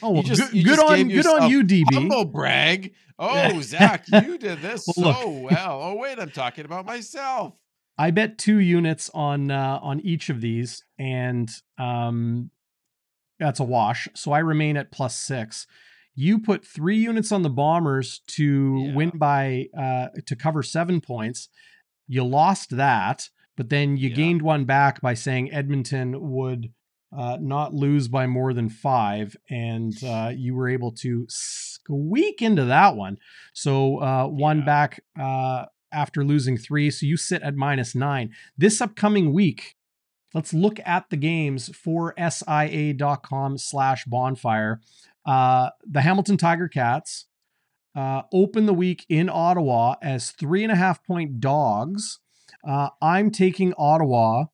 Oh, 0.00 0.10
well, 0.12 0.22
just- 0.22 0.52
good, 0.52 0.64
good 0.64 0.78
on 0.78 1.08
good 1.08 1.26
on 1.26 1.50
you, 1.50 1.64
DB. 1.64 1.92
Humble 1.92 2.24
brag. 2.24 2.94
Oh, 3.18 3.60
Zach, 3.62 4.04
you 4.08 4.38
did 4.38 4.62
this 4.62 4.86
Well, 4.96 5.06
look. 5.08 5.16
so 5.16 5.28
well. 5.50 5.82
Oh, 5.82 5.94
wait, 5.96 6.20
I'm 6.20 6.30
talking 6.30 6.64
about 6.64 6.86
myself. 6.86 7.54
I 7.98 8.12
bet 8.12 8.38
two 8.38 8.58
units 8.60 9.10
on 9.12 9.50
uh, 9.50 9.80
on 9.82 9.98
each 10.02 10.30
of 10.30 10.40
these, 10.40 10.84
and 11.00 11.50
um, 11.78 12.50
that's 13.40 13.58
a 13.58 13.64
wash. 13.64 14.06
So 14.14 14.30
I 14.30 14.38
remain 14.38 14.76
at 14.76 14.92
plus 14.92 15.16
six. 15.16 15.66
You 16.14 16.38
put 16.38 16.64
three 16.64 16.98
units 16.98 17.32
on 17.32 17.42
the 17.42 17.50
Bombers 17.50 18.20
to 18.36 18.92
win 18.94 19.10
by 19.16 19.66
uh, 19.76 20.08
to 20.26 20.36
cover 20.36 20.62
seven 20.62 21.00
points. 21.00 21.48
You 22.06 22.22
lost 22.24 22.76
that, 22.76 23.30
but 23.58 23.68
then 23.68 23.98
you 23.98 24.08
Yeah. 24.08 24.14
gained 24.16 24.40
one 24.40 24.64
back 24.64 25.02
by 25.02 25.12
saying 25.12 25.52
Edmonton 25.52 26.30
would 26.30 26.72
uh, 27.10 27.38
not 27.40 27.72
lose 27.74 28.06
by 28.06 28.26
more 28.26 28.52
than 28.52 28.68
five, 28.68 29.34
and 29.50 29.92
uh, 30.04 30.30
you 30.36 30.54
were 30.54 30.68
able 30.68 30.92
to 30.92 31.26
squeak 31.28 32.40
into 32.40 32.64
that 32.66 32.96
one. 32.96 33.18
So 33.52 33.98
uh, 33.98 34.26
one 34.28 34.58
Yeah. 34.60 34.64
back 34.64 35.00
uh, 35.18 35.64
after 35.92 36.24
losing 36.24 36.56
three. 36.56 36.90
So 36.90 37.04
you 37.06 37.16
sit 37.16 37.42
at 37.42 37.54
minus 37.56 37.94
nine. 37.94 38.30
This 38.56 38.80
upcoming 38.80 39.32
week, 39.32 39.74
let's 40.34 40.52
look 40.52 40.78
at 40.84 41.08
the 41.10 41.16
games 41.16 41.74
for 41.74 42.14
SIA.com 42.18 43.58
slash 43.58 44.04
bonfire. 44.04 44.80
Uh, 45.24 45.70
the 45.86 46.02
Hamilton 46.02 46.36
Tiger 46.36 46.68
Cats 46.68 47.26
uh, 47.96 48.22
open 48.32 48.66
the 48.66 48.74
week 48.74 49.04
in 49.08 49.28
Ottawa 49.30 49.96
as 50.02 50.30
three 50.30 50.62
and 50.62 50.70
a 50.70 50.76
half 50.76 51.02
point 51.04 51.40
dogs. 51.40 52.20
Uh, 52.68 52.90
I'm 53.00 53.30
taking 53.30 53.72
Ottawa. 53.78 54.44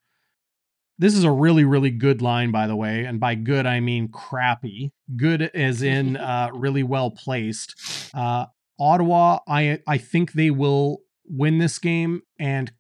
This 0.98 1.14
is 1.14 1.24
a 1.24 1.32
really, 1.32 1.64
really 1.64 1.90
good 1.90 2.22
line, 2.22 2.52
by 2.52 2.68
the 2.68 2.76
way. 2.76 3.04
And 3.04 3.18
by 3.18 3.34
good, 3.34 3.66
I 3.66 3.80
mean 3.80 4.08
crappy. 4.08 4.92
Good 5.16 5.42
as 5.42 5.82
in 5.82 6.16
uh, 6.16 6.50
really 6.54 6.84
well 6.84 7.10
placed. 7.10 7.74
Uh, 8.14 8.46
Ottawa, 8.78 9.40
I 9.48 9.80
I 9.86 9.98
think 9.98 10.32
they 10.32 10.50
will 10.50 10.98
win 11.26 11.58
this 11.58 11.78
game 11.78 12.22
and 12.38 12.72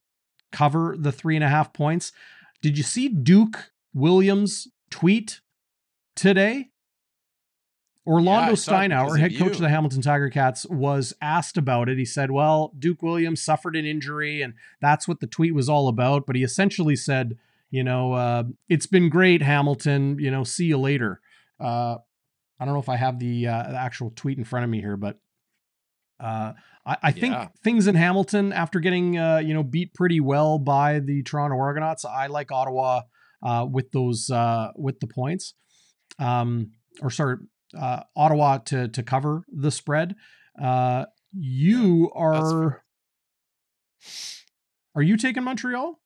cover 0.52 0.96
the 0.98 1.12
three 1.12 1.34
and 1.34 1.44
a 1.44 1.48
half 1.48 1.72
points. 1.72 2.12
Did 2.62 2.78
you 2.78 2.84
see 2.84 3.08
Duke 3.08 3.72
Williams 3.92 4.68
tweet 4.90 5.40
today? 6.14 6.70
Orlondo 8.06 8.50
I 8.50 8.54
saw 8.54 8.80
it 8.82 8.88
because 8.88 9.12
Steinauer, 9.12 9.18
head 9.18 9.32
coach 9.32 9.40
you. 9.40 9.50
of 9.52 9.58
the 9.60 9.68
Hamilton 9.70 10.02
Tiger 10.02 10.28
Cats, 10.28 10.66
was 10.66 11.14
asked 11.22 11.56
about 11.56 11.88
it. 11.88 11.96
He 11.98 12.04
said, 12.04 12.30
Well, 12.30 12.72
Duke 12.78 13.02
Williams 13.02 13.42
suffered 13.42 13.76
an 13.76 13.86
injury, 13.86 14.42
and 14.42 14.54
that's 14.80 15.08
what 15.08 15.20
the 15.20 15.26
tweet 15.26 15.54
was 15.54 15.68
all 15.68 15.88
about. 15.88 16.26
But 16.26 16.36
he 16.36 16.42
essentially 16.42 16.96
said, 16.96 17.38
You 17.70 17.82
know, 17.84 18.12
uh, 18.12 18.44
it's 18.68 18.86
been 18.86 19.08
great, 19.08 19.40
Hamilton. 19.42 20.18
You 20.18 20.30
know, 20.30 20.44
see 20.44 20.66
you 20.66 20.76
later. 20.78 21.20
Uh, 21.58 21.96
I 22.60 22.64
don't 22.64 22.74
know 22.74 22.80
if 22.80 22.88
I 22.88 22.96
have 22.96 23.18
the, 23.18 23.46
uh, 23.48 23.62
the 23.70 23.78
actual 23.80 24.10
tweet 24.14 24.38
in 24.38 24.44
front 24.44 24.64
of 24.64 24.70
me 24.70 24.80
here, 24.80 24.96
but 24.96 25.18
uh, 26.20 26.52
I, 26.86 26.96
I 27.04 27.10
think 27.12 27.32
Yeah. 27.34 27.48
things 27.62 27.86
in 27.86 27.94
Hamilton, 27.94 28.52
after 28.52 28.80
getting 28.80 29.18
uh, 29.18 29.38
you 29.38 29.54
know 29.54 29.62
beat 29.62 29.94
pretty 29.94 30.20
well 30.20 30.58
by 30.58 31.00
the 31.00 31.22
Toronto 31.22 31.58
Argonauts, 31.58 32.04
I 32.04 32.28
like 32.28 32.52
Ottawa 32.52 33.02
uh, 33.42 33.66
with 33.70 33.90
those 33.92 34.30
uh, 34.30 34.70
with 34.76 35.00
the 35.00 35.06
points, 35.06 35.54
um, 36.18 36.70
or 37.02 37.10
sorry, 37.10 37.38
uh, 37.78 38.02
Ottawa 38.16 38.58
to 38.58 38.88
to 38.88 39.02
cover 39.02 39.44
the 39.48 39.70
spread. 39.70 40.16
Uh, 40.60 41.06
you 41.32 42.10
are 42.14 42.82
are 44.94 45.02
you 45.02 45.16
taking 45.16 45.44
Montreal? 45.44 46.00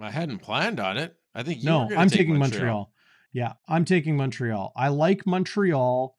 I 0.00 0.10
hadn't 0.10 0.38
planned 0.38 0.80
on 0.80 0.96
it. 0.96 1.14
I 1.34 1.42
think 1.42 1.62
you 1.62 1.68
No, 1.68 1.88
I'm 1.96 2.08
taking 2.08 2.38
Montreal. 2.38 2.90
Yeah, 3.32 3.54
I'm 3.68 3.84
taking 3.84 4.16
Montreal. 4.16 4.72
I 4.76 4.88
like 4.88 5.26
Montreal. 5.26 6.16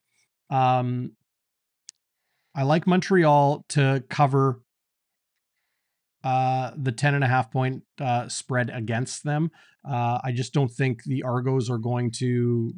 Um, 0.49 1.13
I 2.53 2.63
like 2.63 2.87
Montreal 2.87 3.65
to 3.69 4.03
cover 4.09 4.61
uh, 6.23 6.71
the 6.75 6.91
10 6.91 7.15
and 7.15 7.23
a 7.23 7.27
half 7.27 7.51
point 7.51 7.83
uh, 8.01 8.27
spread 8.27 8.69
against 8.69 9.23
them. 9.23 9.51
Uh, 9.87 10.19
I 10.23 10.31
just 10.31 10.53
don't 10.53 10.71
think 10.71 11.03
the 11.03 11.23
Argos 11.23 11.69
are 11.69 11.77
going 11.77 12.11
to 12.17 12.73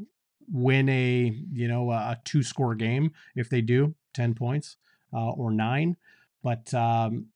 win 0.51 0.89
a, 0.89 1.33
you 1.51 1.67
know, 1.67 1.91
a 1.91 2.17
two 2.23 2.43
score 2.43 2.75
game. 2.75 3.11
If 3.35 3.49
they 3.49 3.61
do 3.61 3.95
10 4.13 4.33
points 4.35 4.77
uh, 5.13 5.31
or 5.31 5.51
nine, 5.51 5.97
but 6.43 6.73
um, 6.73 7.27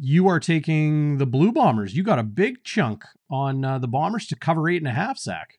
you 0.00 0.28
are 0.28 0.40
taking 0.40 1.18
the 1.18 1.26
Blue 1.26 1.52
Bombers. 1.52 1.94
You 1.94 2.02
got 2.02 2.18
a 2.18 2.24
big 2.24 2.64
chunk 2.64 3.04
on 3.30 3.64
uh, 3.64 3.78
the 3.78 3.88
Bombers 3.88 4.26
to 4.28 4.36
cover 4.36 4.68
eight 4.68 4.78
and 4.78 4.88
a 4.88 4.92
half, 4.92 5.18
sack 5.18 5.58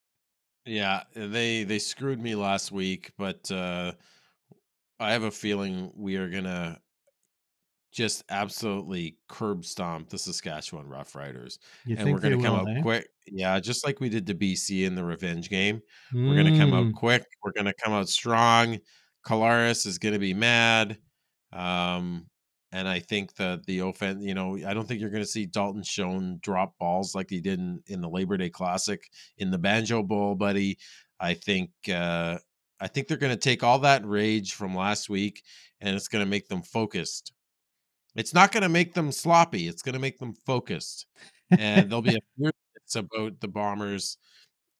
Yeah, 0.65 1.03
they 1.15 1.63
they 1.63 1.79
screwed 1.79 2.21
me 2.21 2.35
last 2.35 2.71
week, 2.71 3.11
but 3.17 3.51
uh 3.51 3.93
I 4.99 5.13
have 5.13 5.23
a 5.23 5.31
feeling 5.31 5.91
we 5.95 6.17
are 6.17 6.29
gonna 6.29 6.79
just 7.91 8.23
absolutely 8.29 9.17
curb 9.27 9.65
stomp 9.65 10.09
the 10.09 10.17
Saskatchewan 10.17 10.85
Roughriders, 10.87 11.57
You 11.85 11.95
and 11.97 12.11
we're 12.11 12.19
gonna 12.19 12.35
come 12.41 12.53
will, 12.57 12.69
out 12.69 12.77
eh? 12.77 12.81
quick. 12.81 13.07
Yeah, 13.27 13.59
just 13.59 13.85
like 13.85 13.99
we 13.99 14.09
did 14.09 14.25
to 14.27 14.35
BC 14.35 14.85
in 14.85 14.95
the 14.95 15.03
revenge 15.03 15.49
game. 15.49 15.81
We're 16.13 16.35
gonna 16.35 16.57
come 16.57 16.71
Mm. 16.71 16.89
out 16.89 16.95
quick. 16.95 17.25
We're 17.43 17.51
gonna 17.53 17.73
come 17.83 17.93
out 17.93 18.09
strong. 18.09 18.79
Collaros 19.25 19.85
is 19.85 19.97
gonna 19.97 20.19
be 20.19 20.33
mad. 20.33 20.97
Um, 21.51 22.27
and 22.71 22.87
I 22.87 22.99
think 22.99 23.33
that 23.35 23.65
the 23.65 23.79
offense, 23.79 24.23
you 24.23 24.35
know, 24.35 24.55
I 24.65 24.73
don't 24.73 24.87
think 24.87 25.01
you're 25.01 25.09
going 25.09 25.23
to 25.23 25.27
see 25.29 25.47
Dalton 25.47 25.81
Schoen 25.81 26.37
drop 26.43 26.77
balls 26.77 27.15
like 27.15 27.27
he 27.27 27.41
did 27.41 27.57
in, 27.57 27.81
in 27.87 27.99
the 27.99 28.09
Labor 28.09 28.37
Day 28.37 28.51
Classic 28.51 29.01
in 29.39 29.49
the 29.49 29.57
Banjo 29.57 30.03
Bowl, 30.03 30.35
buddy. 30.35 30.77
I 31.19 31.33
think 31.33 31.71
uh, 31.91 32.37
I 32.79 32.87
think 32.87 33.07
they're 33.07 33.17
going 33.17 33.33
to 33.33 33.39
take 33.41 33.63
all 33.63 33.79
that 33.79 34.05
rage 34.05 34.53
from 34.53 34.75
last 34.75 35.09
week 35.09 35.43
and 35.81 35.95
it's 35.95 36.07
going 36.07 36.23
to 36.23 36.29
make 36.29 36.47
them 36.47 36.61
focused. 36.61 37.33
It's 38.19 38.33
not 38.33 38.51
going 38.51 38.63
to 38.63 38.69
make 38.69 38.93
them 38.93 39.13
sloppy. 39.13 39.69
It's 39.69 39.81
going 39.81 39.93
to 39.93 39.99
make 39.99 40.19
them 40.19 40.33
focused, 40.45 41.05
and 41.57 41.89
there'll 41.89 42.01
be 42.01 42.17
a 42.17 42.51
about 42.95 43.39
the 43.39 43.47
Bombers, 43.47 44.17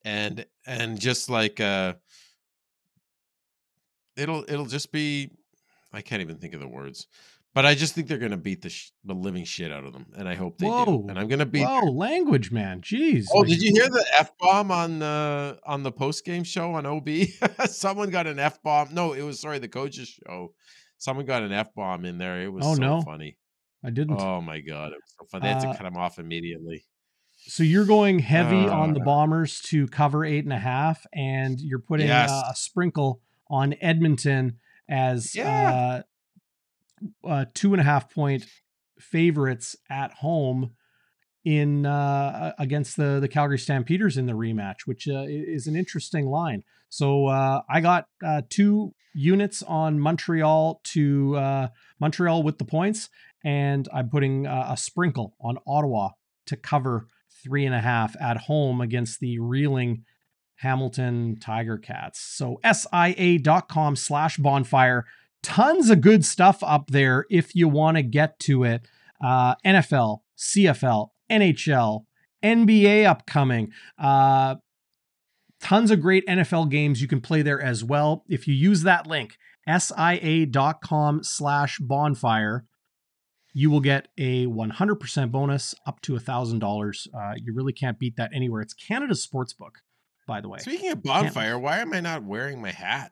and 0.04 0.46
and 0.68 1.00
just 1.00 1.30
like 1.30 1.62
uh, 1.62 1.94
it'll 4.18 4.44
it'll 4.50 4.66
just 4.66 4.92
be 4.92 5.32
I 5.94 6.02
can't 6.02 6.22
even 6.22 6.36
think 6.36 6.54
of 6.54 6.60
the 6.60 6.68
words. 6.68 7.08
But 7.56 7.66
I 7.66 7.76
just 7.76 7.96
think 7.96 8.08
they're 8.08 8.20
going 8.20 8.32
to 8.32 8.38
beat 8.38 8.62
the, 8.62 8.70
sh- 8.70 8.92
the 9.04 9.16
living 9.16 9.44
shit 9.44 9.72
out 9.72 9.84
of 9.84 9.92
them, 9.92 10.06
and 10.16 10.30
I 10.30 10.36
hope 10.36 10.60
they 10.60 10.68
Whoa. 10.68 10.86
do. 10.86 11.06
And 11.10 11.18
I'm 11.18 11.28
going 11.28 11.40
to 11.40 11.48
be. 11.48 11.64
Whoa, 11.64 11.90
language, 11.92 12.52
man. 12.52 12.82
Jeez. 12.82 13.26
Oh, 13.34 13.44
did 13.44 13.62
you 13.62 13.72
hear 13.72 13.90
the 13.90 14.06
f 14.20 14.32
bomb 14.38 14.70
on 14.70 15.00
the 15.00 15.60
on 15.66 15.82
the 15.82 15.92
post 15.92 16.26
game 16.26 16.44
show 16.44 16.74
on 16.74 16.86
OB? 16.86 17.10
Someone 17.66 18.12
got 18.12 18.28
an 18.28 18.38
f 18.38 18.62
bomb. 18.62 18.94
No, 18.94 19.14
it 19.14 19.24
was 19.24 19.40
sorry 19.40 19.60
the 19.60 19.68
coaches 19.68 20.10
show. 20.10 20.54
Someone 21.00 21.26
got 21.26 21.42
an 21.44 21.52
f 21.52 21.74
bomb 21.74 22.06
in 22.06 22.18
there. 22.18 22.42
It 22.44 22.50
was 22.54 22.66
Oh, 22.66 22.76
so 22.76 22.82
no. 22.82 23.02
funny. 23.02 23.38
I 23.84 23.90
didn't. 23.90 24.22
Oh 24.22 24.42
my 24.42 24.60
god, 24.60 24.92
it 24.92 24.98
was 25.02 25.16
so 25.18 25.26
fun. 25.32 25.42
They 25.42 25.48
had 25.48 25.58
Uh, 25.66 25.72
to 25.72 25.78
cut 25.78 25.86
him 25.88 25.98
off 25.98 26.20
immediately. 26.20 26.84
So 27.38 27.64
you're 27.64 27.86
going 27.86 28.20
heavy 28.20 28.68
on 28.68 28.94
the 28.94 29.00
Uh, 29.00 29.06
Bombers 29.06 29.62
to 29.64 29.88
cover 29.88 30.26
eight 30.26 30.44
and 30.44 30.52
a 30.54 30.60
half, 30.60 31.06
and 31.14 31.60
you're 31.60 31.80
putting 31.80 32.08
Yes. 32.08 32.30
uh, 32.30 32.44
a 32.52 32.56
sprinkle 32.56 33.22
on 33.48 33.74
Edmonton 33.82 34.60
as 34.90 35.34
Yeah. 35.34 36.04
uh, 37.24 37.28
uh, 37.28 37.46
two 37.54 37.74
and 37.74 37.80
a 37.80 37.84
half 37.86 38.14
point 38.14 38.46
favorites 39.00 39.78
at 39.90 40.12
home 40.16 40.76
in 41.50 41.84
uh, 41.84 42.54
against 42.60 42.96
the 42.96 43.20
the 43.20 43.28
Calgary 43.28 43.58
Stampeders 43.58 44.18
in 44.18 44.28
the 44.28 44.34
rematch, 44.34 44.82
which 44.86 45.08
uh, 45.08 45.26
is 45.28 45.66
an 45.66 45.76
interesting 45.76 46.28
line. 46.28 46.64
So 46.90 47.26
uh, 47.26 47.64
I 47.68 47.82
got 47.82 48.06
uh, 48.24 48.44
two 48.50 48.94
units 49.16 49.64
on 49.64 50.00
Montreal 50.00 50.80
to 50.84 51.36
uh, 51.38 51.68
Montreal 52.00 52.44
with 52.44 52.60
the 52.60 52.66
points, 52.66 53.10
and 53.44 53.90
I'm 53.92 54.10
putting 54.10 54.46
uh, 54.46 54.68
a 54.70 54.78
sprinkle 54.78 55.36
on 55.42 55.58
Ottawa 55.66 56.10
to 56.46 56.56
cover 56.56 57.08
three 57.44 57.66
and 57.66 57.74
a 57.74 57.82
half 57.82 58.16
at 58.22 58.38
home 58.38 58.80
against 58.80 59.20
the 59.20 59.40
reeling 59.40 60.04
Hamilton 60.58 61.38
Tiger 61.42 61.80
Cats. 61.80 62.20
So 62.20 62.60
SIA.com 62.64 63.96
slash 63.96 64.38
bonfire. 64.38 65.06
Tons 65.42 65.90
of 65.90 66.02
good 66.02 66.24
stuff 66.26 66.62
up 66.62 66.92
there 66.92 67.26
if 67.32 67.56
you 67.56 67.68
want 67.68 67.98
to 67.98 68.04
get 68.04 68.38
to 68.42 68.66
it. 68.66 68.86
NFL, 69.24 70.20
CFL, 70.38 71.10
NHL, 71.30 72.06
NBA 72.44 73.06
upcoming. 73.06 73.72
Uh, 73.98 74.56
tons 75.60 75.92
of 75.92 76.02
great 76.02 76.26
NFL 76.28 76.70
games 76.70 77.02
you 77.02 77.08
can 77.08 77.22
play 77.22 77.42
there 77.42 77.62
as 77.62 77.84
well. 77.84 78.24
If 78.28 78.48
you 78.48 78.54
use 78.54 78.84
that 78.84 79.08
link, 79.08 79.38
SIA.com 79.68 81.24
slash 81.24 81.80
bonfire, 81.80 82.66
you 83.54 83.70
will 83.70 83.82
get 83.82 84.08
a 84.18 84.46
100% 84.46 85.32
bonus 85.32 85.76
up 85.86 86.02
to 86.02 86.14
$1,000. 86.14 87.08
Uh, 87.14 87.34
you 87.38 87.54
really 87.54 87.74
can't 87.74 88.00
beat 88.00 88.16
that 88.18 88.32
anywhere. 88.34 88.62
It's 88.62 88.74
Canada's 88.74 89.26
sportsbook, 89.26 89.78
by 90.28 90.42
the 90.42 90.50
way. 90.50 90.60
Speaking 90.60 90.92
of 90.92 91.04
bonfire, 91.04 91.58
why 91.58 91.80
am 91.80 91.94
I 91.94 92.00
not 92.00 92.24
wearing 92.24 92.62
my 92.62 92.72
hat? 92.72 93.12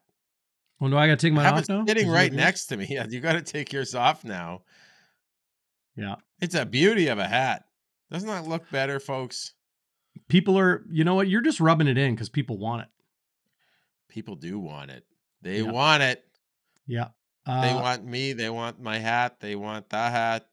Well, 0.79 0.91
do 0.91 0.97
I 0.97 1.07
got 1.07 1.19
to 1.19 1.25
take 1.25 1.33
my 1.33 1.49
off 1.49 1.67
now? 1.67 1.85
sitting 1.87 2.09
right 2.09 2.31
next 2.31 2.67
to 2.67 2.77
me. 2.77 2.85
Yeah, 2.89 3.07
you 3.09 3.19
got 3.19 3.33
to 3.33 3.41
take 3.41 3.73
yours 3.73 3.95
off 3.95 4.23
now. 4.23 4.61
Yeah. 5.95 6.15
It's 6.39 6.53
a 6.53 6.65
beauty 6.65 7.07
of 7.07 7.17
a 7.17 7.27
hat. 7.27 7.63
Doesn't 8.11 8.27
that 8.29 8.47
look 8.47 8.69
better, 8.71 8.99
folks? 8.99 9.53
People 10.29 10.57
are, 10.57 10.83
you 10.89 11.03
know 11.03 11.15
what? 11.15 11.27
You're 11.27 11.41
just 11.41 11.59
rubbing 11.59 11.87
it 11.87 11.97
in 11.97 12.13
because 12.15 12.29
people 12.29 12.57
want 12.57 12.83
it. 12.83 12.87
People 14.09 14.35
do 14.35 14.59
want 14.59 14.91
it. 14.91 15.05
They 15.41 15.57
Yeah. 15.61 15.71
want 15.71 16.03
it. 16.03 16.25
Yeah. 16.85 17.09
They 17.45 17.51
Uh, 17.71 17.81
want 17.81 18.05
me. 18.05 18.33
They 18.33 18.49
want 18.49 18.81
my 18.81 18.97
hat. 18.97 19.39
They 19.39 19.55
want 19.55 19.89
the 19.89 19.97
hat. 19.97 20.47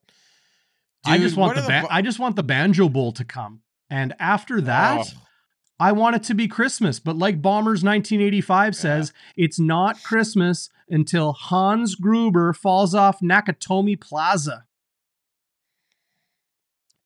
I 1.06 1.18
just 1.18 1.36
want 1.36 1.56
what 1.56 1.62
the, 1.62 1.68
ba- 1.68 1.86
I 1.90 2.02
just 2.02 2.18
want 2.18 2.36
the 2.36 2.42
banjo 2.42 2.88
bowl 2.88 3.12
to 3.12 3.24
come, 3.24 3.60
and 3.90 4.14
after 4.18 4.60
that, 4.62 5.00
Oh. 5.00 5.20
I 5.78 5.92
want 5.92 6.16
it 6.16 6.22
to 6.24 6.34
be 6.34 6.46
Christmas. 6.48 6.98
But 7.00 7.16
like 7.18 7.42
Bombers 7.42 7.82
1985 7.84 8.74
says, 8.76 9.12
it's 9.36 9.58
not 9.58 10.02
Christmas 10.02 10.70
until 10.88 11.32
Hans 11.34 11.94
Gruber 11.96 12.52
falls 12.54 12.94
off 12.94 13.20
Nakatomi 13.20 14.00
Plaza. 14.00 14.64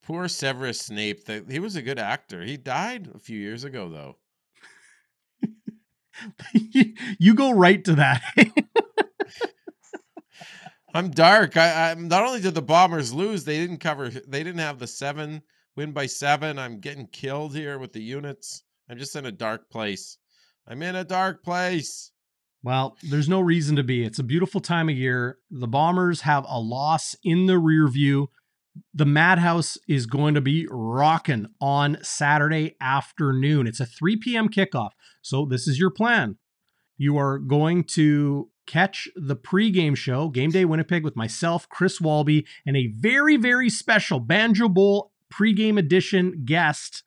Poor 0.09 0.27
Severus 0.27 0.79
Snape. 0.79 1.25
The, 1.25 1.45
he 1.47 1.59
was 1.59 1.75
a 1.75 1.83
good 1.83 1.99
actor. 1.99 2.43
He 2.43 2.57
died 2.57 3.11
a 3.13 3.19
few 3.19 3.37
years 3.37 3.63
ago, 3.63 3.87
though. 3.87 4.15
you 7.19 7.35
go 7.35 7.51
right 7.51 7.85
to 7.85 7.93
that. 7.93 8.23
I'm 10.95 11.11
dark. 11.11 11.57
I, 11.57 11.91
I'm 11.91 12.07
not 12.07 12.23
only 12.23 12.41
did 12.41 12.55
the 12.55 12.61
Bombers 12.63 13.13
lose, 13.13 13.43
they 13.43 13.59
didn't 13.59 13.77
cover. 13.77 14.09
They 14.09 14.43
didn't 14.43 14.61
have 14.61 14.79
the 14.79 14.87
seven 14.87 15.43
win 15.75 15.91
by 15.91 16.07
seven. 16.07 16.57
I'm 16.57 16.79
getting 16.79 17.05
killed 17.05 17.53
here 17.53 17.77
with 17.77 17.93
the 17.93 18.01
units. 18.01 18.63
I'm 18.89 18.97
just 18.97 19.15
in 19.15 19.27
a 19.27 19.31
dark 19.31 19.69
place. 19.69 20.17
I'm 20.67 20.81
in 20.81 20.95
a 20.95 21.03
dark 21.03 21.43
place. 21.43 22.09
Well, 22.63 22.97
there's 23.03 23.29
no 23.29 23.41
reason 23.41 23.75
to 23.75 23.83
be. 23.83 24.03
It's 24.03 24.17
a 24.17 24.23
beautiful 24.23 24.59
time 24.59 24.89
of 24.89 24.95
year. 24.95 25.37
The 25.51 25.67
Bombers 25.67 26.21
have 26.21 26.47
a 26.49 26.59
loss 26.59 27.15
in 27.23 27.45
the 27.45 27.59
rear 27.59 27.87
view. 27.87 28.31
The 28.93 29.05
Madhouse 29.05 29.77
is 29.87 30.05
going 30.05 30.35
to 30.35 30.41
be 30.41 30.67
rocking 30.69 31.47
on 31.59 31.97
Saturday 32.01 32.75
afternoon. 32.79 33.67
It's 33.67 33.79
a 33.79 33.85
3 33.85 34.17
p.m. 34.17 34.49
kickoff. 34.49 34.91
So, 35.21 35.45
this 35.45 35.67
is 35.67 35.79
your 35.79 35.89
plan. 35.91 36.37
You 36.97 37.17
are 37.17 37.39
going 37.39 37.83
to 37.85 38.49
catch 38.67 39.07
the 39.15 39.35
pregame 39.35 39.95
show, 39.97 40.29
Game 40.29 40.51
Day 40.51 40.65
Winnipeg, 40.65 41.03
with 41.03 41.15
myself, 41.15 41.67
Chris 41.69 41.99
Walby, 41.99 42.45
and 42.65 42.77
a 42.77 42.87
very, 42.95 43.35
very 43.35 43.69
special 43.69 44.19
Banjo 44.19 44.69
Bowl 44.69 45.11
pregame 45.33 45.79
edition 45.79 46.43
guest. 46.45 47.03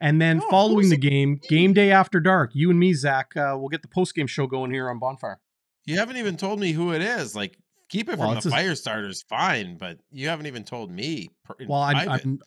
And 0.00 0.20
then 0.20 0.40
Oh, 0.44 0.50
following 0.50 0.88
the 0.90 0.96
game, 0.96 1.40
Game 1.48 1.72
Day 1.72 1.90
After 1.92 2.20
Dark, 2.20 2.50
you 2.54 2.68
and 2.68 2.78
me, 2.80 2.92
Zach, 2.94 3.36
uh, 3.36 3.54
we'll 3.56 3.68
get 3.68 3.82
the 3.82 3.88
postgame 3.88 4.28
show 4.28 4.46
going 4.46 4.72
here 4.72 4.90
on 4.90 4.98
Bonfire. 4.98 5.40
You 5.86 5.98
haven't 5.98 6.16
even 6.16 6.36
told 6.36 6.58
me 6.58 6.72
who 6.72 6.92
it 6.92 7.00
is. 7.00 7.36
Like, 7.36 7.58
keep 7.94 8.08
it 8.08 8.18
Well, 8.18 8.32
from 8.32 8.40
the 8.40 8.48
a- 8.48 8.50
fire 8.50 8.74
starters, 8.74 9.22
fine, 9.28 9.78
but 9.78 9.98
you 10.10 10.28
haven't 10.28 10.46
even 10.46 10.64
told 10.64 10.90
me. 10.90 11.30
per- 11.44 11.54
Well, 11.66 11.80
I, 11.80 11.92
private. 12.04 12.24
I'm 12.24 12.38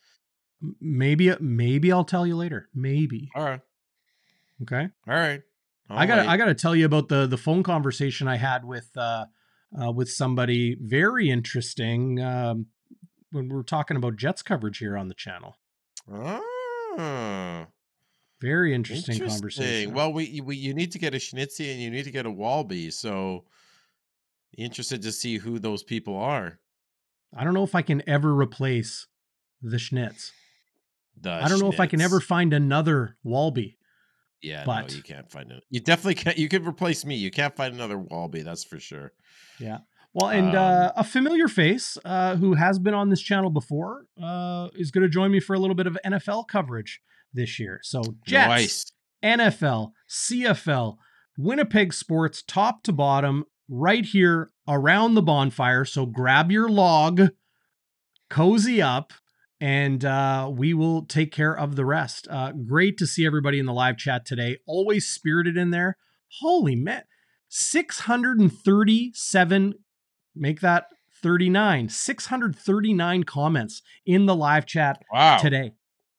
maybe 0.82 1.34
maybe 1.40 1.92
I'll 1.92 2.04
tell 2.04 2.28
you 2.28 2.36
later. 2.36 2.68
Maybe. 2.76 3.30
All 3.36 3.44
right. 3.44 3.62
Okay. 4.64 4.90
All 5.08 5.14
right. 5.16 5.42
I 5.90 6.06
got 6.06 6.20
I 6.28 6.36
got 6.36 6.46
to 6.46 6.54
tell 6.54 6.76
you 6.76 6.86
about 6.86 7.08
the 7.08 7.26
the 7.28 7.38
phone 7.38 7.64
conversation 7.64 8.28
I 8.28 8.36
had 8.38 8.66
with 8.66 8.90
uh, 8.98 9.26
uh 9.82 9.92
with 9.92 10.10
somebody 10.10 10.76
very 10.82 11.30
interesting 11.30 12.20
um 12.22 12.66
when 13.32 13.48
we're 13.50 13.64
talking 13.64 13.96
about 13.98 14.18
Jets 14.18 14.42
coverage 14.42 14.80
here 14.80 14.98
on 14.98 15.08
the 15.08 15.14
channel. 15.14 15.56
Ah, 16.12 17.68
Very 18.42 18.74
interesting, 18.74 19.14
interesting. 19.14 19.40
conversation. 19.42 19.94
Well, 19.94 20.12
we, 20.14 20.42
we 20.42 20.56
you 20.56 20.74
need 20.74 20.92
to 20.94 21.00
get 21.00 21.14
a 21.14 21.18
Schnitzy 21.18 21.72
and 21.72 21.82
you 21.82 21.90
need 21.90 22.04
to 22.06 22.12
get 22.12 22.26
a 22.26 22.32
Walby. 22.32 22.92
So 22.92 23.46
interested 24.58 25.02
to 25.02 25.12
see 25.12 25.38
who 25.38 25.60
those 25.60 25.84
people 25.84 26.16
are. 26.18 26.60
I 27.36 27.44
don't 27.44 27.54
know 27.54 27.64
if 27.64 27.76
I 27.76 27.82
can 27.82 28.08
ever 28.08 28.34
replace 28.36 29.08
the 29.62 29.78
Schnitz. 29.78 30.32
The 31.20 31.32
I 31.32 31.48
don't 31.48 31.60
know 31.60 31.72
if 31.72 31.80
I 31.80 31.88
can 31.88 32.00
ever 32.02 32.20
find 32.20 32.54
another 32.54 33.18
Walby. 33.24 33.78
Yeah, 34.42 34.64
but- 34.66 34.90
no, 34.92 34.96
you 34.96 35.02
can't 35.04 35.30
find 35.32 35.52
it. 35.52 35.64
You 35.70 35.80
definitely 35.80 36.16
can't. 36.16 36.38
You 36.38 36.48
could 36.48 36.66
replace 36.68 37.06
me. 37.06 37.16
You 37.16 37.32
can't 37.32 37.56
find 37.56 37.74
another 37.74 37.98
Walby. 37.98 38.44
That's 38.44 38.64
for 38.64 38.80
sure. 38.80 39.14
Yeah. 39.60 39.80
Well, 40.14 40.30
and 40.30 40.50
Um, 40.50 40.56
uh, 40.56 40.92
a 40.96 41.04
familiar 41.04 41.48
face 41.48 41.98
uh, 42.06 42.36
who 42.38 42.54
has 42.54 42.80
been 42.80 42.94
on 42.94 43.10
this 43.10 43.22
channel 43.22 43.50
before 43.50 44.06
uh, 44.22 44.70
is 44.76 44.90
going 44.92 45.02
to 45.04 45.10
join 45.10 45.32
me 45.32 45.40
for 45.40 45.54
a 45.56 45.60
little 45.60 45.76
bit 45.76 45.86
of 45.88 45.98
NFL 46.06 46.48
coverage 46.48 47.02
this 47.34 47.60
year. 47.60 47.80
So 47.84 48.02
Jets, 48.26 48.48
Nice. 48.48 48.86
NFL, 49.24 49.92
CFL, 50.10 50.98
Winnipeg 51.38 51.94
sports, 51.94 52.42
top 52.42 52.84
to 52.84 52.94
bottom, 52.94 53.46
right 53.70 54.06
here 54.06 54.52
around 54.68 55.16
the 55.16 55.22
bonfire. 55.22 55.86
So 55.86 56.06
grab 56.06 56.52
your 56.52 56.70
log, 56.70 57.22
cozy 58.30 58.82
up, 58.82 59.14
and 59.60 60.04
uh, 60.06 60.50
we 60.54 60.74
will 60.74 61.04
take 61.06 61.32
care 61.32 61.58
of 61.58 61.76
the 61.76 61.86
rest. 61.86 62.28
Uh, 62.30 62.52
great 62.52 62.98
to 62.98 63.08
see 63.08 63.26
everybody 63.26 63.60
in 63.60 63.66
the 63.66 63.74
live 63.74 63.98
chat 63.98 64.26
today. 64.26 64.58
Always 64.68 65.08
spirited 65.08 65.58
in 65.58 65.72
there. 65.72 65.98
Holy 66.42 66.76
man, 66.76 67.04
637, 67.50 69.74
make 70.36 70.60
that 70.62 70.86
39, 71.24 71.90
639 71.90 73.24
comments 73.24 73.82
in 74.06 74.26
the 74.28 74.36
live 74.36 74.66
chat 74.66 75.02
Wow. 75.12 75.38
today. 75.38 75.72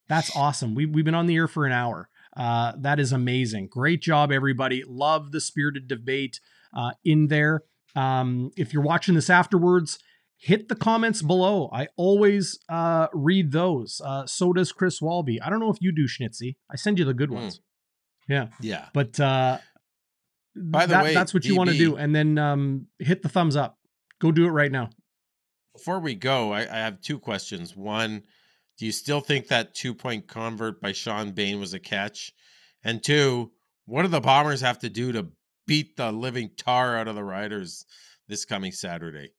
That's 0.08 0.34
awesome. 0.34 0.74
We, 0.74 0.86
we've 0.86 1.04
been 1.04 1.14
on 1.14 1.26
the 1.26 1.36
air 1.36 1.46
for 1.48 1.66
an 1.66 1.72
hour. 1.72 2.08
Uh, 2.36 2.72
that 2.78 2.98
is 2.98 3.12
amazing. 3.12 3.68
Great 3.68 4.00
job, 4.00 4.32
everybody. 4.32 4.82
Love 4.86 5.32
the 5.32 5.40
spirited 5.40 5.86
debate 5.88 6.40
uh, 6.76 6.92
in 7.04 7.28
there. 7.28 7.62
Um, 7.96 8.50
if 8.56 8.72
you're 8.72 8.82
watching 8.82 9.14
this 9.14 9.30
afterwards, 9.30 9.98
hit 10.36 10.68
the 10.68 10.76
comments 10.76 11.22
below. 11.22 11.68
I 11.72 11.88
always 11.96 12.58
uh, 12.68 13.08
read 13.12 13.50
those. 13.52 14.00
Uh, 14.04 14.26
so 14.26 14.52
does 14.52 14.72
Chris 14.72 15.00
Walby. 15.02 15.40
I 15.40 15.50
don't 15.50 15.58
know 15.60 15.70
if 15.70 15.78
you 15.80 15.92
do, 15.92 16.06
Schnitzy. 16.06 16.56
I 16.70 16.76
send 16.76 16.98
you 16.98 17.04
the 17.04 17.14
good 17.14 17.30
Mm. 17.30 17.34
ones. 17.34 17.60
Yeah. 18.28 18.48
Yeah. 18.60 18.88
But 18.92 19.18
uh, 19.18 19.58
By 20.54 20.86
the 20.86 20.94
that- 20.94 21.04
way, 21.04 21.14
that's 21.14 21.32
what 21.34 21.44
you 21.44 21.56
want 21.56 21.70
to 21.70 21.76
do. 21.76 21.96
And 21.96 22.14
then 22.14 22.38
um, 22.38 22.86
hit 22.98 23.22
the 23.22 23.28
thumbs 23.28 23.56
up. 23.56 23.78
Go 24.20 24.30
do 24.32 24.44
it 24.46 24.50
right 24.50 24.70
now. 24.70 24.90
Before 25.74 26.00
we 26.00 26.14
go, 26.14 26.52
I, 26.52 26.60
I 26.62 26.78
have 26.78 27.00
two 27.00 27.18
questions. 27.18 27.76
One, 27.76 28.22
do 28.78 28.86
you 28.86 28.92
still 28.92 29.20
think 29.20 29.48
that 29.48 29.74
two 29.74 29.94
point 29.94 30.26
convert 30.28 30.80
by 30.80 30.92
Shawn 30.92 31.32
Bane 31.32 31.58
was 31.60 31.72
a 31.72 31.78
catch? 31.78 32.32
And 32.84 33.02
two, 33.02 33.52
what 33.86 34.02
do 34.02 34.08
the 34.08 34.20
Bombers 34.20 34.60
have 34.60 34.80
to 34.80 34.88
do 34.88 35.12
to 35.12 35.28
beat 35.68 35.96
the 35.96 36.10
living 36.10 36.50
tar 36.56 36.96
out 36.96 37.06
of 37.06 37.14
the 37.14 37.22
Riders 37.22 37.84
this 38.26 38.44
coming 38.44 38.72
Saturday? 38.72 39.30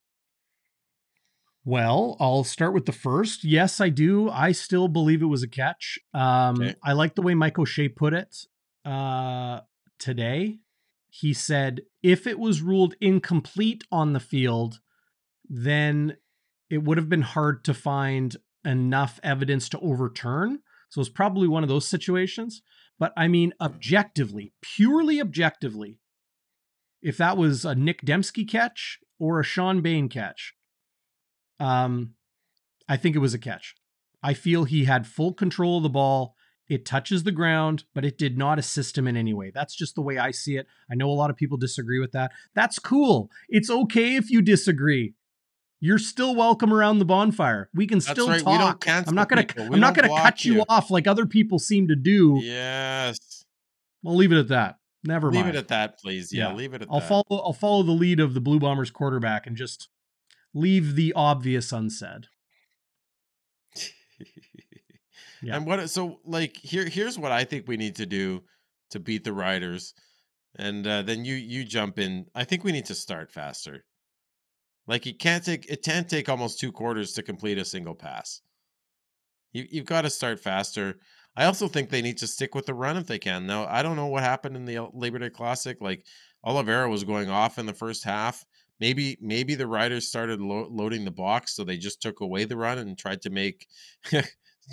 Well, 1.65 2.15
I'll 2.19 2.45
start 2.45 2.73
with 2.73 2.85
the 2.85 2.93
first. 2.93 3.43
Yes, 3.43 3.81
I 3.81 3.89
do. 3.89 4.29
I 4.29 4.53
still 4.53 4.87
believe 4.87 5.21
it 5.21 5.25
was 5.25 5.43
a 5.43 5.47
catch. 5.47 5.99
Um, 6.13 6.61
Okay. 6.61 6.75
I 6.83 6.93
like 6.93 7.15
the 7.15 7.21
way 7.21 7.35
Mike 7.35 7.59
O'Shea 7.59 7.89
put 7.89 8.13
it 8.13 8.45
uh, 8.85 9.59
today. 9.99 10.59
He 11.09 11.33
said 11.33 11.81
if 12.01 12.25
it 12.25 12.39
was 12.39 12.61
ruled 12.61 12.95
incomplete 13.01 13.83
on 13.91 14.13
the 14.13 14.19
field, 14.19 14.79
then 15.49 16.15
it 16.69 16.83
would 16.83 16.97
have 16.97 17.09
been 17.09 17.23
hard 17.23 17.63
to 17.65 17.73
find 17.73 18.37
enough 18.63 19.19
evidence 19.23 19.67
to 19.69 19.79
overturn. 19.79 20.59
So 20.89 21.01
it's 21.01 21.09
probably 21.09 21.47
one 21.47 21.63
of 21.63 21.69
those 21.69 21.87
situations. 21.87 22.61
But 22.97 23.13
I 23.17 23.27
mean, 23.27 23.53
objectively, 23.59 24.53
purely 24.61 25.19
objectively, 25.21 25.99
if 27.01 27.17
that 27.17 27.37
was 27.37 27.65
a 27.65 27.75
Nic 27.75 28.01
Demski 28.01 28.47
catch 28.47 28.99
or 29.19 29.39
a 29.39 29.43
Shawn 29.43 29.81
Bane 29.81 30.09
catch, 30.09 30.53
um, 31.59 32.13
I 32.87 32.97
think 32.97 33.15
it 33.15 33.19
was 33.19 33.33
a 33.33 33.39
catch. 33.39 33.75
I 34.21 34.33
feel 34.33 34.63
he 34.63 34.85
had 34.85 35.07
full 35.07 35.33
control 35.33 35.77
of 35.77 35.83
the 35.83 35.89
ball. 35.89 36.35
It 36.67 36.85
touches 36.85 37.23
the 37.23 37.31
ground, 37.31 37.85
but 37.95 38.05
it 38.05 38.17
did 38.17 38.37
not 38.37 38.59
assist 38.59 38.97
him 38.97 39.07
in 39.07 39.17
any 39.17 39.33
way. 39.33 39.51
That's 39.53 39.75
just 39.75 39.95
the 39.95 40.01
way 40.01 40.17
I 40.17 40.31
see 40.31 40.55
it. 40.57 40.67
I 40.91 40.95
know 40.95 41.09
a 41.09 41.13
lot 41.13 41.29
of 41.29 41.35
people 41.35 41.57
disagree 41.57 41.99
with 41.99 42.11
that. 42.11 42.31
That's 42.53 42.77
cool. 42.77 43.31
It's 43.47 43.69
okay 43.69 44.15
if 44.15 44.29
you 44.29 44.41
disagree. 44.41 45.15
You're 45.79 45.97
still 45.97 46.35
welcome 46.35 46.73
around 46.73 46.99
the 46.99 47.05
bonfire. 47.05 47.69
We 47.73 47.87
can 47.87 47.99
That's 47.99 48.11
still 48.11 48.27
right. 48.27 48.41
Talk. 48.41 48.85
I'm 48.87 49.15
not 49.15 49.29
gonna. 49.29 49.45
I'm 49.57 49.79
not 49.79 49.95
gonna 49.95 50.09
cut 50.09 50.43
you. 50.43 50.55
you. 50.55 50.65
off 50.67 50.91
like 50.91 51.07
other 51.07 51.25
people 51.25 51.57
seem 51.57 51.87
to 51.87 51.95
do. 51.95 52.39
Yes. 52.43 53.45
I'll 54.05 54.15
leave 54.15 54.33
it 54.33 54.37
at 54.37 54.49
that. 54.49 54.78
Never 55.03 55.27
mind. 55.27 55.35
Leave 55.35 55.45
mind. 55.45 55.55
it 55.55 55.59
at 55.59 55.67
that, 55.69 55.99
please. 55.99 56.33
Yeah, 56.33 56.53
leave 56.53 56.73
it 56.73 56.81
at 56.81 56.87
I'll 56.91 56.99
that. 56.99 57.07
follow. 57.07 57.41
I'll 57.43 57.53
follow 57.53 57.83
the 57.83 57.91
lead 57.91 58.19
of 58.19 58.33
the 58.33 58.41
Blue 58.41 58.59
Bombers 58.59 58.91
quarterback 58.91 59.47
and 59.47 59.55
just 59.55 59.87
leave 60.53 60.95
the 60.95 61.13
obvious 61.15 61.71
unsaid. 61.71 62.27
Yeah. 65.41 65.55
And 65.55 65.65
what 65.65 65.89
so 65.89 66.19
like 66.25 66.57
here 66.57 66.85
here's 66.85 67.17
what 67.17 67.31
I 67.31 67.43
think 67.43 67.67
we 67.67 67.77
need 67.77 67.95
to 67.95 68.05
do 68.05 68.43
to 68.91 68.99
beat 68.99 69.23
the 69.23 69.33
Riders. 69.33 69.93
And 70.57 70.85
uh, 70.85 71.03
then 71.03 71.23
you 71.23 71.35
you 71.35 71.63
jump 71.63 71.99
in. 71.99 72.25
I 72.35 72.43
think 72.43 72.63
we 72.63 72.71
need 72.71 72.87
to 72.87 72.95
start 72.95 73.31
faster. 73.31 73.85
Like 74.87 75.07
it 75.07 75.19
can't 75.19 75.45
take 75.45 75.65
it 75.69 75.83
can't 75.83 76.09
take 76.09 76.27
almost 76.27 76.59
two 76.59 76.71
quarters 76.71 77.13
to 77.13 77.23
complete 77.23 77.57
a 77.57 77.65
single 77.65 77.95
pass. 77.95 78.41
You 79.53 79.65
you've 79.69 79.85
got 79.85 80.01
to 80.03 80.09
start 80.09 80.39
faster. 80.39 80.99
I 81.35 81.45
also 81.45 81.67
think 81.67 81.89
they 81.89 82.01
need 82.01 82.17
to 82.19 82.27
stick 82.27 82.55
with 82.55 82.65
the 82.65 82.73
run 82.73 82.97
if 82.97 83.07
they 83.07 83.19
can. 83.19 83.45
Now 83.45 83.65
I 83.67 83.81
don't 83.83 83.95
know 83.95 84.07
what 84.07 84.23
happened 84.23 84.55
in 84.55 84.65
the 84.65 84.89
Labor 84.93 85.19
Day 85.19 85.29
Classic. 85.29 85.77
Like 85.81 86.05
Oliveira 86.43 86.89
was 86.89 87.03
going 87.03 87.29
off 87.29 87.59
in 87.59 87.65
the 87.65 87.73
first 87.73 88.03
half. 88.03 88.45
Maybe 88.79 89.17
maybe 89.21 89.55
the 89.55 89.67
Riders 89.67 90.07
started 90.07 90.41
lo- 90.41 90.67
loading 90.71 91.05
the 91.05 91.11
box, 91.11 91.55
so 91.55 91.63
they 91.63 91.77
just 91.77 92.01
took 92.01 92.21
away 92.21 92.45
the 92.45 92.57
run 92.57 92.77
and 92.77 92.97
tried 92.97 93.21
to 93.23 93.29
make 93.29 93.67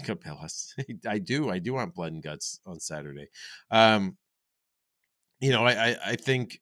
Capellas. 0.05 0.73
I 1.09 1.19
do. 1.19 1.51
I 1.51 1.59
do 1.59 1.75
want 1.75 1.95
blood 1.95 2.13
and 2.13 2.23
guts 2.23 2.61
on 2.67 2.79
Saturday. 2.81 3.29
Um, 3.71 4.17
you 5.41 5.51
know, 5.51 5.65
I, 5.67 5.91
I 5.91 5.97
I 6.07 6.17
think 6.17 6.61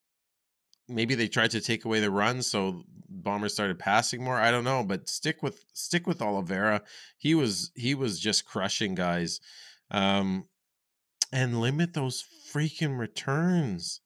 maybe 0.89 1.15
they 1.15 1.29
tried 1.29 1.51
to 1.53 1.61
take 1.61 1.85
away 1.85 2.01
the 2.01 2.11
run, 2.11 2.43
so 2.43 2.83
Bombers 3.09 3.55
started 3.55 3.79
passing 3.79 4.23
more. 4.23 4.37
I 4.37 4.51
don't 4.51 4.65
know, 4.65 4.85
but 4.85 5.09
stick 5.09 5.43
with 5.43 5.65
stick 5.73 6.07
with 6.07 6.21
Oliveira. 6.21 6.83
He 7.17 7.35
was 7.35 7.71
he 7.75 7.95
was 7.95 8.19
just 8.19 8.45
crushing 8.45 8.95
guys, 8.95 9.41
um, 9.91 10.47
and 11.33 11.61
limit 11.61 11.95
those 11.95 12.25
freaking 12.53 12.99
returns. 12.99 14.01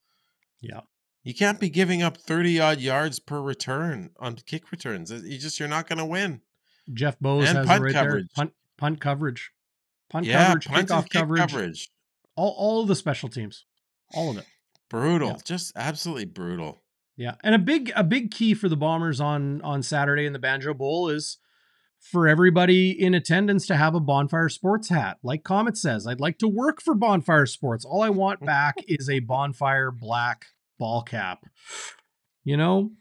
Yeah. 0.61 0.81
You 1.23 1.33
can't 1.33 1.59
be 1.59 1.69
giving 1.69 2.01
up 2.01 2.17
thirty 2.17 2.59
odd 2.59 2.79
yards 2.79 3.19
per 3.19 3.41
return 3.41 4.11
on 4.19 4.35
kick 4.35 4.71
returns. 4.71 5.11
You 5.11 5.37
just 5.37 5.59
you're 5.59 5.67
not 5.69 5.87
going 5.87 5.99
to 5.99 6.05
win. 6.05 6.41
Jeff 6.93 7.19
Bowes 7.19 7.47
And 7.47 7.57
has 7.57 7.67
punt 7.67 7.83
right 7.83 7.93
coverage. 7.93 8.27
there. 8.35 8.43
Punt 8.45 8.53
punt 8.77 9.01
coverage. 9.01 9.51
Punt 10.09 10.25
Yeah, 10.25 10.47
coverage, 10.47 10.67
punt 10.67 10.87
kickoff 10.89 11.03
kick 11.03 11.11
coverage, 11.11 11.39
coverage. 11.41 11.89
All 12.35 12.55
all 12.57 12.81
of 12.81 12.87
the 12.87 12.95
special 12.95 13.29
teams. 13.29 13.65
All 14.13 14.31
of 14.31 14.37
it. 14.37 14.45
Brutal, 14.89 15.39
just 15.43 15.71
absolutely 15.75 16.25
brutal. 16.25 16.79
Yeah. 17.15 17.35
And 17.43 17.53
a 17.53 17.59
big 17.59 17.91
a 17.95 18.03
big 18.03 18.31
key 18.31 18.53
for 18.53 18.69
the 18.69 18.77
Bombers 18.77 19.19
on 19.19 19.61
on 19.61 19.83
Saturday 19.83 20.25
in 20.25 20.33
the 20.33 20.39
Banjo 20.39 20.73
Bowl 20.73 21.09
is 21.09 21.37
for 21.99 22.27
everybody 22.29 22.91
in 22.91 23.13
attendance 23.13 23.67
to 23.67 23.75
have 23.75 23.93
a 23.93 23.99
Bonfire 23.99 24.47
Sports 24.47 24.87
hat. 24.87 25.17
Like 25.21 25.43
Comet 25.43 25.75
says, 25.77 26.07
I'd 26.07 26.21
like 26.21 26.37
to 26.39 26.47
work 26.47 26.81
for 26.81 26.95
Bonfire 26.95 27.45
Sports. 27.45 27.83
All 27.83 28.01
I 28.01 28.09
want 28.09 28.39
back 28.45 28.75
is 28.87 29.09
a 29.09 29.19
Bonfire 29.19 29.91
black 29.91 30.45
ball 30.79 31.01
cap. 31.03 31.43
You 32.45 32.55
know, 32.55 32.91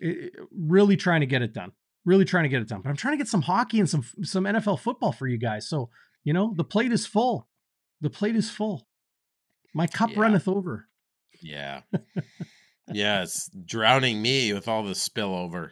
it- 0.00 0.34
really 0.50 0.96
trying 0.96 1.20
to 1.20 1.26
get 1.26 1.40
it 1.42 1.52
done. 1.52 1.70
Really 2.04 2.24
trying 2.24 2.44
to 2.44 2.48
get 2.48 2.62
it 2.62 2.68
done. 2.68 2.80
But 2.82 2.90
I'm 2.90 2.96
trying 2.96 3.12
to 3.14 3.18
get 3.18 3.28
some 3.28 3.42
hockey 3.42 3.78
and 3.78 3.88
some 3.88 4.02
some 4.24 4.42
NFL 4.42 4.80
football 4.80 5.12
for 5.12 5.28
you 5.28 5.38
guys. 5.38 5.68
So, 5.68 5.90
you 6.24 6.32
know, 6.32 6.52
the 6.56 6.64
plate 6.64 6.90
is 6.90 7.06
full. 7.06 7.46
The 8.00 8.10
plate 8.10 8.34
is 8.34 8.50
full. 8.50 8.87
My 9.74 9.86
cup 9.86 10.10
Yeah. 10.10 10.20
runneth 10.20 10.48
over. 10.48 10.88
Yeah. 11.40 11.82
yeah, 12.92 13.22
it's 13.22 13.48
drowning 13.64 14.20
me 14.22 14.52
with 14.52 14.66
all 14.68 14.82
the 14.82 14.92
spillover. 14.94 15.70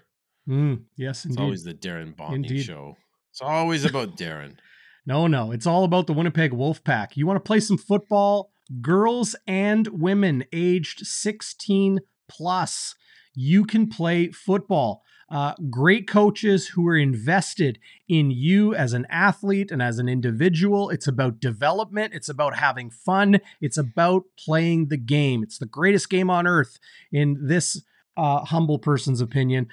Mm, 0.49 0.85
yes, 0.97 1.25
It's 1.25 1.35
indeed. 1.35 1.43
always 1.43 1.65
the 1.65 1.75
Darrin 1.75 2.13
Bauming 2.17 2.61
show. 2.63 2.97
It's 3.31 3.41
always 3.43 3.85
about 3.85 4.17
Darrin. 4.17 4.59
No, 5.05 5.27
no, 5.27 5.51
it's 5.53 5.67
all 5.67 5.85
about 5.85 6.07
the 6.07 6.13
Winnipeg 6.13 6.53
Wolfpack. 6.53 7.17
You 7.17 7.27
want 7.27 7.37
to 7.37 7.47
play 7.47 7.61
some 7.61 7.79
football? 7.79 8.51
Girls 8.81 9.37
and 9.47 9.87
women 9.89 10.45
aged 10.53 11.07
16 11.07 12.01
plus. 12.29 12.95
You 13.37 13.65
can 13.65 13.89
play 13.89 14.33
football. 14.33 15.05
Uh, 15.29 15.55
great 15.71 16.09
coaches 16.09 16.69
who 16.69 16.87
are 16.89 16.97
invested 16.97 17.79
in 18.09 18.31
you 18.31 18.75
as 18.75 18.93
an 18.93 19.07
athlete 19.11 19.71
and 19.71 19.83
as 19.83 19.99
an 19.99 20.09
individual. 20.09 20.89
It's 20.89 21.09
about 21.09 21.41
development. 21.41 22.15
It's 22.15 22.29
about 22.29 22.57
having 22.57 22.91
fun. 22.91 23.41
It's 23.61 23.77
about 23.77 24.25
playing 24.39 24.89
the 24.89 24.97
game. 24.97 25.43
It's 25.43 25.59
the 25.59 25.67
greatest 25.67 26.09
game 26.09 26.31
on 26.31 26.47
earth, 26.47 26.79
in 27.13 27.47
this 27.47 27.83
uh, 28.17 28.45
humble 28.45 28.79
person's 28.79 29.21
opinion. 29.21 29.67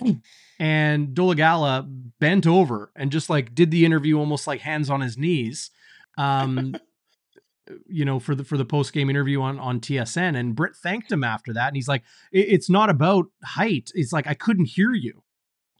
and 0.58 1.08
Dolegala 1.14 1.86
bent 2.18 2.46
over 2.46 2.90
and 2.96 3.12
just 3.12 3.30
like 3.30 3.54
did 3.54 3.70
the 3.70 3.84
interview 3.84 4.18
almost 4.18 4.46
like 4.46 4.60
hands 4.60 4.90
on 4.90 5.00
his 5.00 5.16
knees. 5.16 5.70
Um, 6.18 6.74
you 7.86 8.04
know, 8.04 8.18
for 8.18 8.34
the 8.34 8.44
for 8.44 8.56
the 8.56 8.64
post 8.64 8.92
game 8.92 9.10
interview 9.10 9.40
on 9.40 9.58
on 9.58 9.80
TSN, 9.80 10.36
and 10.36 10.54
Britt 10.54 10.76
thanked 10.76 11.10
him 11.10 11.22
after 11.22 11.52
that, 11.52 11.68
and 11.68 11.76
he's 11.76 11.88
like, 11.88 12.02
"It's 12.32 12.68
not 12.68 12.90
about 12.90 13.26
height. 13.44 13.90
It's 13.94 14.12
like 14.12 14.26
I 14.26 14.34
couldn't 14.34 14.66
hear 14.66 14.92
you." 14.92 15.22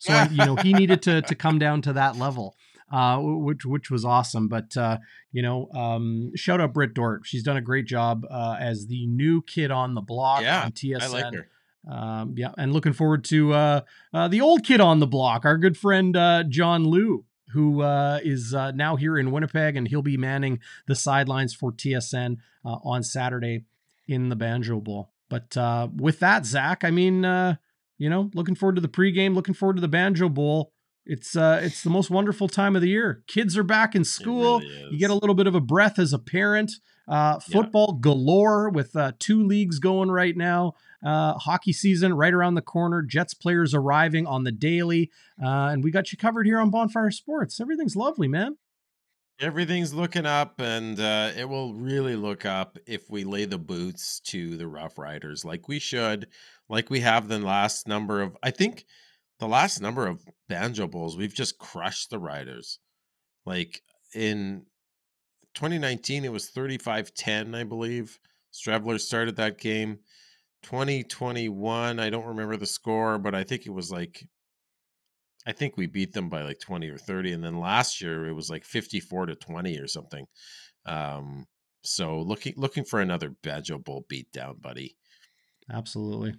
So 0.00 0.22
you 0.30 0.44
know, 0.44 0.56
he 0.56 0.72
needed 0.72 1.02
to 1.02 1.22
to 1.28 1.34
come 1.34 1.58
down 1.58 1.82
to 1.82 1.92
that 1.92 2.16
level, 2.16 2.56
uh, 2.90 3.18
which 3.20 3.64
which 3.64 3.90
was 3.90 4.04
awesome. 4.04 4.48
But 4.48 4.76
uh, 4.76 4.98
you 5.30 5.42
know, 5.42 5.68
um, 5.72 6.32
shout 6.34 6.60
out 6.60 6.72
Britt 6.72 6.94
Dort. 6.94 7.22
She's 7.24 7.44
done 7.44 7.56
a 7.56 7.62
great 7.62 7.86
job 7.86 8.26
uh, 8.28 8.56
as 8.58 8.88
the 8.88 9.06
new 9.06 9.42
kid 9.42 9.70
on 9.70 9.94
the 9.94 10.00
block 10.00 10.42
Yeah, 10.42 10.64
on 10.64 10.72
TSN. 10.72 11.02
I 11.02 11.06
like 11.06 11.34
her. 11.34 11.48
Um, 11.88 12.34
yeah, 12.36 12.52
and 12.58 12.72
looking 12.72 12.92
forward 12.92 13.24
to 13.24 13.54
uh, 13.54 13.80
uh, 14.12 14.28
the 14.28 14.40
old 14.40 14.64
kid 14.64 14.80
on 14.80 14.98
the 14.98 15.06
block, 15.06 15.44
our 15.44 15.56
good 15.56 15.78
friend 15.78 16.14
uh, 16.16 16.44
John 16.44 16.84
Lu, 16.84 17.24
who 17.52 17.82
uh, 17.82 18.20
is 18.22 18.54
uh, 18.54 18.70
now 18.72 18.96
here 18.96 19.18
in 19.18 19.30
Winnipeg, 19.30 19.76
and 19.76 19.88
he'll 19.88 20.02
be 20.02 20.16
manning 20.16 20.60
the 20.86 20.94
sidelines 20.94 21.54
for 21.54 21.72
TSN 21.72 22.36
uh, 22.64 22.76
on 22.84 23.02
Saturday 23.02 23.64
in 24.06 24.28
the 24.28 24.36
Banjo 24.36 24.80
Bowl. 24.80 25.10
But 25.28 25.56
uh, 25.56 25.88
with 25.96 26.18
that, 26.20 26.44
Zach, 26.44 26.84
I 26.84 26.90
mean, 26.90 27.24
uh, 27.24 27.56
you 28.00 28.08
know, 28.08 28.30
looking 28.34 28.54
forward 28.54 28.76
to 28.76 28.80
the 28.80 28.88
pregame, 28.88 29.34
looking 29.34 29.54
forward 29.54 29.76
to 29.76 29.82
the 29.82 29.88
Banjo 29.88 30.30
Bowl. 30.30 30.72
It's 31.04 31.36
uh, 31.36 31.60
it's 31.62 31.82
the 31.82 31.90
most 31.90 32.10
wonderful 32.10 32.48
time 32.48 32.74
of 32.74 32.82
the 32.82 32.88
year. 32.88 33.22
Kids 33.26 33.58
are 33.58 33.62
back 33.62 33.94
in 33.94 34.04
school. 34.04 34.62
you 34.90 34.98
get 34.98 35.10
a 35.10 35.14
little 35.14 35.34
bit 35.34 35.46
of 35.46 35.54
a 35.54 35.60
breath 35.60 35.98
as 35.98 36.12
a 36.14 36.18
parent. 36.18 36.72
Uh, 37.06 37.38
football 37.40 37.94
galore 38.00 38.70
with 38.70 38.96
uh, 38.96 39.12
two 39.18 39.44
leagues 39.44 39.78
going 39.78 40.10
right 40.10 40.36
now. 40.36 40.72
Uh, 41.04 41.34
hockey 41.34 41.72
season 41.72 42.14
right 42.14 42.32
around 42.32 42.54
the 42.54 42.62
corner. 42.62 43.02
Jets 43.02 43.34
players 43.34 43.74
arriving 43.74 44.26
on 44.26 44.44
the 44.44 44.52
daily, 44.52 45.10
uh, 45.42 45.68
and 45.72 45.84
we 45.84 45.90
got 45.90 46.12
you 46.12 46.16
covered 46.18 46.46
here 46.46 46.58
on 46.58 46.70
Bonfire 46.70 47.10
Sports. 47.10 47.60
Everything's 47.60 47.96
lovely, 47.96 48.28
man. 48.28 48.56
Everything's 49.40 49.94
looking 49.94 50.26
up, 50.26 50.60
and 50.60 51.00
uh, 51.00 51.30
it 51.34 51.48
will 51.48 51.72
really 51.72 52.14
look 52.14 52.44
up 52.44 52.76
if 52.86 53.08
we 53.08 53.24
lay 53.24 53.46
the 53.46 53.58
boots 53.58 54.20
to 54.26 54.56
the 54.58 54.68
Rough 54.68 54.98
Riders, 54.98 55.46
like 55.46 55.66
we 55.66 55.78
should, 55.78 56.26
like 56.68 56.90
we 56.90 57.00
have 57.00 57.26
the 57.26 57.38
last 57.38 57.88
number 57.88 58.20
of. 58.20 58.36
I 58.42 58.50
think 58.50 58.84
the 59.38 59.48
last 59.48 59.80
number 59.80 60.06
of 60.06 60.22
Banjo 60.50 60.86
Bowls, 60.88 61.16
we've 61.16 61.34
just 61.34 61.58
crushed 61.58 62.10
the 62.10 62.18
Riders. 62.18 62.80
Like 63.46 63.80
in 64.14 64.66
2019, 65.54 66.26
it 66.26 66.32
was 66.32 66.50
35-10, 66.50 67.56
I 67.56 67.64
believe. 67.64 68.18
Streveler 68.52 69.00
started 69.00 69.36
that 69.36 69.58
game. 69.58 70.00
2021, 70.64 71.98
I 71.98 72.10
don't 72.10 72.26
remember 72.26 72.58
the 72.58 72.66
score, 72.66 73.16
but 73.16 73.34
I 73.34 73.44
think 73.44 73.64
it 73.64 73.72
was 73.72 73.90
like 73.90 74.22
I 75.46 75.52
think 75.52 75.76
we 75.76 75.86
beat 75.86 76.12
them 76.12 76.28
by 76.28 76.42
like 76.42 76.60
20 76.60 76.88
or 76.88 76.98
30 76.98 77.32
and 77.32 77.42
then 77.44 77.58
last 77.58 78.00
year 78.02 78.26
it 78.26 78.34
was 78.34 78.50
like 78.50 78.64
54 78.64 79.26
to 79.26 79.34
20 79.34 79.78
or 79.78 79.86
something. 79.86 80.26
Um 80.86 81.46
so 81.82 82.18
looking 82.20 82.54
looking 82.56 82.84
for 82.84 83.00
another 83.00 83.30
Banjo 83.42 83.78
Bowl 83.78 84.04
beatdown, 84.12 84.60
buddy. 84.60 84.96
Absolutely, 85.72 86.34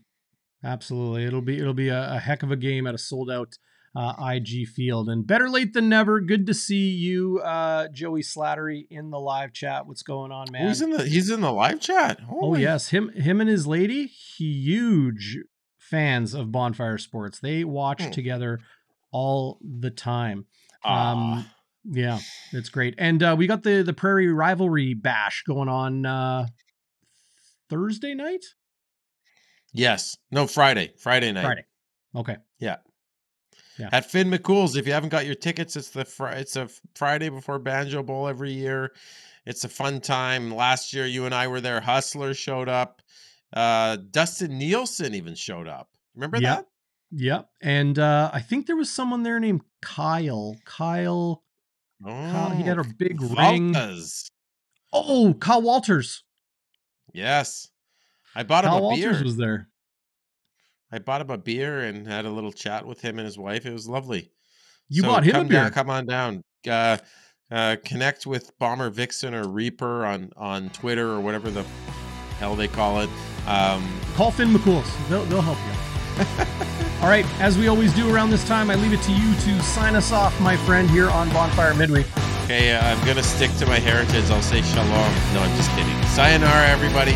absolutely. 0.64 1.26
It'll 1.26 1.42
be 1.42 1.58
it'll 1.60 1.74
be 1.74 1.90
a, 1.90 2.14
a 2.16 2.20
heck 2.20 2.44
of 2.44 2.52
a 2.52 2.56
game 2.56 2.86
at 2.88 2.94
a 2.96 2.98
sold 3.00 3.32
out 3.32 3.54
uh, 3.94 4.14
IG 4.34 4.68
field, 4.68 5.10
and 5.10 5.28
better 5.28 5.50
late 5.50 5.74
than 5.74 5.90
never. 5.90 6.22
Good 6.22 6.46
to 6.48 6.54
see 6.54 6.92
you, 6.92 7.40
uh, 7.44 7.90
Joey 7.90 8.22
Slattery, 8.22 8.86
in 8.90 9.10
the 9.10 9.20
live 9.20 9.52
chat. 9.52 9.86
What's 9.86 10.02
going 10.04 10.32
on, 10.32 10.46
Oh, 10.50 10.52
man? 10.54 10.68
he's 10.70 10.82
in 10.82 10.92
the 10.92 11.04
he's 11.04 11.30
in 11.30 11.42
the 11.42 11.52
live 11.52 11.82
chat. 11.82 12.20
Oh 12.30 12.56
yes, 12.56 12.90
him 12.90 13.10
him 13.10 13.42
and 13.42 13.50
his 13.50 13.68
lady, 13.68 14.06
huge 14.06 15.40
fans 15.78 16.34
of 16.34 16.52
Bonfire 16.52 16.98
Sports. 16.98 17.40
They 17.40 17.64
watch 17.64 18.04
Hmm. 18.04 18.12
together 18.12 18.60
all 19.12 19.60
the 19.80 19.92
time. 19.92 20.46
Um 20.84 21.46
yeah, 21.84 22.20
it's 22.52 22.70
great. 22.70 22.96
And 23.00 23.24
uh, 23.24 23.36
we 23.38 23.48
got 23.48 23.64
the 23.64 23.82
the 23.84 23.94
Prairie 23.94 24.32
Rivalry 24.32 24.94
Bash 24.94 25.44
going 25.48 25.70
on 25.70 26.06
uh 26.06 26.48
Thursday 27.70 28.14
night? 28.14 28.44
Yes. 29.74 30.18
No, 30.32 30.48
Friday. 30.48 30.92
Friday 30.98 31.32
night. 31.32 31.46
Friday. 31.46 31.66
Okay. 32.16 32.38
Yeah. 32.60 32.78
Yeah. 33.80 33.90
At 33.94 34.12
Finn 34.12 34.30
McCool's, 34.30 34.76
if 34.76 34.86
you 34.86 34.94
haven't 34.94 35.10
got 35.10 35.26
your 35.26 35.36
tickets, 35.36 35.76
it's 35.76 35.90
the 35.90 36.04
fr- 36.04 36.28
it's 36.28 36.56
a 36.58 36.68
Friday 36.96 37.30
before 37.30 37.58
Banjo 37.58 38.04
Bowl 38.04 38.28
every 38.28 38.52
year. 38.52 38.92
It's 39.46 39.64
a 39.64 39.70
fun 39.70 40.02
time. 40.02 40.54
Last 40.54 40.94
year, 40.94 41.06
you 41.06 41.26
and 41.26 41.34
I 41.34 41.48
were 41.48 41.62
there. 41.62 41.80
Hustler 41.80 42.34
showed 42.34 42.70
up. 42.70 43.02
Uh, 43.54 43.98
Dustin 44.12 44.58
Nielsen 44.58 45.16
even 45.16 45.34
showed 45.36 45.68
up. 45.68 45.90
Remember 46.16 46.38
Yep. 46.38 46.58
that? 46.58 46.66
Yep. 47.12 47.50
And 47.62 48.00
uh 48.00 48.30
I 48.34 48.42
think 48.42 48.68
there 48.68 48.76
was 48.76 48.90
someone 48.90 49.24
there 49.24 49.40
named 49.40 49.62
Kyle. 49.82 50.56
Kyle. 50.66 51.44
Kyle 52.04 52.50
he 52.52 52.64
had 52.64 52.78
a 52.78 52.82
Oh, 52.82 52.92
big 52.98 53.22
ring. 53.22 53.76
Oh, 54.94 55.34
Kyle 55.40 55.62
Walters. 55.62 56.24
Yes. 57.14 57.68
I 58.36 58.44
bought 58.44 58.64
him 58.66 58.72
a 58.74 58.80
Walters 58.82 59.18
beer. 59.18 59.24
was 59.24 59.38
there. 59.38 59.68
I 60.92 61.00
bought 61.00 61.22
him 61.22 61.30
a 61.30 61.38
beer 61.38 61.80
and 61.80 62.08
had 62.08 62.26
a 62.26 62.30
little 62.30 62.52
chat 62.52 62.86
with 62.86 63.02
him 63.02 63.18
and 63.20 63.26
his 63.26 63.38
wife. 63.38 63.66
It 63.66 63.72
was 63.74 63.88
lovely. 63.88 64.32
You 64.90 65.04
bought 65.04 65.24
him 65.24 65.30
a 65.30 65.40
come 65.40 65.48
down- 65.48 65.64
beer? 65.66 65.72
come 65.72 65.90
on 65.90 66.06
down. 66.06 66.42
Uh, 66.68 66.98
uh, 67.50 67.76
connect 67.86 68.26
with 68.26 68.58
Bomber 68.60 68.90
Vixen 68.90 69.34
or 69.34 69.48
Reaper 69.48 70.06
on 70.06 70.32
on 70.38 70.70
Twitter 70.70 71.10
or 71.12 71.20
whatever 71.20 71.50
the 71.50 71.64
hell 72.40 72.56
they 72.56 72.68
call 72.70 73.00
it. 73.02 73.10
Um, 73.48 73.88
Call 74.16 74.32
Finn 74.32 74.50
McCool's. 74.54 74.90
They'll, 75.10 75.26
they'll 75.26 75.42
help 75.42 75.58
you. 75.58 76.78
All 77.02 77.08
right, 77.08 77.26
as 77.42 77.58
we 77.58 77.68
always 77.68 77.92
do 77.94 78.14
around 78.14 78.30
this 78.30 78.48
time, 78.48 78.70
I 78.70 78.76
leave 78.76 78.94
it 78.94 79.02
to 79.02 79.12
you 79.12 79.34
to 79.34 79.64
sign 79.64 79.96
us 79.96 80.12
off, 80.12 80.40
my 80.40 80.56
friend, 80.56 80.88
here 80.88 81.10
on 81.10 81.30
Bonfire 81.34 81.74
Midweek. 81.74 82.06
Okay, 82.44 82.74
uh, 82.74 82.86
I'm 82.86 83.04
gonna 83.08 83.24
stick 83.24 83.50
to 83.58 83.66
my 83.66 83.80
heritage. 83.80 84.30
I'll 84.30 84.42
say 84.44 84.62
shalom. 84.62 85.14
No, 85.34 85.42
I'm 85.42 85.58
just 85.58 85.72
kidding. 85.72 86.00
Sayonara, 86.14 86.68
everybody. 86.68 87.14